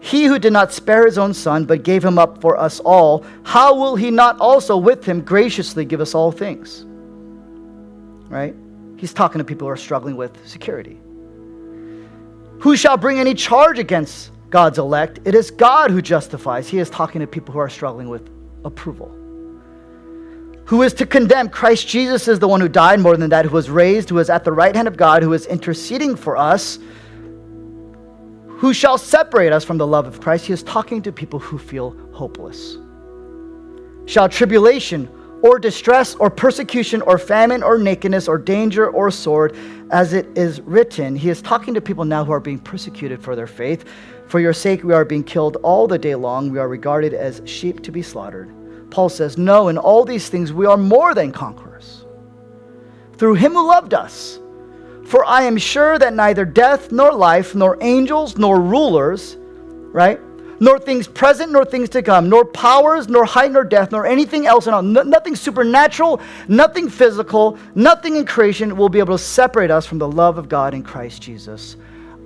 He 0.00 0.24
who 0.24 0.38
did 0.38 0.52
not 0.52 0.72
spare 0.72 1.04
his 1.04 1.18
own 1.18 1.34
son, 1.34 1.66
but 1.66 1.82
gave 1.82 2.02
him 2.02 2.18
up 2.18 2.40
for 2.40 2.56
us 2.56 2.80
all, 2.80 3.24
how 3.42 3.74
will 3.74 3.96
he 3.96 4.10
not 4.10 4.40
also 4.40 4.76
with 4.76 5.04
him 5.04 5.20
graciously 5.20 5.84
give 5.84 6.00
us 6.00 6.14
all 6.14 6.32
things? 6.32 6.86
Right? 8.30 8.54
He's 8.96 9.12
talking 9.12 9.38
to 9.38 9.44
people 9.44 9.66
who 9.66 9.72
are 9.72 9.76
struggling 9.76 10.16
with 10.16 10.46
security. 10.46 10.98
Who 12.60 12.76
shall 12.76 12.96
bring 12.96 13.18
any 13.18 13.34
charge 13.34 13.78
against 13.78 14.30
God's 14.48 14.78
elect? 14.78 15.20
It 15.24 15.34
is 15.34 15.50
God 15.50 15.90
who 15.90 16.02
justifies. 16.02 16.68
He 16.68 16.78
is 16.78 16.90
talking 16.90 17.20
to 17.20 17.26
people 17.26 17.52
who 17.52 17.60
are 17.60 17.68
struggling 17.68 18.08
with 18.08 18.28
approval. 18.64 19.14
Who 20.66 20.82
is 20.82 20.94
to 20.94 21.06
condemn? 21.06 21.48
Christ 21.48 21.88
Jesus 21.88 22.28
is 22.28 22.38
the 22.38 22.46
one 22.46 22.60
who 22.60 22.68
died, 22.68 23.00
more 23.00 23.16
than 23.16 23.30
that, 23.30 23.44
who 23.44 23.50
was 23.50 23.68
raised, 23.68 24.08
who 24.08 24.18
is 24.18 24.30
at 24.30 24.44
the 24.44 24.52
right 24.52 24.74
hand 24.74 24.86
of 24.86 24.96
God, 24.96 25.22
who 25.22 25.32
is 25.32 25.46
interceding 25.46 26.14
for 26.14 26.36
us. 26.36 26.78
Who 28.60 28.74
shall 28.74 28.98
separate 28.98 29.54
us 29.54 29.64
from 29.64 29.78
the 29.78 29.86
love 29.86 30.06
of 30.06 30.20
Christ? 30.20 30.44
He 30.44 30.52
is 30.52 30.62
talking 30.62 31.00
to 31.02 31.12
people 31.12 31.38
who 31.38 31.56
feel 31.56 31.96
hopeless. 32.12 32.76
Shall 34.04 34.28
tribulation, 34.28 35.08
or 35.40 35.58
distress, 35.58 36.14
or 36.16 36.28
persecution, 36.28 37.00
or 37.02 37.16
famine, 37.16 37.62
or 37.62 37.78
nakedness, 37.78 38.28
or 38.28 38.36
danger, 38.36 38.90
or 38.90 39.10
sword, 39.10 39.56
as 39.90 40.12
it 40.12 40.26
is 40.36 40.60
written. 40.60 41.16
He 41.16 41.30
is 41.30 41.40
talking 41.40 41.72
to 41.72 41.80
people 41.80 42.04
now 42.04 42.22
who 42.22 42.32
are 42.32 42.40
being 42.40 42.58
persecuted 42.58 43.22
for 43.22 43.34
their 43.34 43.46
faith. 43.46 43.86
For 44.26 44.40
your 44.40 44.52
sake, 44.52 44.84
we 44.84 44.92
are 44.92 45.06
being 45.06 45.24
killed 45.24 45.56
all 45.62 45.86
the 45.86 45.98
day 45.98 46.14
long. 46.14 46.50
We 46.50 46.58
are 46.58 46.68
regarded 46.68 47.14
as 47.14 47.40
sheep 47.46 47.82
to 47.84 47.90
be 47.90 48.02
slaughtered. 48.02 48.52
Paul 48.90 49.08
says, 49.08 49.38
No, 49.38 49.68
in 49.68 49.78
all 49.78 50.04
these 50.04 50.28
things, 50.28 50.52
we 50.52 50.66
are 50.66 50.76
more 50.76 51.14
than 51.14 51.32
conquerors. 51.32 52.04
Through 53.16 53.36
him 53.36 53.52
who 53.52 53.66
loved 53.66 53.94
us. 53.94 54.38
For 55.10 55.24
I 55.24 55.42
am 55.42 55.58
sure 55.58 55.98
that 55.98 56.14
neither 56.14 56.44
death, 56.44 56.92
nor 56.92 57.12
life, 57.12 57.54
nor 57.54 57.76
angels, 57.80 58.38
nor 58.38 58.60
rulers, 58.60 59.36
right? 59.92 60.20
nor 60.60 60.78
things 60.78 61.08
present, 61.08 61.50
nor 61.50 61.64
things 61.64 61.88
to 61.88 62.02
come, 62.02 62.28
nor 62.28 62.44
powers, 62.44 63.08
nor 63.08 63.24
height, 63.24 63.50
nor 63.50 63.64
depth, 63.64 63.92
nor 63.92 64.06
anything 64.06 64.46
else, 64.46 64.66
in 64.66 64.74
all, 64.74 64.82
no, 64.82 65.02
nothing 65.02 65.34
supernatural, 65.34 66.20
nothing 66.48 66.88
physical, 66.88 67.58
nothing 67.74 68.16
in 68.16 68.26
creation 68.26 68.76
will 68.76 68.90
be 68.90 68.98
able 68.98 69.16
to 69.16 69.22
separate 69.22 69.70
us 69.70 69.86
from 69.86 69.98
the 69.98 70.06
love 70.06 70.36
of 70.36 70.48
God 70.50 70.74
in 70.74 70.82
Christ 70.82 71.22
Jesus 71.22 71.76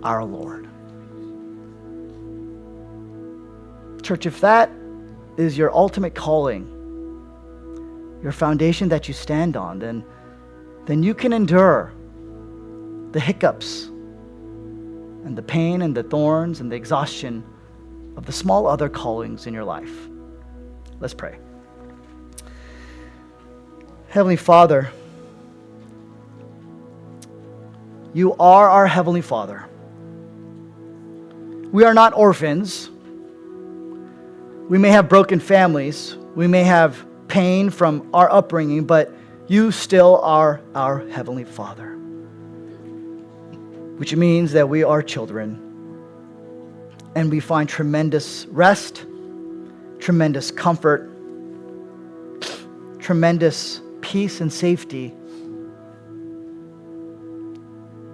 our 0.02 0.24
Lord. 0.24 0.68
Church, 4.02 4.26
if 4.26 4.40
that 4.40 4.68
is 5.38 5.56
your 5.56 5.74
ultimate 5.74 6.14
calling, 6.14 6.68
your 8.20 8.32
foundation 8.32 8.88
that 8.88 9.06
you 9.06 9.14
stand 9.14 9.56
on, 9.56 9.78
then, 9.78 10.04
then 10.86 11.02
you 11.02 11.14
can 11.14 11.32
endure 11.32 11.92
the 13.14 13.20
hiccups 13.20 13.84
and 13.84 15.38
the 15.38 15.42
pain 15.42 15.82
and 15.82 15.96
the 15.96 16.02
thorns 16.02 16.58
and 16.60 16.70
the 16.70 16.74
exhaustion 16.74 17.44
of 18.16 18.26
the 18.26 18.32
small 18.32 18.66
other 18.66 18.88
callings 18.88 19.46
in 19.46 19.54
your 19.54 19.62
life. 19.62 20.08
Let's 20.98 21.14
pray. 21.14 21.38
Heavenly 24.08 24.34
Father, 24.34 24.90
you 28.12 28.34
are 28.34 28.68
our 28.68 28.88
Heavenly 28.88 29.22
Father. 29.22 29.64
We 31.70 31.84
are 31.84 31.94
not 31.94 32.14
orphans. 32.14 32.90
We 34.68 34.78
may 34.78 34.90
have 34.90 35.08
broken 35.08 35.38
families. 35.38 36.16
We 36.34 36.48
may 36.48 36.64
have 36.64 37.06
pain 37.28 37.70
from 37.70 38.10
our 38.12 38.28
upbringing, 38.28 38.86
but 38.86 39.14
you 39.46 39.70
still 39.70 40.20
are 40.22 40.60
our 40.74 41.06
Heavenly 41.10 41.44
Father. 41.44 41.93
Which 43.96 44.14
means 44.16 44.52
that 44.52 44.68
we 44.68 44.82
are 44.82 45.02
children 45.02 45.60
and 47.14 47.30
we 47.30 47.40
find 47.40 47.68
tremendous 47.68 48.46
rest, 48.46 49.06
tremendous 50.00 50.50
comfort, 50.50 51.10
tremendous 52.98 53.80
peace 54.00 54.40
and 54.40 54.52
safety 54.52 55.14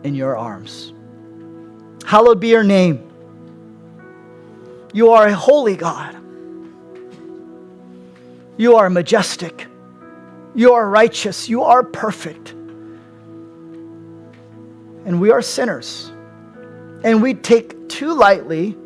in 0.05 0.15
your 0.15 0.37
arms. 0.37 0.93
Hallowed 2.05 2.41
be 2.41 2.49
your 2.49 2.65
name. 2.65 3.07
You 4.93 5.11
are 5.11 5.29
a 5.29 5.35
holy 5.35 5.77
God. 5.77 6.17
You 8.57 8.77
are 8.77 8.91
majestic. 8.91 9.67
You 10.55 10.73
are 10.73 10.89
righteous. 10.89 11.49
You 11.49 11.63
are 11.63 11.83
perfect. 11.83 12.55
And 15.05 15.21
we 15.21 15.31
are 15.31 15.43
sinners. 15.43 16.13
And 17.03 17.23
we 17.23 17.35
take 17.35 17.89
too 17.89 18.15
lightly, 18.15 18.77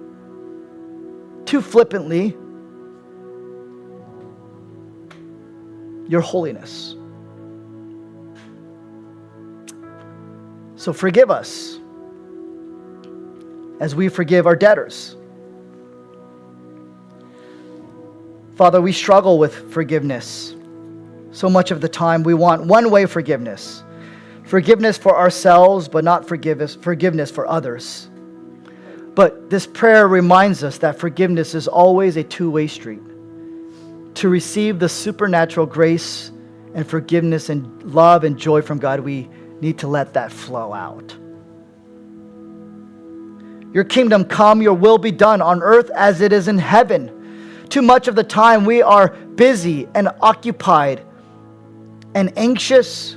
too 1.44 1.60
flippantly, 1.60 2.36
your 6.08 6.20
holiness. 6.20 6.94
So 10.76 10.92
forgive 10.92 11.30
us 11.30 11.78
as 13.80 13.94
we 13.94 14.08
forgive 14.08 14.46
our 14.46 14.54
debtors. 14.54 15.16
Father, 18.54 18.80
we 18.80 18.92
struggle 18.92 19.38
with 19.38 19.72
forgiveness. 19.72 20.54
So 21.32 21.50
much 21.50 21.72
of 21.72 21.80
the 21.80 21.88
time, 21.88 22.22
we 22.22 22.34
want 22.34 22.66
one 22.66 22.90
way 22.90 23.06
forgiveness 23.06 23.82
forgiveness 24.44 24.98
for 24.98 25.16
ourselves, 25.16 25.88
but 25.88 26.04
not 26.04 26.26
forgiveness, 26.26 26.74
forgiveness 26.74 27.30
for 27.30 27.46
others. 27.46 28.08
But 29.14 29.48
this 29.48 29.66
prayer 29.66 30.08
reminds 30.08 30.64
us 30.64 30.78
that 30.78 30.98
forgiveness 30.98 31.54
is 31.54 31.68
always 31.68 32.16
a 32.16 32.24
two 32.24 32.50
way 32.50 32.66
street. 32.66 33.02
To 34.16 34.28
receive 34.28 34.78
the 34.78 34.88
supernatural 34.88 35.66
grace 35.66 36.30
and 36.74 36.86
forgiveness 36.86 37.48
and 37.48 37.82
love 37.82 38.24
and 38.24 38.38
joy 38.38 38.62
from 38.62 38.78
God, 38.78 39.00
we 39.00 39.28
need 39.60 39.78
to 39.78 39.88
let 39.88 40.14
that 40.14 40.32
flow 40.32 40.72
out. 40.72 41.16
Your 43.72 43.84
kingdom 43.84 44.24
come, 44.24 44.62
your 44.62 44.74
will 44.74 44.98
be 44.98 45.10
done 45.10 45.42
on 45.42 45.62
earth 45.62 45.90
as 45.96 46.20
it 46.20 46.32
is 46.32 46.46
in 46.46 46.58
heaven. 46.58 47.66
Too 47.68 47.82
much 47.82 48.06
of 48.06 48.14
the 48.14 48.22
time 48.22 48.64
we 48.64 48.82
are 48.82 49.08
busy 49.08 49.88
and 49.94 50.08
occupied 50.20 51.04
and 52.14 52.32
anxious 52.38 53.16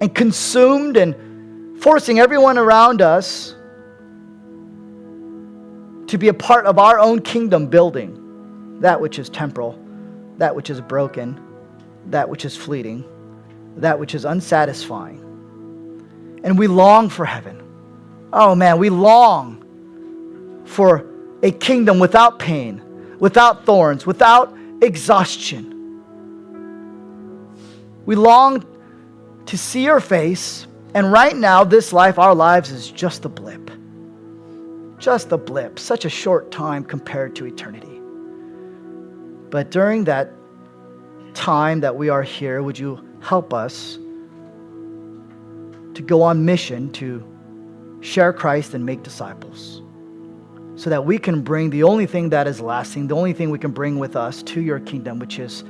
and 0.00 0.14
consumed 0.14 0.96
and 0.96 1.82
forcing 1.82 2.18
everyone 2.18 2.58
around 2.58 3.02
us 3.02 3.54
to 6.06 6.16
be 6.18 6.28
a 6.28 6.34
part 6.34 6.66
of 6.66 6.78
our 6.78 6.98
own 6.98 7.20
kingdom 7.20 7.66
building 7.66 8.80
that 8.80 9.00
which 9.00 9.18
is 9.18 9.28
temporal, 9.28 9.78
that 10.38 10.54
which 10.54 10.70
is 10.70 10.80
broken, 10.80 11.40
that 12.06 12.28
which 12.28 12.44
is 12.44 12.56
fleeting, 12.56 13.04
that 13.76 13.98
which 13.98 14.14
is 14.14 14.24
unsatisfying. 14.24 15.24
And 16.44 16.58
we 16.58 16.66
long 16.66 17.08
for 17.08 17.24
heaven. 17.24 17.62
Oh 18.32 18.54
man, 18.54 18.78
we 18.78 18.90
long 18.90 20.62
for 20.64 21.06
a 21.42 21.50
kingdom 21.50 21.98
without 21.98 22.38
pain, 22.38 22.82
without 23.18 23.66
thorns, 23.66 24.06
without 24.06 24.56
exhaustion. 24.80 25.74
We 28.06 28.14
long 28.16 28.64
to 29.48 29.56
see 29.56 29.82
your 29.82 29.98
face, 29.98 30.66
and 30.92 31.10
right 31.10 31.34
now, 31.34 31.64
this 31.64 31.90
life, 31.90 32.18
our 32.18 32.34
lives, 32.34 32.70
is 32.70 32.90
just 32.90 33.24
a 33.24 33.30
blip. 33.30 33.70
Just 34.98 35.32
a 35.32 35.38
blip, 35.38 35.78
such 35.78 36.04
a 36.04 36.10
short 36.10 36.50
time 36.50 36.84
compared 36.84 37.34
to 37.36 37.46
eternity. 37.46 37.98
But 39.48 39.70
during 39.70 40.04
that 40.04 40.30
time 41.32 41.80
that 41.80 41.96
we 41.96 42.10
are 42.10 42.22
here, 42.22 42.62
would 42.62 42.78
you 42.78 43.02
help 43.22 43.54
us 43.54 43.96
to 45.94 46.02
go 46.04 46.20
on 46.20 46.44
mission 46.44 46.92
to 46.92 47.24
share 48.02 48.34
Christ 48.34 48.74
and 48.74 48.84
make 48.84 49.02
disciples? 49.02 49.82
so 50.76 50.90
that 50.90 51.04
we 51.04 51.18
can 51.18 51.40
bring 51.40 51.70
the 51.70 51.82
only 51.82 52.06
thing 52.06 52.28
that 52.28 52.46
is 52.46 52.60
lasting, 52.60 53.08
the 53.08 53.16
only 53.16 53.32
thing 53.32 53.50
we 53.50 53.58
can 53.58 53.72
bring 53.72 53.98
with 53.98 54.14
us 54.14 54.44
to 54.44 54.60
your 54.60 54.78
kingdom, 54.78 55.18
which 55.18 55.40
is 55.40 55.64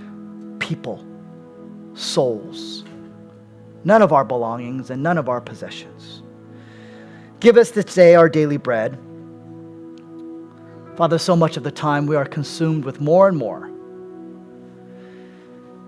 people, 0.58 1.02
souls, 1.94 2.84
none 3.84 4.02
of 4.02 4.12
our 4.12 4.24
belongings 4.24 4.90
and 4.90 5.02
none 5.02 5.18
of 5.18 5.28
our 5.28 5.40
possessions. 5.40 6.22
Give 7.40 7.56
us 7.56 7.70
this 7.70 7.84
day 7.84 8.14
our 8.14 8.28
daily 8.28 8.56
bread. 8.56 8.98
Father, 10.96 11.18
so 11.18 11.36
much 11.36 11.56
of 11.56 11.62
the 11.62 11.70
time 11.70 12.06
we 12.06 12.16
are 12.16 12.24
consumed 12.24 12.84
with 12.84 13.00
more 13.00 13.28
and 13.28 13.36
more. 13.36 13.70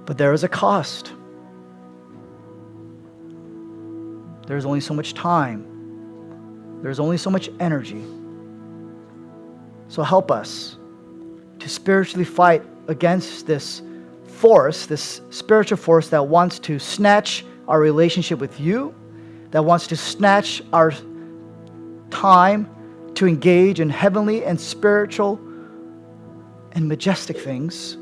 But 0.06 0.18
there 0.18 0.32
is 0.32 0.44
a 0.44 0.48
cost. 0.48 1.12
There's 4.46 4.64
only 4.64 4.80
so 4.80 4.94
much 4.94 5.14
time. 5.14 5.66
There's 6.82 7.00
only 7.00 7.18
so 7.18 7.30
much 7.30 7.50
energy. 7.58 8.04
So 9.88 10.02
help 10.04 10.30
us 10.30 10.78
to 11.58 11.68
spiritually 11.68 12.24
fight 12.24 12.62
against 12.88 13.46
this 13.46 13.82
force, 14.24 14.86
this 14.86 15.20
spiritual 15.30 15.76
force 15.76 16.08
that 16.08 16.26
wants 16.26 16.58
to 16.60 16.78
snatch 16.78 17.44
our 17.70 17.80
relationship 17.80 18.38
with 18.38 18.60
you, 18.60 18.94
that 19.52 19.64
wants 19.64 19.86
to 19.86 19.96
snatch 19.96 20.62
our 20.72 20.92
time 22.10 22.68
to 23.14 23.26
engage 23.26 23.80
in 23.80 23.88
heavenly 23.88 24.44
and 24.44 24.60
spiritual 24.60 25.40
and 26.72 26.86
majestic 26.86 27.38
things. 27.38 27.94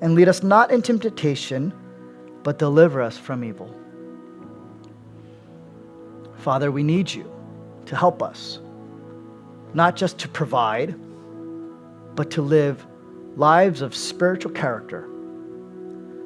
And 0.00 0.14
lead 0.14 0.28
us 0.28 0.42
not 0.42 0.72
into 0.72 0.98
temptation, 0.98 1.72
but 2.42 2.58
deliver 2.58 3.00
us 3.00 3.16
from 3.16 3.44
evil. 3.44 3.72
Father, 6.38 6.72
we 6.72 6.82
need 6.82 7.12
you 7.12 7.30
to 7.86 7.94
help 7.94 8.22
us 8.22 8.58
not 9.74 9.96
just 9.96 10.18
to 10.18 10.28
provide, 10.28 10.94
but 12.14 12.30
to 12.32 12.42
live 12.42 12.86
lives 13.36 13.80
of 13.80 13.94
spiritual 13.94 14.52
character, 14.52 15.08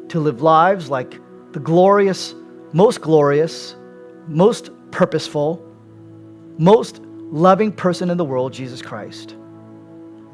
to 0.09 0.21
live 0.21 0.43
lives 0.43 0.91
like 0.91 1.21
the 1.53 1.61
glorious, 1.61 2.35
most 2.73 3.01
glorious, 3.01 3.77
most 4.27 4.71
purposeful, 4.91 5.63
most 6.59 7.01
loving 7.31 7.73
person 7.73 8.11
in 8.11 8.17
the 8.17 8.25
world, 8.25 8.53
Jesus 8.53 8.83
Christ. 8.83 9.37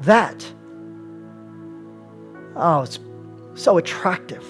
That, 0.01 0.45
oh, 2.55 2.81
it's 2.81 2.99
so 3.55 3.77
attractive. 3.77 4.45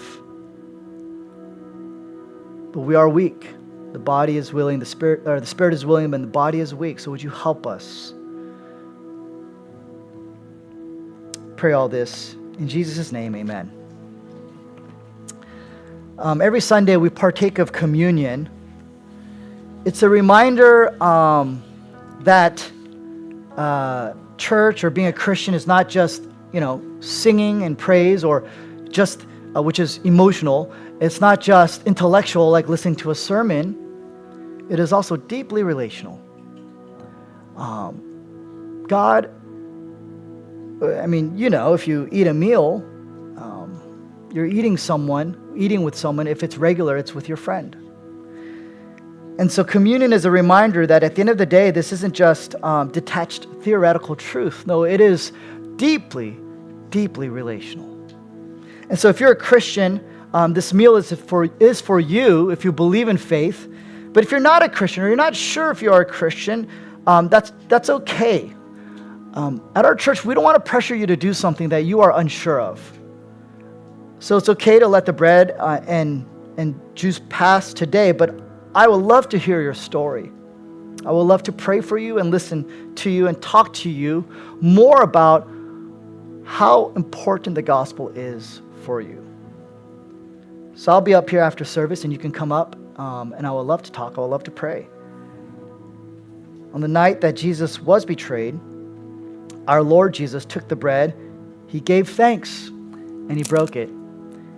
But 2.72 2.82
we 2.82 2.95
are 2.95 3.08
weak. 3.08 3.48
The 3.91 4.00
body 4.00 4.38
is 4.38 4.52
willing, 4.52 4.80
the 4.80 4.86
spirit, 4.86 5.28
or 5.28 5.40
the 5.40 5.45
spirit 5.45 5.74
is 5.74 5.86
willing, 5.86 6.12
and 6.14 6.24
the 6.24 6.28
body 6.28 6.60
is 6.60 6.74
weak. 6.74 7.00
So 7.00 7.12
would 7.12 7.22
you 7.22 7.30
help 7.30 7.68
us? 7.68 8.14
pray 11.64 11.72
all 11.72 11.88
this 11.88 12.34
in 12.60 12.68
Jesus' 12.68 13.14
name, 13.14 13.38
amen. 13.38 13.72
Um, 16.19 16.41
every 16.41 16.61
Sunday 16.61 16.95
we 16.95 17.10
partake 17.10 17.57
of 17.57 17.72
communion. 17.72 18.48
It's 19.84 20.03
a 20.03 20.10
reminder 20.10 21.02
um, 21.03 21.64
that 22.19 22.72
uh, 23.57 24.14
church 24.38 24.84
or 24.84 24.91
being 24.91 25.07
a 25.07 25.14
Christian 25.14 25.56
is 25.56 25.65
not 25.65 25.90
just, 25.90 26.23
you 26.52 26.60
know, 26.60 26.84
singing 26.99 27.64
and 27.64 27.76
praise 27.76 28.23
or 28.23 28.48
just, 28.90 29.26
uh, 29.56 29.64
which 29.64 29.80
is 29.80 29.98
emotional. 30.03 30.72
It's 31.02 31.19
not 31.19 31.41
just 31.41 31.88
intellectual, 31.88 32.52
like 32.52 32.69
listening 32.69 32.95
to 32.98 33.10
a 33.10 33.15
sermon. 33.15 34.68
It 34.69 34.80
is 34.80 34.94
also 34.94 35.15
deeply 35.18 35.64
relational. 35.64 36.22
Um, 37.57 38.85
God, 38.88 39.31
I 40.80 41.07
mean, 41.07 41.35
you 41.35 41.49
know, 41.49 41.73
if 41.73 41.88
you 41.88 42.07
eat 42.11 42.27
a 42.27 42.34
meal, 42.35 42.84
um, 43.38 44.30
you're 44.31 44.45
eating 44.45 44.77
someone, 44.77 45.40
eating 45.56 45.84
with 45.84 45.96
someone. 45.96 46.28
If 46.28 46.44
it's 46.44 46.58
regular, 46.58 46.98
it's 46.98 47.14
with 47.14 47.28
your 47.28 47.38
friend. 47.38 47.76
And 49.40 49.52
so, 49.52 49.64
communion 49.64 50.14
is 50.14 50.26
a 50.26 50.32
reminder 50.32 50.86
that 50.86 51.04
at 51.04 51.16
the 51.16 51.22
end 51.22 51.30
of 51.30 51.40
the 51.40 51.46
day, 51.46 51.72
this 51.72 51.92
isn't 51.92 52.14
just 52.14 52.54
um, 52.64 52.90
detached 52.90 53.48
theoretical 53.62 54.16
truth. 54.16 54.68
No, 54.68 54.84
it 54.84 55.02
is 55.02 55.32
deeply, 55.76 56.38
deeply 56.90 57.30
relational. 57.30 57.90
And 58.90 59.00
so, 59.00 59.10
if 59.10 59.20
you're 59.20 59.32
a 59.32 59.36
Christian, 59.36 60.06
um, 60.34 60.54
this 60.54 60.74
meal 60.74 60.96
is 60.98 61.12
for, 61.12 61.46
is 61.60 61.82
for 61.82 62.00
you 62.00 62.52
if 62.52 62.64
you 62.64 62.72
believe 62.72 63.08
in 63.08 63.18
faith. 63.18 63.68
But 64.12 64.24
if 64.24 64.30
you're 64.30 64.40
not 64.40 64.62
a 64.62 64.70
Christian 64.70 65.04
or 65.04 65.08
you're 65.08 65.16
not 65.16 65.36
sure 65.36 65.72
if 65.72 65.82
you 65.82 65.92
are 65.92 66.02
a 66.02 66.06
Christian, 66.06 66.70
um, 67.08 67.28
that's, 67.28 67.52
that's 67.68 67.90
okay. 67.90 68.54
Um, 69.34 69.68
at 69.76 69.84
our 69.86 69.96
church, 69.96 70.24
we 70.24 70.36
don't 70.36 70.44
want 70.44 70.64
to 70.64 70.70
pressure 70.70 70.96
you 70.96 71.08
to 71.08 71.16
do 71.16 71.34
something 71.34 71.70
that 71.70 71.86
you 71.86 72.02
are 72.02 72.18
unsure 72.20 72.62
of. 72.62 72.80
So 74.24 74.38
it's 74.38 74.48
okay 74.48 74.80
to 74.80 74.88
let 74.88 75.06
the 75.06 75.12
bread 75.12 75.54
uh, 75.60 75.82
and, 75.86 76.26
and 76.56 76.80
juice 76.95 77.20
pass 77.28 77.74
today, 77.74 78.14
but 78.14 78.34
I 78.74 78.88
would 78.88 79.02
love 79.02 79.28
to 79.28 79.38
hear 79.38 79.62
your 79.62 79.74
story. 79.74 80.32
I 81.06 81.12
would 81.12 81.24
love 81.24 81.44
to 81.44 81.52
pray 81.52 81.82
for 81.82 81.98
you 81.98 82.20
and 82.20 82.32
listen 82.32 82.95
to 82.95 83.10
you 83.10 83.28
and 83.28 83.41
talk 83.41 83.74
to 83.74 83.90
you 83.90 84.26
more 84.62 85.02
about 85.02 85.45
how 86.45 86.94
important 86.95 87.56
the 87.56 87.62
gospel 87.62 88.08
is 88.16 88.62
for 88.86 89.02
you. 89.02 89.22
So 90.76 90.94
I'll 90.94 91.02
be 91.02 91.14
up 91.14 91.30
here 91.30 91.41
after 91.41 91.66
service, 91.66 92.06
and 92.06 92.14
you 92.14 92.18
can 92.18 92.32
come 92.32 92.54
up, 92.54 92.78
um, 92.98 93.34
and 93.34 93.45
I 93.45 93.52
would 93.52 93.64
love 93.64 93.84
to 93.84 93.91
talk. 93.91 94.18
I 94.18 94.22
would 94.22 94.28
love 94.28 94.45
to 94.45 94.52
pray. 94.52 94.88
On 96.74 96.80
the 96.80 96.88
night 96.88 97.20
that 97.20 97.34
Jesus 97.34 97.82
was 97.82 98.06
betrayed, 98.06 98.58
our 99.68 99.84
Lord 99.84 100.14
Jesus 100.14 100.45
took 100.45 100.70
the 100.70 100.78
bread, 100.78 101.14
he 101.68 101.82
gave 101.82 102.08
thanks, 102.08 102.70
and 102.70 103.34
he 103.34 103.44
broke 103.44 103.76
it. 103.76 103.90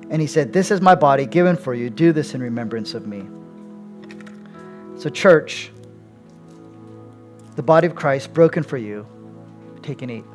And 0.10 0.22
he 0.22 0.28
said, 0.28 0.54
This 0.54 0.72
is 0.72 0.82
my 0.82 0.96
body 0.96 1.26
given 1.26 1.56
for 1.56 1.74
you. 1.74 1.90
Do 1.90 2.12
this 2.12 2.34
in 2.34 2.42
remembrance 2.42 2.94
of 2.94 3.08
me. 3.08 3.28
So, 5.00 5.10
church, 5.10 5.72
the 7.56 7.64
body 7.64 7.88
of 7.88 7.96
Christ 7.96 8.34
broken 8.34 8.64
for 8.64 8.78
you, 8.78 9.06
take 9.82 10.02
and 10.02 10.12
eat. 10.12 10.26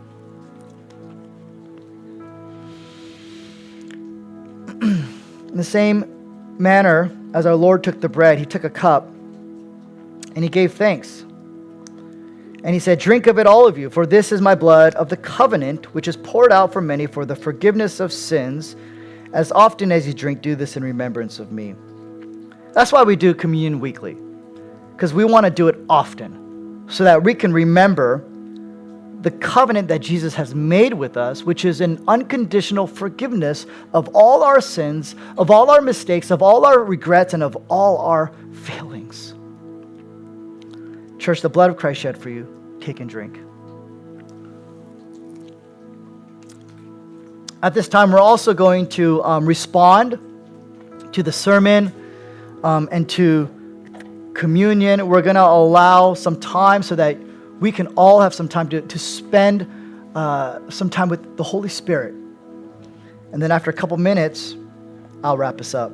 In 4.80 5.56
the 5.56 5.64
same 5.64 6.56
manner 6.59 7.10
as 7.34 7.47
our 7.47 7.55
Lord 7.55 7.84
took 7.84 8.01
the 8.01 8.09
bread, 8.09 8.38
he 8.38 8.47
took 8.47 8.64
a 8.64 8.70
cup 8.70 9.06
and 9.06 10.38
he 10.38 10.48
gave 10.48 10.74
thanks. 10.74 11.22
And 12.62 12.74
he 12.74 12.78
said, 12.78 12.98
Drink 12.98 13.26
of 13.26 13.38
it, 13.38 13.47
all 13.47 13.66
of 13.66 13.78
you, 13.78 13.88
for 13.88 14.06
this 14.06 14.32
is 14.32 14.40
my 14.40 14.55
blood 14.55 14.94
of 14.94 15.09
the 15.09 15.16
covenant, 15.16 15.94
which 15.94 16.06
is 16.09 16.16
poured 16.16 16.52
out 16.52 16.72
for 16.72 16.80
many 16.80 17.06
for 17.06 17.24
the 17.24 17.36
forgiveness 17.36 18.01
of 18.01 18.12
sins. 18.12 18.76
As 19.32 19.52
often 19.52 19.93
as 19.93 20.07
you 20.07 20.15
drink, 20.15 20.43
do 20.43 20.57
this 20.57 20.77
in 20.77 20.82
remembrance 20.82 21.39
of 21.39 21.52
me. 21.52 21.74
That's 22.73 22.93
why 22.93 23.02
we 23.02 23.16
do 23.16 23.35
communion 23.35 23.81
weekly, 23.81 24.16
because 24.93 25.15
we 25.15 25.24
want 25.24 25.44
to 25.44 25.51
do 25.51 25.69
it 25.69 25.77
often 25.89 26.85
so 26.89 27.05
that 27.05 27.23
we 27.23 27.35
can 27.35 27.52
remember 27.52 28.24
the 29.20 29.31
covenant 29.31 29.89
that 29.89 29.98
Jesus 30.01 30.35
has 30.35 30.55
made 30.55 30.94
with 30.94 31.16
us, 31.16 31.44
which 31.44 31.65
is 31.65 31.81
an 31.81 32.02
unconditional 32.09 32.86
forgiveness 32.86 33.66
of 33.93 34.09
all 34.15 34.43
our 34.43 34.61
sins, 34.61 35.15
of 35.36 35.51
all 35.51 35.70
our 35.70 35.82
mistakes, 35.82 36.31
of 36.31 36.43
all 36.43 36.65
our 36.65 36.82
regrets, 36.82 37.35
and 37.35 37.43
of 37.43 37.57
all 37.69 37.98
our 37.98 38.32
failings. 38.52 39.35
Church, 41.19 41.43
the 41.43 41.51
blood 41.51 41.70
of 41.70 41.77
Christ 41.77 42.01
shed 42.01 42.16
for 42.16 42.31
you, 42.31 42.78
take 42.81 43.01
and 43.01 43.11
drink. 43.11 43.39
At 47.62 47.74
this 47.74 47.89
time, 47.89 48.11
we're 48.11 48.19
also 48.19 48.55
going 48.55 48.89
to 48.91 49.23
um, 49.23 49.45
respond 49.45 50.19
to 51.12 51.23
the 51.23 51.31
sermon 51.31 51.93
um, 52.65 52.89
and 52.91 53.07
to 53.11 54.32
communion. 54.35 55.07
We're 55.07 55.20
going 55.20 55.37
to 55.37 55.45
allow 55.45 56.15
some 56.15 56.41
time 56.41 56.82
so 56.82 56.95
that 56.95 57.19
we 57.61 57.70
can 57.70 57.89
all 57.89 58.19
have 58.23 58.32
some 58.32 58.49
time 58.49 58.70
to, 58.70 58.81
to 58.81 58.99
spend 58.99 59.70
uh, 60.15 60.70
some 60.70 60.89
time 60.89 61.11
with 61.11 61.37
the 61.37 61.43
Holy 61.43 61.69
Spirit. 61.69 62.15
And 63.32 63.43
then 63.43 63.53
after 63.53 63.69
a 63.69 63.74
couple 63.74 63.99
minutes, 63.99 64.57
I'll 65.23 65.37
wrap 65.37 65.61
us 65.61 65.74
up. 65.74 65.93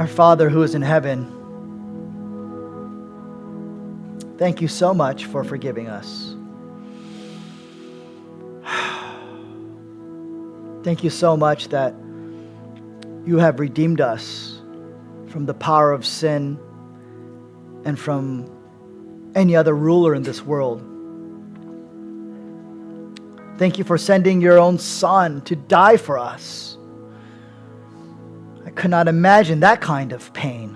Our 0.00 0.06
Father 0.06 0.48
who 0.48 0.62
is 0.62 0.74
in 0.74 0.80
heaven, 0.80 1.26
thank 4.38 4.62
you 4.62 4.68
so 4.68 4.94
much 4.94 5.26
for 5.26 5.44
forgiving 5.44 5.88
us. 5.88 6.34
Thank 10.84 11.04
you 11.04 11.10
so 11.10 11.36
much 11.36 11.68
that 11.68 11.92
you 13.26 13.36
have 13.36 13.60
redeemed 13.60 14.00
us 14.00 14.62
from 15.26 15.44
the 15.44 15.52
power 15.52 15.92
of 15.92 16.06
sin 16.06 16.58
and 17.84 17.98
from 17.98 18.50
any 19.34 19.54
other 19.54 19.76
ruler 19.76 20.14
in 20.14 20.22
this 20.22 20.40
world. 20.40 20.80
Thank 23.58 23.76
you 23.76 23.84
for 23.84 23.98
sending 23.98 24.40
your 24.40 24.58
own 24.58 24.78
Son 24.78 25.42
to 25.42 25.54
die 25.54 25.98
for 25.98 26.18
us. 26.18 26.69
Could 28.80 28.90
not 28.90 29.08
imagine 29.08 29.60
that 29.60 29.82
kind 29.82 30.10
of 30.10 30.32
pain. 30.32 30.74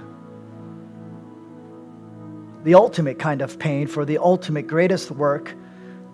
The 2.63 2.75
ultimate 2.75 3.19
kind 3.19 3.41
of 3.41 3.59
pain 3.59 3.87
for 3.87 4.05
the 4.05 4.19
ultimate 4.19 4.67
greatest 4.67 5.11
work 5.11 5.55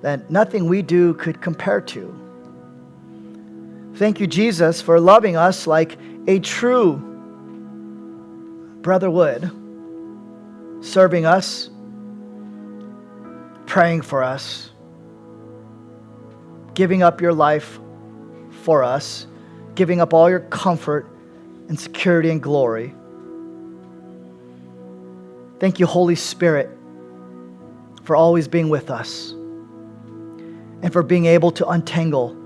that 0.01 0.31
nothing 0.31 0.69
we 0.69 0.83
do 0.83 1.15
could 1.15 1.43
compare 1.43 1.81
to. 1.81 3.93
Thank 3.97 4.21
you, 4.21 4.29
Jesus, 4.29 4.81
for 4.81 5.01
loving 5.01 5.37
us 5.37 5.67
like 5.67 5.99
a 6.29 6.39
true 6.39 6.95
brother 8.83 9.11
would, 9.11 9.51
serving 10.83 11.27
us, 11.27 11.71
praying 13.67 14.03
for 14.03 14.23
us, 14.23 14.71
giving 16.75 17.03
up 17.03 17.21
your 17.21 17.35
life 17.35 17.81
for 18.62 18.85
us, 18.85 19.27
giving 19.75 20.01
up 20.01 20.15
all 20.15 20.31
your 20.31 20.39
comfort 20.39 21.10
and 21.71 21.79
security 21.79 22.31
and 22.31 22.43
glory. 22.43 22.93
Thank 25.61 25.79
you, 25.79 25.87
Holy 25.87 26.17
Spirit, 26.17 26.69
for 28.03 28.17
always 28.17 28.49
being 28.49 28.69
with 28.71 28.91
us 28.91 29.31
and 30.83 30.93
for 30.93 31.05
being 31.05 31.27
able 31.27 31.53
to 31.53 31.69
untangle 31.69 32.37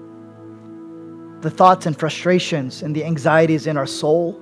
the 1.40 1.50
thoughts 1.50 1.86
and 1.86 1.98
frustrations 1.98 2.82
and 2.82 2.94
the 2.94 3.02
anxieties 3.02 3.66
in 3.66 3.78
our 3.78 3.86
soul 3.86 4.38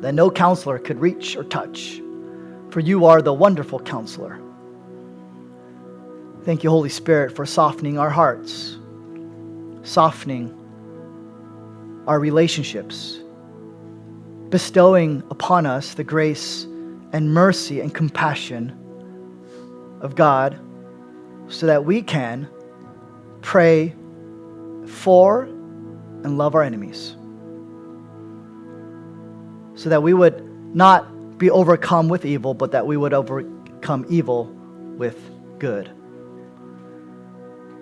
that 0.00 0.14
no 0.14 0.30
counselor 0.30 0.78
could 0.78 0.98
reach 0.98 1.36
or 1.36 1.44
touch. 1.44 2.00
For 2.70 2.80
you 2.80 3.04
are 3.04 3.20
the 3.20 3.34
wonderful 3.34 3.80
counselor. 3.80 4.40
Thank 6.44 6.64
you, 6.64 6.70
Holy 6.70 6.88
Spirit, 6.88 7.36
for 7.36 7.44
softening 7.44 7.98
our 7.98 8.10
hearts, 8.10 8.78
softening 9.82 10.54
our 12.06 12.18
relationships, 12.18 13.20
bestowing 14.50 15.22
upon 15.30 15.66
us 15.66 15.94
the 15.94 16.04
grace 16.04 16.64
and 17.12 17.32
mercy 17.32 17.80
and 17.80 17.94
compassion 17.94 18.76
of 20.00 20.14
God 20.14 20.58
so 21.48 21.66
that 21.66 21.84
we 21.84 22.02
can 22.02 22.48
pray 23.42 23.94
for 24.86 25.44
and 25.44 26.38
love 26.38 26.54
our 26.54 26.62
enemies. 26.62 27.16
So 29.74 29.88
that 29.90 30.02
we 30.02 30.14
would 30.14 30.42
not 30.74 31.38
be 31.38 31.50
overcome 31.50 32.08
with 32.08 32.24
evil, 32.24 32.54
but 32.54 32.72
that 32.72 32.86
we 32.86 32.96
would 32.96 33.12
overcome 33.12 34.06
evil 34.08 34.46
with 34.96 35.18
good. 35.58 35.90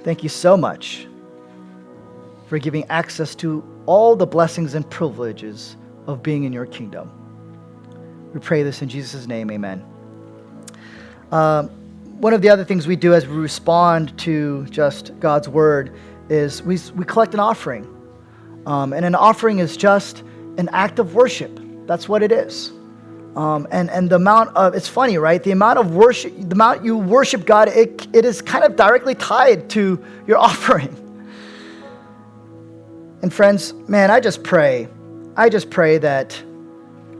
Thank 0.02 0.22
you 0.22 0.28
so 0.28 0.56
much 0.56 1.06
for 2.46 2.58
giving 2.58 2.84
access 2.90 3.34
to 3.36 3.64
all 3.86 4.16
the 4.16 4.26
blessings 4.26 4.74
and 4.74 4.88
privileges 4.90 5.76
of 6.06 6.22
being 6.22 6.44
in 6.44 6.52
your 6.52 6.66
kingdom. 6.66 7.10
We 8.32 8.40
pray 8.40 8.62
this 8.62 8.82
in 8.82 8.88
Jesus' 8.88 9.26
name, 9.26 9.50
amen. 9.50 9.84
Um, 11.30 11.68
one 12.20 12.32
of 12.32 12.42
the 12.42 12.48
other 12.48 12.64
things 12.64 12.86
we 12.86 12.96
do 12.96 13.14
as 13.14 13.26
we 13.26 13.36
respond 13.36 14.16
to 14.18 14.66
just 14.66 15.18
God's 15.20 15.48
word 15.48 15.94
is 16.28 16.62
we, 16.62 16.78
we 16.94 17.04
collect 17.04 17.34
an 17.34 17.40
offering. 17.40 17.90
Um, 18.66 18.92
and 18.92 19.04
an 19.04 19.14
offering 19.14 19.58
is 19.58 19.76
just 19.76 20.22
an 20.56 20.68
act 20.72 20.98
of 20.98 21.14
worship. 21.14 21.60
That's 21.86 22.08
what 22.08 22.22
it 22.22 22.32
is. 22.32 22.72
Um, 23.36 23.66
and, 23.70 23.90
and 23.90 24.08
the 24.08 24.16
amount 24.16 24.56
of, 24.56 24.74
it's 24.74 24.88
funny, 24.88 25.18
right? 25.18 25.42
The 25.42 25.50
amount 25.50 25.78
of 25.78 25.94
worship, 25.94 26.32
the 26.36 26.54
amount 26.54 26.84
you 26.84 26.96
worship 26.96 27.44
God, 27.44 27.68
it, 27.68 28.06
it 28.12 28.24
is 28.24 28.40
kind 28.40 28.64
of 28.64 28.76
directly 28.76 29.14
tied 29.14 29.68
to 29.70 30.02
your 30.26 30.38
offering. 30.48 31.00
And 33.22 33.32
friends, 33.32 33.72
man, 33.88 34.10
I 34.10 34.20
just 34.20 34.44
pray, 34.44 34.86
I 35.36 35.48
just 35.48 35.70
pray 35.70 35.98
that, 35.98 36.40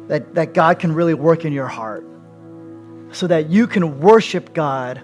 that, 0.09 0.35
that 0.35 0.55
God 0.55 0.79
can 0.79 0.95
really 0.95 1.15
work 1.15 1.45
in 1.45 1.53
your 1.53 1.67
heart 1.67 2.07
so 3.11 3.27
that 3.27 3.51
you 3.51 3.67
can 3.67 4.01
worship 4.01 4.55
God, 4.55 5.03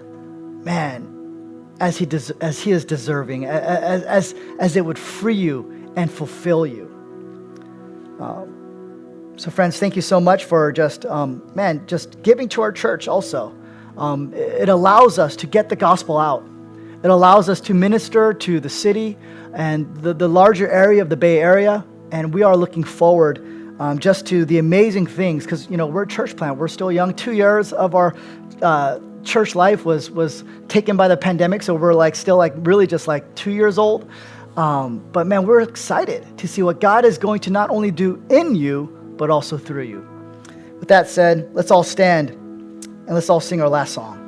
man, 0.63 1.75
as 1.79 1.97
he, 1.97 2.05
des- 2.05 2.33
as 2.39 2.61
he 2.61 2.71
is 2.71 2.85
deserving, 2.85 3.45
as, 3.45 4.03
as, 4.03 4.35
as 4.59 4.75
it 4.75 4.85
would 4.85 4.99
free 4.99 5.35
you 5.35 5.91
and 5.95 6.11
fulfill 6.11 6.65
you. 6.65 6.87
Um, 8.19 9.33
so, 9.37 9.49
friends, 9.49 9.79
thank 9.79 9.95
you 9.95 10.01
so 10.01 10.19
much 10.21 10.45
for 10.45 10.71
just, 10.71 11.05
um, 11.05 11.51
man, 11.55 11.85
just 11.87 12.21
giving 12.21 12.47
to 12.49 12.61
our 12.61 12.71
church 12.71 13.07
also. 13.07 13.55
Um, 13.97 14.33
it 14.33 14.69
allows 14.69 15.19
us 15.19 15.35
to 15.37 15.47
get 15.47 15.67
the 15.67 15.75
gospel 15.75 16.17
out. 16.17 16.47
It 17.03 17.09
allows 17.09 17.49
us 17.49 17.59
to 17.61 17.73
minister 17.73 18.33
to 18.33 18.59
the 18.59 18.69
city 18.69 19.17
and 19.53 19.93
the, 19.97 20.13
the 20.13 20.27
larger 20.29 20.69
area 20.69 21.01
of 21.01 21.09
the 21.09 21.17
Bay 21.17 21.39
Area. 21.39 21.83
And 22.11 22.33
we 22.33 22.43
are 22.43 22.55
looking 22.55 22.83
forward 22.83 23.39
um, 23.79 23.99
just 23.99 24.27
to 24.27 24.45
the 24.45 24.57
amazing 24.57 25.07
things 25.07 25.43
because, 25.43 25.69
you 25.69 25.77
know, 25.77 25.87
we're 25.87 26.03
a 26.03 26.07
church 26.07 26.35
plant. 26.35 26.57
We're 26.57 26.67
still 26.67 26.91
young. 26.91 27.13
Two 27.13 27.33
years 27.33 27.73
of 27.73 27.95
our 27.95 28.15
uh, 28.61 28.99
church 29.23 29.55
life 29.55 29.85
was, 29.85 30.11
was 30.11 30.43
taken 30.67 30.97
by 30.97 31.07
the 31.07 31.17
pandemic. 31.17 31.63
So 31.63 31.73
we're 31.73 31.93
like 31.93 32.15
still 32.15 32.37
like 32.37 32.53
really 32.57 32.85
just 32.85 33.07
like 33.07 33.33
two 33.35 33.51
years 33.51 33.77
old. 33.77 34.09
Um, 34.57 34.99
but 35.11 35.27
man, 35.27 35.47
we're 35.47 35.61
excited 35.61 36.37
to 36.37 36.47
see 36.47 36.61
what 36.61 36.81
God 36.81 37.05
is 37.05 37.17
going 37.17 37.39
to 37.41 37.49
not 37.49 37.69
only 37.69 37.89
do 37.89 38.21
in 38.29 38.55
you, 38.55 38.85
but 39.17 39.29
also 39.29 39.57
through 39.57 39.83
you. 39.83 40.07
With 40.79 40.89
that 40.89 41.07
said, 41.07 41.49
let's 41.53 41.71
all 41.71 41.83
stand 41.83 42.31
and 42.31 43.09
let's 43.09 43.29
all 43.29 43.39
sing 43.39 43.61
our 43.61 43.69
last 43.69 43.93
song. 43.93 44.20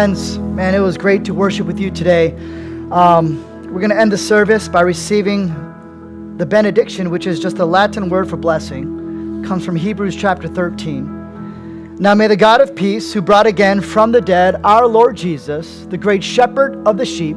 Friends, 0.00 0.38
man, 0.38 0.74
it 0.74 0.78
was 0.78 0.96
great 0.96 1.26
to 1.26 1.34
worship 1.34 1.66
with 1.66 1.78
you 1.78 1.90
today. 1.90 2.32
Um, 2.90 3.44
we're 3.70 3.80
going 3.80 3.90
to 3.90 4.00
end 4.00 4.10
the 4.10 4.16
service 4.16 4.66
by 4.66 4.80
receiving 4.80 5.48
the 6.38 6.46
benediction, 6.46 7.10
which 7.10 7.26
is 7.26 7.38
just 7.38 7.58
a 7.58 7.64
Latin 7.66 8.08
word 8.08 8.26
for 8.26 8.38
blessing. 8.38 9.44
It 9.44 9.46
comes 9.46 9.62
from 9.62 9.76
Hebrews 9.76 10.16
chapter 10.16 10.48
13. 10.48 11.96
Now 11.96 12.14
may 12.14 12.28
the 12.28 12.36
God 12.36 12.62
of 12.62 12.74
peace, 12.74 13.12
who 13.12 13.20
brought 13.20 13.46
again 13.46 13.82
from 13.82 14.10
the 14.10 14.22
dead 14.22 14.58
our 14.64 14.86
Lord 14.86 15.18
Jesus, 15.18 15.84
the 15.90 15.98
great 15.98 16.24
shepherd 16.24 16.82
of 16.88 16.96
the 16.96 17.04
sheep, 17.04 17.36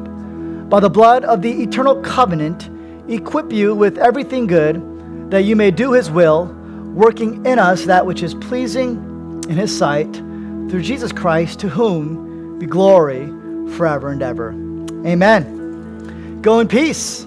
by 0.69 0.79
the 0.79 0.89
blood 0.89 1.25
of 1.25 1.41
the 1.41 1.51
eternal 1.63 2.01
covenant, 2.01 2.69
equip 3.11 3.51
you 3.51 3.75
with 3.75 3.97
everything 3.97 4.47
good, 4.47 5.29
that 5.31 5.43
you 5.43 5.57
may 5.57 5.69
do 5.69 5.91
his 5.91 6.09
will, 6.09 6.45
working 6.93 7.45
in 7.45 7.59
us 7.59 7.83
that 7.83 8.05
which 8.05 8.23
is 8.23 8.33
pleasing 8.35 9.43
in 9.49 9.57
his 9.57 9.77
sight, 9.77 10.13
through 10.13 10.81
Jesus 10.81 11.11
Christ, 11.11 11.59
to 11.59 11.67
whom 11.67 12.31
be 12.59 12.65
glory 12.65 13.27
forever 13.75 14.09
and 14.09 14.21
ever. 14.21 14.51
Amen. 15.05 16.41
Go 16.41 16.59
in 16.59 16.67
peace. 16.67 17.25